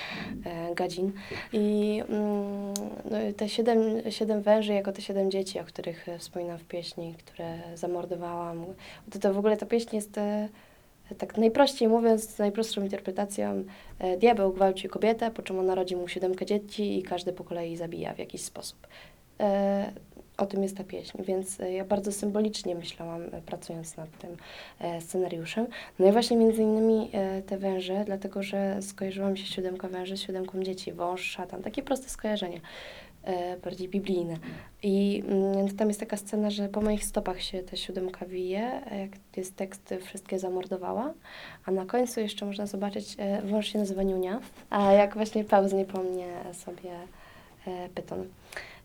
e, 0.44 0.74
gadzin. 0.74 1.12
I 1.52 2.02
mm, 2.08 2.74
no, 3.04 3.16
te 3.36 3.48
siedem, 3.48 3.78
siedem 4.10 4.42
węży, 4.42 4.72
jako 4.72 4.92
te 4.92 5.02
siedem 5.02 5.30
dzieci, 5.30 5.60
o 5.60 5.64
których 5.64 6.06
wspominam 6.18 6.58
w 6.58 6.64
pieśni, 6.64 7.14
które 7.26 7.58
zamordowałam. 7.74 8.64
To, 9.10 9.18
to 9.18 9.34
w 9.34 9.38
ogóle 9.38 9.56
ta 9.56 9.66
pieśń 9.66 9.96
jest... 9.96 10.20
Tak 11.18 11.38
najprościej 11.38 11.88
mówiąc, 11.88 12.38
najprostszą 12.38 12.82
interpretacją, 12.82 13.64
e, 13.98 14.16
diabeł 14.16 14.52
gwałci 14.52 14.88
kobietę, 14.88 15.30
po 15.30 15.42
czym 15.42 15.58
ona 15.58 15.74
rodzi 15.74 15.96
mu 15.96 16.08
siódemkę 16.08 16.46
dzieci 16.46 16.98
i 16.98 17.02
każdy 17.02 17.32
po 17.32 17.44
kolei 17.44 17.76
zabija 17.76 18.14
w 18.14 18.18
jakiś 18.18 18.42
sposób. 18.42 18.86
E, 19.40 19.92
o 20.36 20.46
tym 20.46 20.62
jest 20.62 20.76
ta 20.76 20.84
pieśń, 20.84 21.22
więc 21.22 21.60
e, 21.60 21.72
ja 21.72 21.84
bardzo 21.84 22.12
symbolicznie 22.12 22.74
myślałam, 22.74 23.22
pracując 23.46 23.96
nad 23.96 24.18
tym 24.18 24.36
scenariuszem. 25.00 25.66
No 25.98 26.08
i 26.08 26.12
właśnie 26.12 26.36
między 26.36 26.62
innymi 26.62 27.10
te 27.46 27.58
węże, 27.58 28.02
dlatego 28.06 28.42
że 28.42 28.82
skojarzyłam 28.82 29.36
się 29.36 29.46
siódemka 29.46 29.88
węży 29.88 30.16
z 30.16 30.20
siódemką 30.20 30.62
dzieci, 30.62 30.92
wąż, 30.92 31.22
szatan, 31.22 31.62
takie 31.62 31.82
proste 31.82 32.08
skojarzenie, 32.08 32.60
bardziej 33.64 33.88
biblijne. 33.88 34.36
I 34.82 35.22
mm, 35.28 35.76
tam 35.76 35.88
jest 35.88 36.00
taka 36.00 36.16
scena, 36.16 36.50
że 36.50 36.68
po 36.68 36.80
moich 36.80 37.04
stopach 37.04 37.42
się 37.42 37.62
ta 37.62 37.76
siódemka 37.76 38.26
wije, 38.26 38.86
e, 38.90 39.00
jak 39.00 39.10
jest 39.36 39.56
tekst 39.56 39.94
Wszystkie 40.04 40.38
zamordowała, 40.38 41.14
a 41.66 41.70
na 41.70 41.86
końcu 41.86 42.20
jeszcze 42.20 42.46
można 42.46 42.66
zobaczyć, 42.66 43.16
e, 43.18 43.42
wąż 43.42 43.66
się 43.66 43.78
nazywa 43.78 44.02
Niunia, 44.02 44.40
a 44.70 44.92
jak 44.92 45.14
właśnie 45.14 45.44
pełznie 45.44 45.84
po 45.84 46.02
mnie 46.02 46.28
sobie 46.52 46.90
e, 47.66 47.88
pyton. 47.88 48.26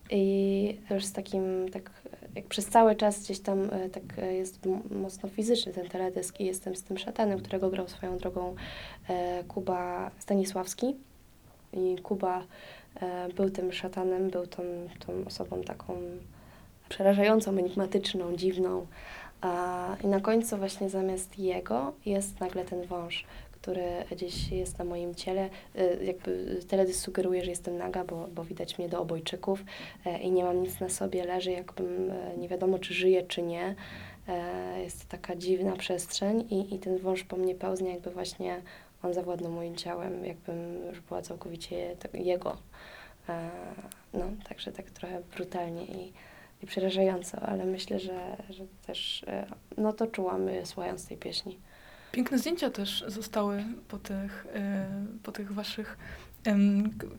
I 0.10 0.78
już 0.90 1.06
z 1.06 1.12
takim, 1.12 1.70
tak 1.72 1.92
jak 2.36 2.46
przez 2.46 2.66
cały 2.66 2.96
czas 2.96 3.24
gdzieś 3.24 3.40
tam 3.40 3.70
e, 3.72 3.90
tak 3.90 4.04
e, 4.18 4.34
jest 4.34 4.60
mocno 4.92 5.30
fizyczny 5.30 5.74
ten 5.74 5.90
teledysk 5.90 6.40
i 6.40 6.46
jestem 6.46 6.76
z 6.76 6.84
tym 6.84 6.98
szatanem, 6.98 7.40
którego 7.40 7.70
grał 7.70 7.88
swoją 7.88 8.18
drogą 8.18 8.56
e, 9.10 9.44
Kuba 9.44 10.12
Stanisławski. 10.20 10.96
I 11.76 12.02
Kuba 12.02 12.44
e, 13.02 13.28
był 13.30 13.50
tym 13.50 13.74
szatanem, 13.74 14.30
był 14.30 14.48
tą, 14.48 14.64
tą 15.06 15.14
osobą 15.26 15.62
taką 15.62 15.98
przerażającą, 16.90 17.58
enigmatyczną, 17.58 18.36
dziwną. 18.36 18.86
I 20.04 20.08
na 20.08 20.20
końcu 20.20 20.58
właśnie 20.58 20.90
zamiast 20.90 21.40
jego 21.40 21.94
jest 22.06 22.40
nagle 22.40 22.66
ten 22.66 22.86
wąż, 22.86 23.26
który 23.52 23.84
gdzieś 24.12 24.52
jest 24.52 24.80
na 24.80 24.86
moim 24.86 25.16
ciele. 25.16 25.50
Y, 25.76 26.06
Jakby 26.06 26.60
teledysk 26.68 27.00
sugeruje, 27.00 27.44
że 27.44 27.50
jestem 27.50 27.78
naga, 27.78 28.04
bo, 28.04 28.28
bo 28.36 28.44
widać 28.44 28.78
mnie 28.78 28.90
do 28.90 29.02
obojczyków 29.02 29.64
e, 30.06 30.20
i 30.20 30.32
nie 30.32 30.44
mam 30.44 30.62
nic 30.64 30.80
na 30.80 30.90
sobie, 30.90 31.26
leży 31.26 31.52
jakbym 31.52 32.12
e, 32.12 32.38
nie 32.38 32.48
wiadomo, 32.48 32.80
czy 32.80 32.94
żyję, 32.94 33.24
czy 33.24 33.42
nie. 33.42 33.76
E, 34.28 34.82
Jest 34.84 35.02
to 35.02 35.06
taka 35.18 35.36
dziwna 35.36 35.76
przestrzeń 35.76 36.48
i, 36.50 36.76
i 36.76 36.80
ten 36.80 36.98
wąż 36.98 37.24
po 37.24 37.38
mnie 37.38 37.56
pełznie, 37.56 37.90
jakby 37.92 38.12
właśnie 38.12 38.62
on 39.04 39.14
zawładnął 39.14 39.52
moim 39.52 39.76
ciałem, 39.76 40.26
jakbym 40.26 40.86
już 40.88 41.00
była 41.02 41.22
całkowicie 41.22 41.96
to- 42.00 42.18
jego. 42.18 42.58
E, 43.30 43.50
No, 44.14 44.26
także 44.50 44.72
tak 44.72 44.86
trochę 44.92 45.22
brutalnie 45.36 45.86
i, 45.86 46.14
i 46.64 46.66
przerażająco, 46.68 47.40
ale 47.40 47.66
myślę, 47.66 48.00
że, 48.00 48.38
że 48.50 48.64
też 48.88 49.24
e, 49.28 49.46
no 49.78 49.94
to 49.94 50.08
czułam 50.08 50.48
e, 50.48 50.66
słuchając 50.66 51.08
tej 51.08 51.18
pieśni. 51.18 51.60
Piękne 52.12 52.38
zdjęcia 52.40 52.70
też 52.70 53.04
zostały 53.08 53.64
po 53.88 53.98
tych, 53.98 54.48
po 55.24 55.32
tych 55.32 55.52
waszych 55.54 55.98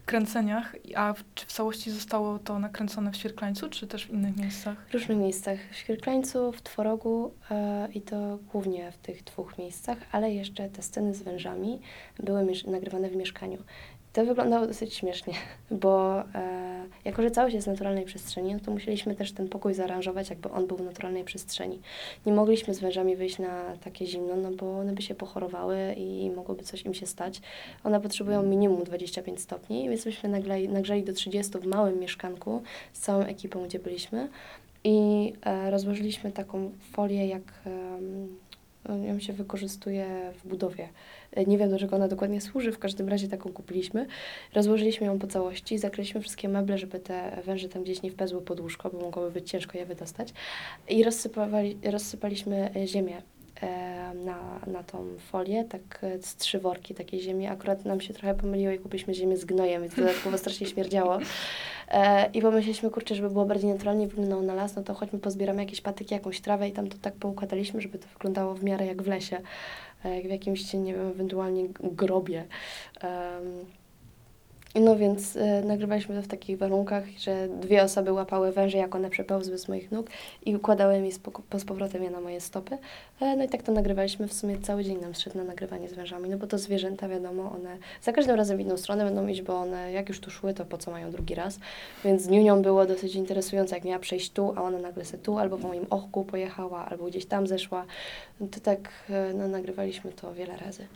kręceniach. 0.07 0.77
A 0.95 1.15
czy 1.35 1.47
w 1.47 1.53
całości 1.53 1.91
zostało 1.91 2.39
to 2.39 2.59
nakręcone 2.59 3.13
w 3.13 3.17
Świerklańcu, 3.17 3.69
czy 3.69 3.87
też 3.87 4.07
w 4.07 4.11
innych 4.11 4.37
miejscach? 4.37 4.89
W 4.89 4.93
różnych 4.93 5.19
miejscach, 5.19 5.59
w 5.73 5.77
Świerklańcu, 5.77 6.53
w 6.53 6.63
Tworogu 6.63 7.35
e, 7.51 7.89
i 7.95 8.01
to 8.01 8.39
głównie 8.53 8.93
w 8.93 8.97
tych 8.97 9.25
dwóch 9.25 9.59
miejscach, 9.59 9.99
ale 10.13 10.33
jeszcze 10.33 10.69
te 10.69 10.83
sceny 10.83 11.15
z 11.15 11.23
wężami 11.23 11.81
były 12.19 12.47
nagrywane 12.67 13.11
w 13.11 13.17
mieszkaniu. 13.17 13.59
To 14.17 14.25
wyglądało 14.25 14.67
dosyć 14.67 14.95
śmiesznie, 14.95 15.35
bo 15.71 16.21
e, 16.21 16.87
jako, 17.05 17.23
że 17.23 17.31
całość 17.31 17.55
jest 17.55 17.67
w 17.67 17.71
naturalnej 17.71 18.05
przestrzeni, 18.05 18.55
no 18.55 18.61
to 18.61 18.71
musieliśmy 18.71 19.15
też 19.15 19.33
ten 19.33 19.49
pokój 19.49 19.75
zaaranżować, 19.75 20.31
jakby 20.31 20.51
on 20.51 20.67
był 20.67 20.77
w 20.77 20.85
naturalnej 20.85 21.25
przestrzeni. 21.25 21.81
Nie 22.27 22.33
mogliśmy 22.33 22.75
z 22.75 22.81
wężami 22.81 23.17
wyjść 23.17 23.39
na 23.39 23.77
takie 23.85 24.07
zimno, 24.07 24.37
no 24.37 24.51
bo 24.51 24.79
one 24.79 24.93
by 24.93 25.03
się 25.03 25.15
pochorowały 25.15 25.95
i 25.97 26.31
mogłoby 26.31 26.65
coś 26.65 26.83
im 26.83 26.95
się 26.95 27.07
stać. 27.07 27.41
One 27.85 28.01
potrzebują 28.01 28.43
minimum 28.43 28.85
25 28.85 29.41
stopni, 29.41 29.89
więc 29.89 30.07
myśmy 30.07 30.29
nagrzeli 30.69 31.05
do 31.05 31.13
30 31.13 31.59
w 31.59 31.67
małym 31.67 32.01
mieszkanku 32.01 32.63
z 32.93 33.01
całą 33.01 33.23
ekipą, 33.23 33.65
gdzie 33.65 33.79
byliśmy. 33.79 34.29
I 34.85 35.33
e, 35.43 35.71
rozłożyliśmy 35.71 36.33
taką 36.33 36.71
folię, 36.93 37.27
jak 37.27 37.43
em, 37.67 38.37
ją 39.05 39.19
się 39.21 39.33
wykorzystuje 39.33 40.07
w 40.45 40.49
budowie. 40.49 40.89
E, 41.33 41.45
Nie 41.45 41.59
wiem, 41.59 41.71
do 41.71 41.79
czego 41.79 41.97
ona 41.97 42.09
dokładnie 42.09 42.41
służy, 42.41 42.73
w 42.73 42.79
każdym 42.79 43.09
razie 43.09 43.29
taką 43.29 43.53
kupiliśmy. 43.53 44.07
Rozłożyliśmy 44.55 45.07
ją 45.07 45.19
po 45.19 45.27
całości, 45.27 45.79
zakryliśmy 45.79 46.21
wszystkie 46.21 46.49
meble, 46.49 46.79
żeby 46.79 47.01
te 47.01 47.43
węże 47.45 47.69
tam 47.69 47.83
gdzieś 47.83 48.03
nie 48.03 48.11
wpezły 48.11 48.43
pod 48.43 48.61
łóżko, 48.61 48.91
bo 48.91 49.01
mogłoby 49.01 49.31
być 49.31 49.51
ciężko 49.51 49.79
je 49.79 49.87
wydostać. 49.87 50.33
I 50.89 51.05
rozsypali, 51.05 51.79
rozsypaliśmy 51.85 52.71
e, 52.77 52.87
ziemię 52.87 53.23
e, 53.63 53.67
na, 54.15 54.61
na 54.67 54.83
tą 54.83 55.07
folię, 55.31 55.65
tak 55.65 55.99
e, 56.03 56.23
z 56.23 56.37
trzy 56.37 56.59
worki 56.59 56.95
takiej 56.95 57.21
ziemi. 57.21 57.47
Akurat 57.47 57.85
nam 57.85 58.01
się 58.01 58.15
trochę 58.15 58.35
pomyliło 58.35 58.73
i 58.73 58.79
kupiliśmy 58.79 59.15
ziemię 59.15 59.37
z 59.37 59.45
gnojem, 59.45 59.83
więc 59.83 59.95
dodatkowo 59.95 60.39
strasznie 60.39 60.67
śmierdziało. 60.67 61.19
E, 61.89 62.31
I 62.35 62.43
pomyśleliśmy, 62.43 62.91
kurczę, 62.91 63.15
żeby 63.15 63.31
było 63.31 63.45
bardziej 63.45 63.71
naturalnie 63.71 64.07
wyglądało 64.09 64.43
na 64.43 64.55
las, 64.55 64.77
no 64.77 64.83
to 64.83 64.95
chodźmy 64.95 65.19
pozbieramy 65.19 65.63
jakieś 65.63 65.81
patyki, 65.81 66.15
jakąś 66.15 66.41
trawę 66.41 66.69
i 66.69 66.73
tam 66.73 66.89
to 66.89 66.99
tak 66.99 67.15
poukładaliśmy, 67.15 67.81
żeby 67.81 67.99
to 67.99 68.07
wyglądało 68.09 68.55
w 68.55 68.65
miarę 68.65 68.87
jak 68.87 69.03
w 69.03 69.07
lesie, 69.07 69.41
e, 70.05 70.17
jak 70.17 70.27
w 70.27 70.31
jakimś, 70.31 70.73
nie 70.73 70.95
wiem, 70.95 71.09
ewentualnie 71.09 71.69
grobie. 71.81 72.45
No 74.81 74.97
więc 74.97 75.37
e, 75.37 75.63
nagrywaliśmy 75.63 76.17
to 76.17 76.23
w 76.23 76.29
takich 76.29 76.59
warunkach, 76.59 77.05
że 77.19 77.49
dwie 77.49 77.83
osoby 77.83 78.13
łapały 78.13 78.53
węże, 78.53 78.79
jak 78.79 78.95
one 78.95 79.11
przepełzły 79.11 79.59
z 79.59 79.69
moich 79.69 79.93
nóg 79.93 80.07
i 80.47 80.57
układałem 80.57 81.05
je 81.05 81.13
z, 81.13 81.19
po- 81.19 81.59
z 81.59 81.65
powrotem 81.65 82.03
je 82.03 82.11
na 82.11 82.21
moje 82.21 82.41
stopy. 82.41 82.79
E, 83.21 83.37
no 83.37 83.45
i 83.45 83.49
tak 83.49 83.63
to 83.63 83.73
nagrywaliśmy. 83.73 84.29
W 84.29 84.33
sumie 84.33 84.59
cały 84.59 84.85
dzień 84.85 85.01
nam 85.01 85.15
szedł 85.15 85.39
na 85.39 85.45
nagrywanie 85.45 85.89
z 85.89 85.93
wężami, 85.93 86.29
no 86.29 86.37
bo 86.37 86.47
to 86.47 86.59
zwierzęta, 86.59 87.09
wiadomo, 87.09 87.53
one 87.55 87.77
za 88.03 88.13
każdym 88.13 88.37
razem 88.37 88.57
w 88.57 88.61
inną 88.61 88.77
stronę 88.77 89.05
będą 89.05 89.27
iść, 89.27 89.43
bo 89.43 89.57
one 89.57 89.93
jak 89.93 90.09
już 90.09 90.21
tu 90.21 90.31
szły, 90.31 90.55
to 90.55 90.65
po 90.65 90.79
co 90.79 90.91
mają 90.91 91.11
drugi 91.11 91.35
raz. 91.35 91.59
Więc 92.05 92.23
z 92.23 92.29
Niunią 92.29 92.63
było 92.63 92.87
dosyć 92.87 93.15
interesujące, 93.15 93.75
jak 93.75 93.85
miała 93.85 93.99
przejść 93.99 94.31
tu, 94.31 94.53
a 94.57 94.63
ona 94.63 94.79
nagle 94.79 95.05
se 95.05 95.19
tu, 95.19 95.39
albo 95.39 95.57
w 95.57 95.63
moim 95.63 95.87
ochku 95.91 96.25
pojechała, 96.25 96.87
albo 96.87 97.05
gdzieś 97.05 97.27
tam 97.27 97.47
zeszła. 97.47 97.85
To 98.39 98.61
tak 98.63 98.89
e, 99.11 99.35
no, 99.35 99.49
nagrywaliśmy 99.49 100.13
to 100.13 100.35
wiele 100.35 100.57
razy. 100.57 100.87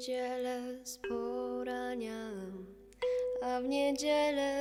Niedzielę 0.00 0.84
z 0.84 0.98
porania, 0.98 2.30
a 3.42 3.60
w 3.60 3.64
niedzielę 3.64 4.52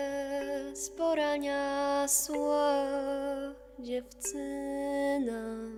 z 0.74 0.90
porania 0.90 2.06
sła 2.08 2.86
dziewczyna 3.80 5.70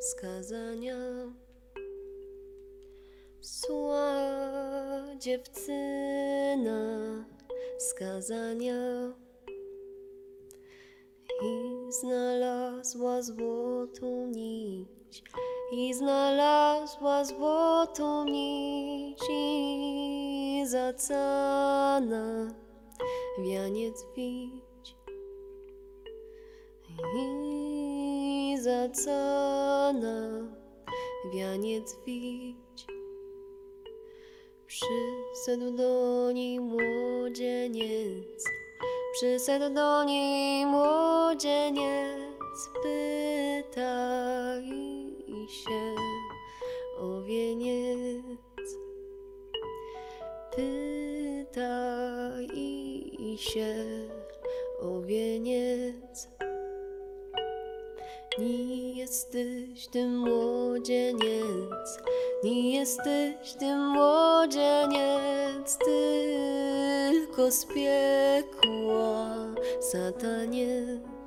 skazania. 0.00 0.96
Sła 3.40 4.14
dziewczyna 5.18 6.80
skazania. 7.78 9.12
I 11.42 11.92
znalazła 11.92 13.22
złotą 13.22 14.26
i 15.72 15.94
znalazła 15.94 17.24
złotą 17.24 18.24
nić, 18.24 19.22
i 19.30 20.62
zacana 20.66 22.54
wianiec 23.38 24.06
wić. 24.16 24.96
I 27.16 28.56
zacana 28.60 30.48
wianiec 31.34 31.96
wić. 32.06 32.86
Przyszedł 34.66 35.76
do 35.76 36.32
niej 36.32 36.60
młodzieniec, 36.60 38.44
przyszedł 39.12 39.74
do 39.74 40.04
niej 40.04 40.66
młodzieniec, 40.66 42.28
i 42.84 43.17
się 45.48 45.94
o 46.98 47.22
wieniec. 47.22 48.24
Pyta 50.56 52.30
i 52.54 53.36
się 53.38 53.74
o 54.80 55.00
wieniec. 55.00 56.28
Nie 58.38 58.92
jesteś 58.92 59.86
ty 59.86 60.06
młodzieniec, 60.06 61.98
nie 62.44 62.78
jesteś 62.78 63.54
ty 63.58 63.76
młodzieniec, 63.76 65.78
tylko 65.78 67.50
z 67.50 67.66
piekła 67.66 69.36
sataniec. 69.80 71.17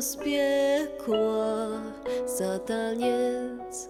Tylko 0.00 0.12
z 0.12 0.16
piekła 0.16 1.66
sataniec. 2.26 3.88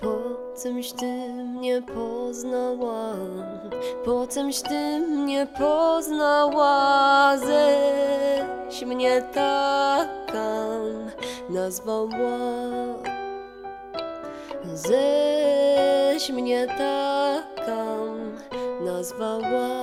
Po 0.00 0.16
cemś 0.54 0.92
ty 0.92 1.28
mnie 1.28 1.82
poznała, 1.82 3.14
po 4.04 4.26
cemś 4.26 4.60
ty 4.60 4.98
mnie 5.00 5.46
poznała, 5.58 7.36
ześ 7.38 8.82
mnie 8.86 9.22
taka 9.34 10.78
nazwała. 11.50 12.38
Ześ 14.74 16.30
mnie 16.30 16.66
taka 16.66 17.86
nazwała. 18.84 19.81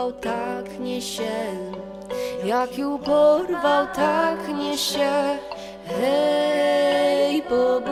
Porwał, 0.00 0.12
tak 0.12 0.80
niesie. 0.80 1.30
Jak 2.44 2.78
ją 2.78 2.98
porwał, 2.98 3.86
tak 3.94 4.48
niesie. 4.48 5.38
Hej, 5.86 7.42
poboru, 7.42 7.89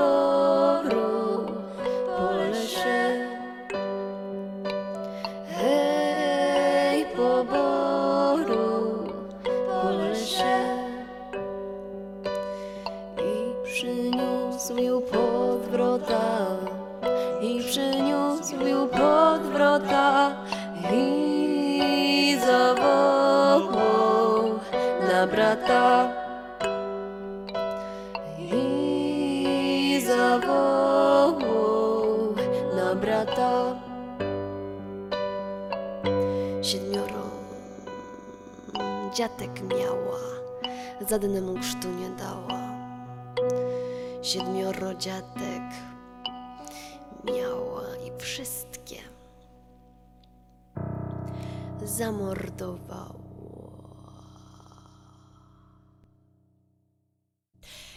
zawołał 30.08 31.38
na 32.76 32.94
brata. 32.94 33.76
Siedmioro 36.62 37.24
dziatek 39.14 39.50
miała, 39.62 40.20
żadnemu 41.10 41.58
chrztu 41.58 41.88
nie 41.88 42.10
dała. 42.10 42.60
Siedmioro 44.22 44.94
dziatek 44.94 45.62
miała 47.24 47.96
i 48.06 48.18
wszystkie 48.18 48.96
zamordowało. 51.84 53.18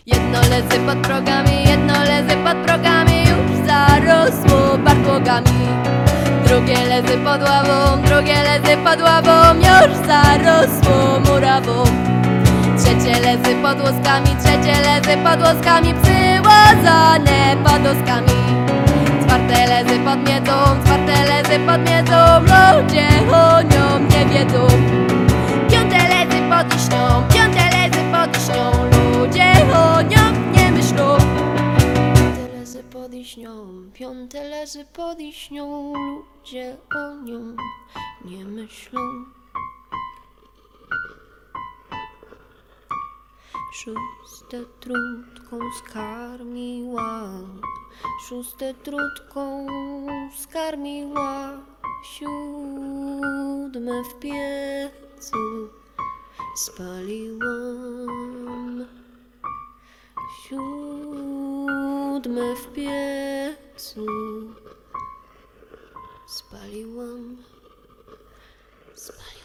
Jedno 0.06 0.40
lezy 0.42 0.80
pod 0.86 1.08
progami, 1.08 1.61
bartłogami. 5.32 5.68
Drugie 6.46 6.86
lezy 6.86 7.18
pod 7.18 7.42
ławą, 7.44 8.02
drugie 8.02 8.36
lezy 8.44 8.78
pod 8.84 9.02
ławą, 9.02 9.56
już 9.56 10.08
zarosło 10.08 11.20
murawą. 11.26 11.84
Trzecie 12.78 13.20
lezy 13.20 13.56
pod 13.64 13.80
łoskami, 13.80 14.36
trzecie 14.40 14.82
lezy 14.82 15.18
pod 15.24 15.40
łoskami, 15.42 15.94
przyłazane 16.04 17.56
padoskami. 17.64 18.42
Czwarte 19.26 19.68
lezy 19.68 20.00
pod 20.00 20.30
miedzą, 20.30 20.54
czwarte 20.86 21.14
lezy 21.26 21.60
pod 21.68 21.90
miedzą, 21.90 22.40
ludzie 22.40 23.08
o 23.34 23.62
nią 23.62 24.00
nie 24.10 24.26
wiedzą. 24.26 24.68
Piąte 25.72 25.98
lezy 25.98 26.42
pod 26.50 26.74
liśnią, 26.74 27.24
piąte 27.34 27.64
lezy 27.78 28.04
pod 28.12 28.38
liśnią, 28.38 28.72
ludzie 28.92 29.52
o 29.76 30.02
nią 30.02 30.52
nie 30.56 30.72
myślą. 30.72 31.18
Piąte 32.16 32.58
lezy 32.58 32.84
pod 32.84 33.12
liśnią, 33.12 33.61
piąte 34.02 34.44
lezy 34.44 34.86
pod 34.86 35.20
liśnią, 35.20 35.94
ludzie 35.94 36.78
o 36.96 37.24
nią 37.24 37.56
nie 38.26 38.46
myślą. 38.46 39.00
Szóste 43.74 44.66
trutką 44.80 45.60
skarmiła, 45.78 47.30
szóste 48.28 48.74
trutką 48.74 49.68
skarmiła, 50.38 51.52
siódme 52.04 54.04
w 54.04 54.20
piecu 54.20 55.38
spaliłam. 56.56 57.42
Siódme 60.44 62.56
w 62.56 62.74
piecu 62.74 63.71
spaliłam. 66.28 67.38
Spaliłam. 68.96 69.41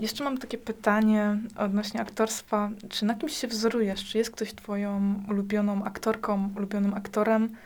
Jeszcze 0.00 0.24
mam 0.24 0.38
takie 0.38 0.58
pytanie 0.58 1.38
odnośnie 1.56 2.00
aktorstwa. 2.00 2.70
Czy 2.88 3.04
na 3.04 3.14
kimś 3.14 3.32
się 3.32 3.48
wzorujesz? 3.48 4.04
Czy 4.04 4.18
jest 4.18 4.30
ktoś 4.30 4.54
twoją 4.54 5.14
ulubioną 5.28 5.84
aktorką, 5.84 6.50
ulubionym 6.56 6.94
aktorem? 6.94 7.56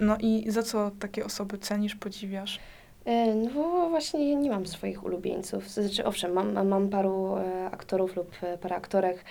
No 0.00 0.16
i 0.20 0.50
za 0.50 0.62
co 0.62 0.90
takie 0.90 1.24
osoby 1.24 1.58
cenisz, 1.58 1.94
podziwiasz? 1.94 2.60
E, 3.06 3.34
No 3.34 3.88
właśnie 3.90 4.36
nie 4.36 4.50
mam 4.50 4.66
swoich 4.66 5.04
ulubieńców. 5.04 5.68
Znaczy, 5.68 6.04
owszem, 6.04 6.32
mam, 6.32 6.68
mam- 6.68 6.88
paru 6.88 7.36
e, 7.36 7.70
aktorów 7.70 8.16
lub 8.16 8.30
e, 8.42 8.58
parę 8.58 8.76
aktorek, 8.76 9.24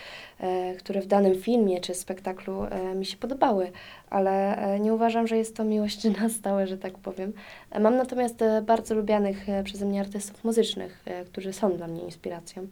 które 0.80 1.02
w 1.02 1.08
danym 1.08 1.36
filmie 1.36 1.82
czy 1.82 1.94
spektaklu 1.94 2.54
mi 2.96 3.06
się 3.06 3.18
podobały, 3.18 3.72
ale 4.10 4.58
nie 4.80 4.94
uważam, 4.94 5.28
że 5.28 5.38
jest 5.38 5.56
to 5.56 5.64
miłość 5.64 6.04
na 6.22 6.30
stałe, 6.30 6.68
że 6.68 6.78
tak 6.78 6.98
powiem. 6.98 7.34
Mam 7.80 7.96
natomiast 7.96 8.40
bardzo 8.66 8.96
lubianych 8.96 9.46
przeze 9.64 9.86
mnie 9.86 10.02
artystów 10.02 10.44
muzycznych, 10.44 11.04
którzy 11.32 11.54
są 11.54 11.78
dla 11.78 11.88
mnie 11.88 12.02
inspiracją. 12.02 12.68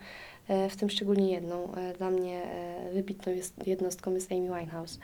E, 0.47 0.69
W 0.69 0.75
tym 0.75 0.89
szczególnie 0.89 1.31
jedną. 1.31 1.73
E, 1.75 1.93
Dla 1.93 2.09
mnie 2.11 2.43
e, 2.43 2.89
wybitną 2.93 3.33
jest, 3.33 3.67
jednostką 3.67 4.13
jest 4.13 4.31
Amy 4.31 4.41
Winehouse. 4.41 4.99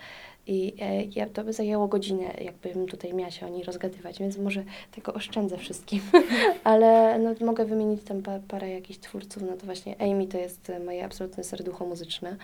I 0.48 0.76
ja, 1.16 1.30
to 1.30 1.44
by 1.44 1.54
zajęło 1.54 1.88
godzinę, 1.88 2.34
jakbym 2.42 2.88
tutaj 2.88 3.14
miała 3.14 3.32
się 3.32 3.46
o 3.46 3.50
niej 3.50 3.64
rozgadywać, 3.64 4.20
więc 4.20 4.38
może 4.38 4.64
tego 4.92 5.14
oszczędzę 5.14 5.58
wszystkim. 5.58 6.02
Ale 6.64 7.20
no, 7.20 7.46
mogę 7.46 7.66
wymienić 7.66 8.04
tam 8.04 8.22
pa, 8.22 8.40
parę 8.48 8.70
jakichś 8.70 9.00
twórców. 9.00 9.44
No 9.44 9.58
to 9.58 9.66
właśnie 9.66 10.02
Amy 10.02 10.28
to 10.28 10.38
jest 10.38 10.72
moje 10.86 11.06
absolutne 11.06 11.44
serducho 11.44 11.86
muzyczne 11.86 12.38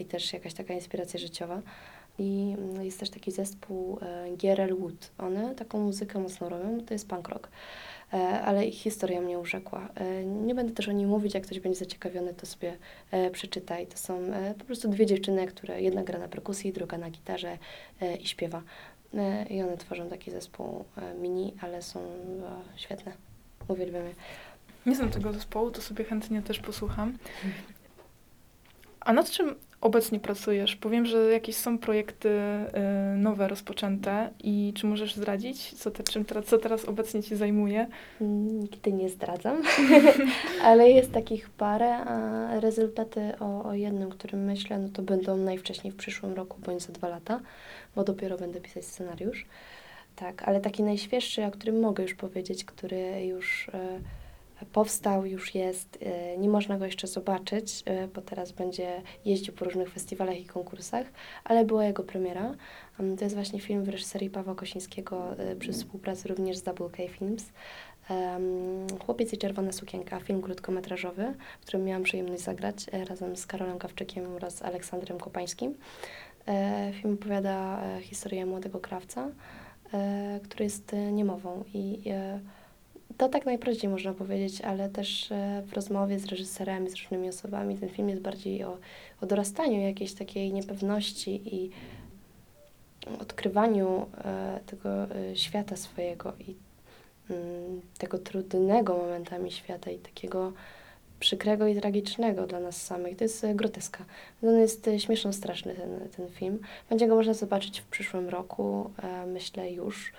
i 0.00 0.04
też 0.04 0.32
jakaś 0.32 0.54
taka 0.54 0.74
inspiracja 0.74 1.20
życiowa. 1.20 1.62
I 2.18 2.54
mm, 2.58 2.84
jest 2.84 3.00
też 3.00 3.10
taki 3.10 3.30
zespół 3.30 3.98
e, 4.42 4.74
Wood. 4.74 5.10
One 5.18 5.54
taką 5.54 5.80
muzykę 5.80 6.18
mocno 6.18 6.48
robią, 6.48 6.80
to 6.86 6.94
jest 6.94 7.08
punk 7.08 7.28
rock. 7.28 7.48
E, 8.12 8.42
ale 8.42 8.66
ich 8.66 8.74
historia 8.74 9.20
mnie 9.20 9.38
urzekła. 9.38 9.88
E, 9.94 10.24
nie 10.24 10.54
będę 10.54 10.72
też 10.72 10.88
o 10.88 10.92
niej 10.92 11.06
mówić, 11.06 11.34
jak 11.34 11.42
ktoś 11.46 11.60
będzie 11.60 11.78
zaciekawiony, 11.78 12.34
to 12.34 12.46
sobie 12.46 12.76
e, 13.10 13.30
przeczytaj. 13.30 13.86
To 13.86 13.98
są 13.98 14.20
po 14.58 14.64
prostu 14.64 14.88
dwie 14.88 15.06
dziewczyny, 15.06 15.46
które 15.46 15.82
jedna 15.82 16.02
gra 16.02 16.18
na 16.18 16.28
perkusji, 16.28 16.72
druga 16.72 16.98
na 16.98 17.10
gitarze 17.10 17.58
i 18.20 18.26
śpiewa. 18.26 18.62
I 19.50 19.62
one 19.62 19.76
tworzą 19.76 20.08
taki 20.08 20.30
zespół 20.30 20.84
mini, 21.20 21.54
ale 21.60 21.82
są 21.82 22.00
świetne. 22.76 23.12
Uwielbiam 23.68 24.04
je. 24.06 24.14
Nie 24.86 24.94
znam 24.96 25.10
tego 25.10 25.32
zespołu, 25.32 25.70
to 25.70 25.82
sobie 25.82 26.04
chętnie 26.04 26.42
też 26.42 26.58
posłucham. 26.58 27.18
A 29.00 29.12
nad 29.12 29.30
czym 29.30 29.54
obecnie 29.80 30.20
pracujesz? 30.20 30.76
Powiem, 30.76 31.06
że 31.06 31.32
jakieś 31.32 31.56
są 31.56 31.78
projekty 31.78 32.28
y, 32.28 33.16
nowe 33.16 33.48
rozpoczęte 33.48 34.30
i 34.44 34.72
czy 34.76 34.86
możesz 34.86 35.14
zdradzić, 35.14 35.74
co, 35.74 35.90
te, 35.90 36.02
czym 36.02 36.24
teraz, 36.24 36.44
co 36.44 36.58
teraz 36.58 36.84
obecnie 36.84 37.22
Ci 37.22 37.36
zajmuje? 37.36 37.86
Mm, 38.20 38.60
Nigdy 38.60 38.92
nie 38.92 39.08
zdradzam, 39.08 39.62
ale 40.62 40.90
jest 40.90 41.12
takich 41.12 41.50
parę, 41.50 41.96
a 41.96 42.60
rezultaty 42.60 43.32
o, 43.40 43.64
o 43.64 43.74
jednym, 43.74 44.10
którym 44.10 44.44
myślę, 44.44 44.78
no 44.78 44.88
to 44.88 45.02
będą 45.02 45.36
najwcześniej 45.36 45.92
w 45.92 45.96
przyszłym 45.96 46.34
roku 46.34 46.60
bądź 46.60 46.82
za 46.82 46.92
dwa 46.92 47.08
lata, 47.08 47.40
bo 47.96 48.04
dopiero 48.04 48.36
będę 48.38 48.60
pisać 48.60 48.84
scenariusz. 48.84 49.46
Tak, 50.16 50.42
ale 50.48 50.60
taki 50.60 50.82
najświeższy, 50.82 51.44
o 51.44 51.50
którym 51.50 51.80
mogę 51.80 52.02
już 52.02 52.14
powiedzieć, 52.14 52.64
który 52.64 53.26
już 53.26 53.68
e, 53.74 54.00
powstał, 54.72 55.26
już 55.26 55.54
jest, 55.54 55.98
e, 56.02 56.38
nie 56.38 56.48
można 56.48 56.78
go 56.78 56.84
jeszcze 56.84 57.06
zobaczyć, 57.06 57.82
e, 57.86 58.08
bo 58.08 58.20
teraz 58.20 58.52
będzie 58.52 59.02
jeździł 59.24 59.54
po 59.54 59.64
różnych 59.64 59.92
festiwalach 59.92 60.40
i 60.40 60.44
konkursach, 60.44 61.06
ale 61.44 61.64
była 61.64 61.84
jego 61.84 62.02
premiera. 62.02 62.54
Um, 62.98 63.16
To 63.16 63.24
jest 63.24 63.34
właśnie 63.34 63.60
film 63.60 63.84
w 63.84 63.88
reżyserii 63.88 64.30
Pawła 64.30 64.54
Kosińskiego 64.54 65.36
e, 65.38 65.56
przy 65.56 65.72
współpracy 65.72 66.28
również 66.28 66.56
z 66.56 66.62
Double 66.62 66.90
K 66.90 67.08
Films. 67.08 67.52
Chłopiec 69.06 69.32
i 69.32 69.38
czerwona 69.38 69.72
sukienka, 69.72 70.20
film 70.20 70.42
krótkometrażowy, 70.42 71.34
w 71.60 71.62
którym 71.62 71.84
miałam 71.84 72.02
przyjemność 72.02 72.42
zagrać 72.42 72.86
e, 72.92 73.04
razem 73.04 73.36
z 73.36 73.46
Karolem 73.46 73.78
Kawczykiem 73.78 74.34
oraz 74.34 74.62
Aleksandrem 74.62 75.18
Kopańskim. 75.18 75.74
E, 76.48 76.92
Film 76.92 77.14
opowiada 77.14 77.82
e, 77.82 78.00
historię 78.02 78.46
młodego 78.46 78.80
krawca, 78.80 79.28
który 80.42 80.64
jest 80.64 80.92
niemową 81.12 81.64
i 81.74 82.02
to 83.16 83.28
tak 83.28 83.46
najprościej 83.46 83.90
można 83.90 84.14
powiedzieć, 84.14 84.60
ale 84.60 84.88
też 84.88 85.32
e, 85.32 85.62
w 85.66 85.72
rozmowie 85.72 86.18
z 86.18 86.26
reżyserami, 86.26 86.90
z 86.90 86.94
różnymi 86.94 87.28
osobami 87.28 87.78
ten 87.78 87.88
film 87.88 88.08
jest 88.08 88.22
bardziej 88.22 88.64
o, 88.64 88.78
o 89.20 89.26
dorastaniu 89.26 89.80
jakiejś 89.80 90.14
takiej 90.14 90.52
niepewności 90.52 91.56
i 91.56 91.70
odkrywaniu 93.20 94.06
e, 94.24 94.60
tego 94.66 94.88
e, 95.04 95.36
świata 95.36 95.76
swojego 95.76 96.32
i 96.40 96.54
mm, 97.30 97.80
tego 97.98 98.18
trudnego 98.18 98.96
momentami 98.96 99.50
świata 99.50 99.90
i 99.90 99.98
takiego 99.98 100.52
przykrego 101.20 101.66
i 101.66 101.80
tragicznego 101.80 102.46
dla 102.46 102.60
nas 102.60 102.82
samych. 102.82 103.16
To 103.16 103.24
jest 103.24 103.46
groteska. 103.54 104.04
On 104.42 104.58
jest 104.58 104.90
śmieszno 104.98 105.32
straszny 105.32 105.74
ten, 105.74 106.08
ten 106.16 106.28
film. 106.28 106.58
Będzie 106.90 107.06
go 107.06 107.14
można 107.14 107.34
zobaczyć 107.34 107.80
w 107.80 107.86
przyszłym 107.86 108.28
roku, 108.28 108.90
myślę 109.26 109.72
już 109.72 110.12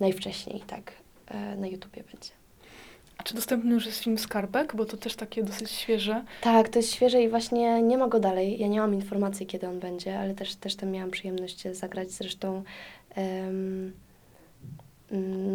najwcześniej, 0.00 0.60
tak, 0.60 0.92
na 1.56 1.66
YouTubie 1.66 2.04
będzie. 2.12 2.30
A 3.18 3.22
czy 3.22 3.34
dostępny 3.34 3.74
już 3.74 3.86
jest 3.86 3.98
film 3.98 4.18
Skarbek? 4.18 4.76
Bo 4.76 4.84
to 4.84 4.96
też 4.96 5.16
takie 5.16 5.42
dosyć 5.42 5.70
świeże. 5.70 6.24
Tak, 6.40 6.68
to 6.68 6.78
jest 6.78 6.92
świeże 6.92 7.22
i 7.22 7.28
właśnie 7.28 7.82
nie 7.82 7.98
ma 7.98 8.08
go 8.08 8.20
dalej. 8.20 8.60
Ja 8.60 8.68
nie 8.68 8.80
mam 8.80 8.94
informacji, 8.94 9.46
kiedy 9.46 9.68
on 9.68 9.78
będzie, 9.78 10.18
ale 10.18 10.34
też, 10.34 10.54
też 10.54 10.76
tam 10.76 10.90
miałam 10.90 11.10
przyjemność 11.10 11.62
zagrać 11.72 12.10
zresztą 12.10 12.62
mm, 13.16 13.92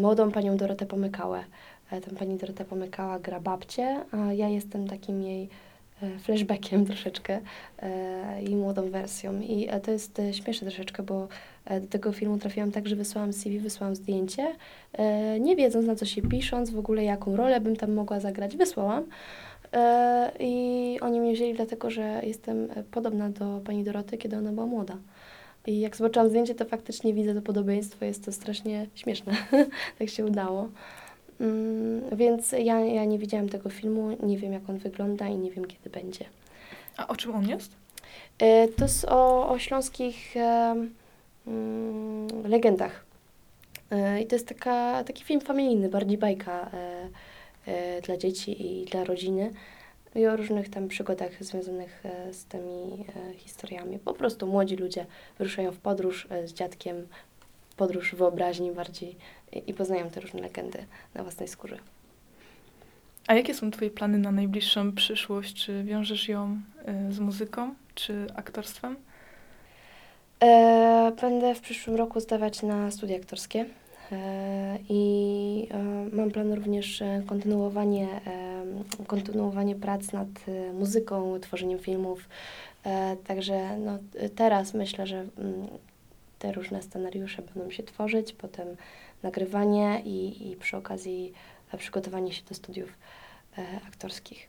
młodą 0.02 0.32
panią 0.32 0.58
Dorotę 0.58 0.86
Pomykałę. 0.86 1.44
E, 1.92 2.02
Tam 2.02 2.16
pani 2.16 2.38
Dorota 2.38 2.66
Pomykała 2.66 3.20
gra 3.20 3.40
babcię, 3.40 4.06
a 4.12 4.34
ja 4.34 4.50
jestem 4.50 4.88
takim 4.88 5.22
jej 5.22 5.50
e, 6.04 6.20
flashbackiem 6.20 6.86
troszeczkę 6.90 7.40
e, 7.80 8.42
i 8.44 8.56
młodą 8.56 8.90
wersją. 8.90 9.40
I 9.42 9.68
e, 9.70 9.80
to 9.80 9.92
jest 9.92 10.20
e, 10.20 10.34
śmieszne 10.34 10.68
troszeczkę, 10.68 11.04
bo 11.04 11.24
e, 11.24 11.28
do 11.82 11.88
tego 11.88 12.12
filmu 12.12 12.38
trafiłam 12.38 12.72
tak, 12.72 12.88
że 12.88 12.96
wysłałam 12.96 13.34
CV, 13.34 13.60
wysłałam 13.60 13.96
zdjęcie, 13.96 14.56
e, 14.94 15.40
nie 15.40 15.56
wiedząc 15.56 15.86
na 15.86 15.96
co 15.96 16.06
się 16.06 16.22
pisząc, 16.22 16.70
w 16.70 16.80
ogóle 16.80 17.04
jaką 17.04 17.36
rolę 17.36 17.62
bym 17.62 17.76
tam 17.76 17.94
mogła 17.94 18.20
zagrać, 18.20 18.58
wysłałam. 18.58 19.04
E, 19.74 20.32
I 20.40 20.98
oni 21.02 21.20
mnie 21.20 21.34
wzięli 21.34 21.54
dlatego, 21.54 21.90
że 21.90 22.22
jestem 22.24 22.68
e, 22.76 22.84
podobna 22.84 23.30
do 23.30 23.62
pani 23.66 23.84
Doroty, 23.84 24.18
kiedy 24.18 24.38
ona 24.38 24.52
była 24.52 24.66
młoda. 24.66 24.98
I 25.68 25.80
jak 25.80 25.96
zobaczyłam 25.96 26.30
zdjęcie, 26.30 26.56
to 26.56 26.66
faktycznie 26.66 27.14
widzę 27.14 27.34
to 27.34 27.42
podobieństwo, 27.42 28.06
jest 28.06 28.26
to 28.26 28.32
strasznie 28.32 28.88
śmieszne. 28.96 29.34
tak 30.00 30.10
się 30.10 30.26
udało. 30.26 30.70
Mm, 31.40 32.02
więc 32.18 32.52
ja, 32.52 32.80
ja 32.80 33.06
nie 33.06 33.20
widziałam 33.20 33.50
tego 33.50 33.70
filmu, 33.70 34.18
nie 34.24 34.38
wiem 34.38 34.54
jak 34.54 34.70
on 34.70 34.78
wygląda 34.78 35.28
i 35.28 35.38
nie 35.38 35.52
wiem 35.52 35.66
kiedy 35.66 35.90
będzie. 35.90 36.26
A 36.98 37.08
o 37.08 37.16
czym 37.16 37.36
on 37.36 37.50
jest? 37.50 37.72
E, 38.40 38.68
To 38.68 38.84
jest 38.86 39.06
o, 39.06 39.50
o 39.50 39.60
śląskich 39.60 40.38
e, 40.38 40.40
mm, 40.40 40.94
legendach. 42.44 43.06
E, 43.92 44.22
I 44.22 44.28
to 44.28 44.36
jest 44.36 44.48
taka, 44.48 45.04
taki 45.04 45.24
film 45.24 45.42
familijny, 45.42 45.90
bardziej 45.90 46.18
bajka 46.18 46.72
e, 46.74 47.10
e, 47.66 48.02
dla 48.02 48.18
dzieci 48.18 48.82
i 48.82 48.86
dla 48.86 49.04
rodziny. 49.04 49.54
I 50.16 50.28
o 50.28 50.38
różnych 50.38 50.70
tam 50.70 50.88
przygodach 50.88 51.44
związanych 51.44 52.04
z 52.32 52.46
tymi 52.46 53.06
historiami. 53.38 54.00
Po 54.00 54.14
prostu 54.14 54.48
młodzi 54.48 54.76
ludzie 54.76 55.06
wyruszają 55.38 55.72
w 55.72 55.78
podróż 55.78 56.28
z 56.46 56.54
dziadkiem, 56.54 57.08
podróż 57.78 58.16
wyobraźni 58.16 58.72
bardziej 58.72 59.16
i, 59.68 59.74
poznają 59.74 60.10
te 60.10 60.20
różne 60.20 60.42
legendy 60.42 60.86
na 61.14 61.24
własnej 61.24 61.48
skórze. 61.48 61.78
A 63.28 63.34
jakie 63.34 63.54
są 63.54 63.72
Twoje 63.72 63.92
plany 63.92 64.18
na 64.18 64.32
najbliższą 64.32 64.92
przyszłość? 64.92 65.66
Czy 65.66 65.84
wiążesz 65.84 66.28
ją 66.28 66.62
z 67.10 67.20
muzyką, 67.20 67.76
czy 67.96 68.28
aktorstwem? 68.36 68.96
E, 70.46 71.12
będę 71.22 71.56
w 71.56 71.62
przyszłym 71.62 71.96
roku 71.96 72.20
zdawać 72.20 72.62
na 72.64 72.92
studia 72.92 73.18
aktorskie 73.18 73.66
e, 74.12 74.78
i 74.90 75.68
e, 75.72 75.84
mam 76.16 76.32
plan 76.32 76.54
również 76.54 77.02
e, 77.02 77.24
kontynuowanie, 77.28 78.08
e, 78.28 79.06
kontynuowanie 79.08 79.76
prac 79.76 80.12
nad 80.12 80.28
e, 80.48 80.74
muzyką, 80.74 81.40
tworzeniem 81.40 81.80
filmów. 81.80 82.30
E, 82.84 83.16
także 83.28 83.78
no, 83.78 83.98
teraz 84.36 84.74
myślę, 84.74 85.08
że 85.08 85.18
mm, 85.18 85.68
te 86.40 86.52
różne 86.52 86.82
scenariusze 86.82 87.42
będą 87.42 87.72
się 87.72 87.84
tworzyć, 87.84 88.34
potem 88.34 88.68
nagrywanie 89.24 90.02
i, 90.06 90.52
i 90.52 90.56
przy 90.56 90.78
okazji 90.78 91.34
e, 91.74 91.78
przygotowanie 91.78 92.34
się 92.34 92.44
do 92.50 92.56
studiów 92.56 92.90
e, 93.58 93.66
aktorskich. 93.88 94.48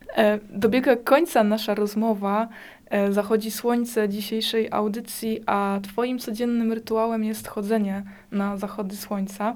Dobiega 0.49 0.95
końca 0.95 1.43
nasza 1.43 1.75
rozmowa. 1.75 2.47
E, 2.89 3.11
Zachodzi 3.11 3.51
słońce 3.51 4.09
dzisiejszej 4.09 4.67
audycji, 4.71 5.43
a 5.45 5.79
Twoim 5.83 6.19
codziennym 6.19 6.73
rytuałem 6.73 7.23
jest 7.23 7.47
chodzenie 7.47 8.03
na 8.31 8.57
zachody 8.57 8.95
słońca. 8.95 9.55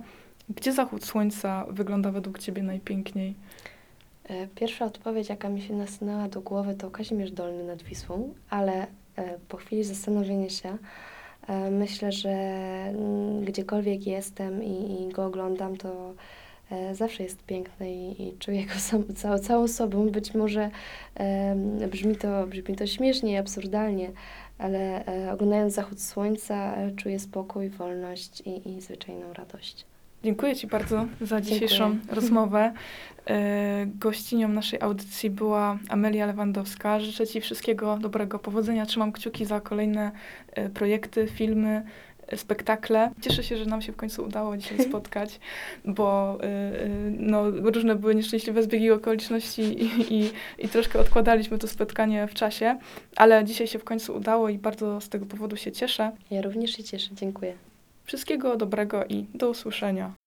Gdzie 0.49 0.73
zachód 0.73 1.05
słońca 1.05 1.65
wygląda 1.69 2.11
według 2.11 2.39
Ciebie 2.39 2.63
najpiękniej? 2.63 3.35
E, 4.29 4.47
Pierwsza 4.47 4.85
odpowiedź, 4.85 5.29
jaka 5.29 5.49
mi 5.49 5.61
się 5.61 5.73
nasunęła 5.73 6.27
do 6.27 6.41
głowy, 6.41 6.75
to 6.75 6.91
Kazimierz 6.91 7.31
Dolny 7.31 7.63
nad 7.63 7.83
Wisłą, 7.83 8.33
ale 8.49 8.87
e, 9.15 9.37
po 9.47 9.57
chwili 9.57 9.83
zastanowienia 9.83 10.49
się, 10.49 10.77
e, 11.47 11.71
myślę, 11.71 12.11
że 12.11 12.29
mm, 12.29 13.45
gdziekolwiek 13.45 14.07
jestem 14.07 14.63
i, 14.63 15.01
i 15.01 15.13
go 15.13 15.25
oglądam, 15.25 15.77
to 15.77 15.89
e, 15.89 16.13
zawsze 16.93 17.23
jest 17.23 17.43
piękny 17.43 17.93
i, 17.93 18.27
i 18.27 18.37
czuję 18.37 18.65
go 18.73 18.73
sam, 18.73 19.03
całą, 19.15 19.37
całą 19.37 19.67
sobą. 19.67 20.09
Być 20.09 20.33
może 20.33 20.69
em, 21.15 21.77
brzmi, 21.89 22.15
to, 22.15 22.47
brzmi 22.47 22.75
to 22.75 22.87
śmiesznie 22.87 23.31
i 23.31 23.37
absurdalnie, 23.37 24.11
ale 24.57 25.05
e, 25.05 25.31
oglądając 25.33 25.73
zachód 25.73 26.01
słońca 26.01 26.75
e, 26.75 26.91
czuję 26.91 27.19
spokój, 27.19 27.69
wolność 27.69 28.41
i, 28.41 28.69
i 28.69 28.81
zwyczajną 28.81 29.33
radość. 29.33 29.85
Dziękuję 30.25 30.55
Ci 30.55 30.67
bardzo 30.67 31.05
za 31.21 31.41
dzisiejszą 31.41 31.91
Dziękuję. 31.91 32.15
rozmowę. 32.21 32.73
E, 33.27 33.85
Gościnią 33.85 34.47
naszej 34.47 34.81
audycji 34.81 35.29
była 35.29 35.77
Amelia 35.89 36.25
Lewandowska. 36.25 36.99
Życzę 36.99 37.27
Ci 37.27 37.41
wszystkiego 37.41 37.97
dobrego, 37.97 38.39
powodzenia. 38.39 38.85
Trzymam 38.85 39.11
kciuki 39.11 39.45
za 39.45 39.61
kolejne 39.61 40.11
e, 40.51 40.69
projekty, 40.69 41.27
filmy, 41.27 41.69
e, 41.69 41.83
spektakle. 42.35 43.11
Cieszę 43.21 43.43
się, 43.43 43.57
że 43.57 43.65
nam 43.65 43.81
się 43.81 43.91
w 43.91 43.95
końcu 43.95 44.23
udało 44.23 44.57
dzisiaj 44.57 44.79
spotkać, 44.89 45.39
bo 45.85 46.37
e, 46.41 46.45
e, 46.45 46.89
no, 47.19 47.51
różne 47.51 47.95
były 47.95 48.15
nieszczęśliwe 48.15 48.63
zbiegi 48.63 48.91
okoliczności 48.91 49.61
i, 49.61 50.13
i, 50.13 50.31
i 50.57 50.69
troszkę 50.69 50.99
odkładaliśmy 50.99 51.57
to 51.57 51.67
spotkanie 51.67 52.27
w 52.27 52.33
czasie, 52.33 52.77
ale 53.15 53.45
dzisiaj 53.45 53.67
się 53.67 53.79
w 53.79 53.83
końcu 53.83 54.15
udało 54.15 54.49
i 54.49 54.57
bardzo 54.57 55.01
z 55.01 55.09
tego 55.09 55.25
powodu 55.25 55.55
się 55.55 55.71
cieszę. 55.71 56.11
Ja 56.31 56.41
również 56.41 56.71
się 56.71 56.83
cieszę, 56.83 57.09
dziękuję. 57.13 57.53
Wszystkiego 58.03 58.57
dobrego 58.57 59.05
i 59.05 59.25
do 59.33 59.49
usłyszenia. 59.49 60.24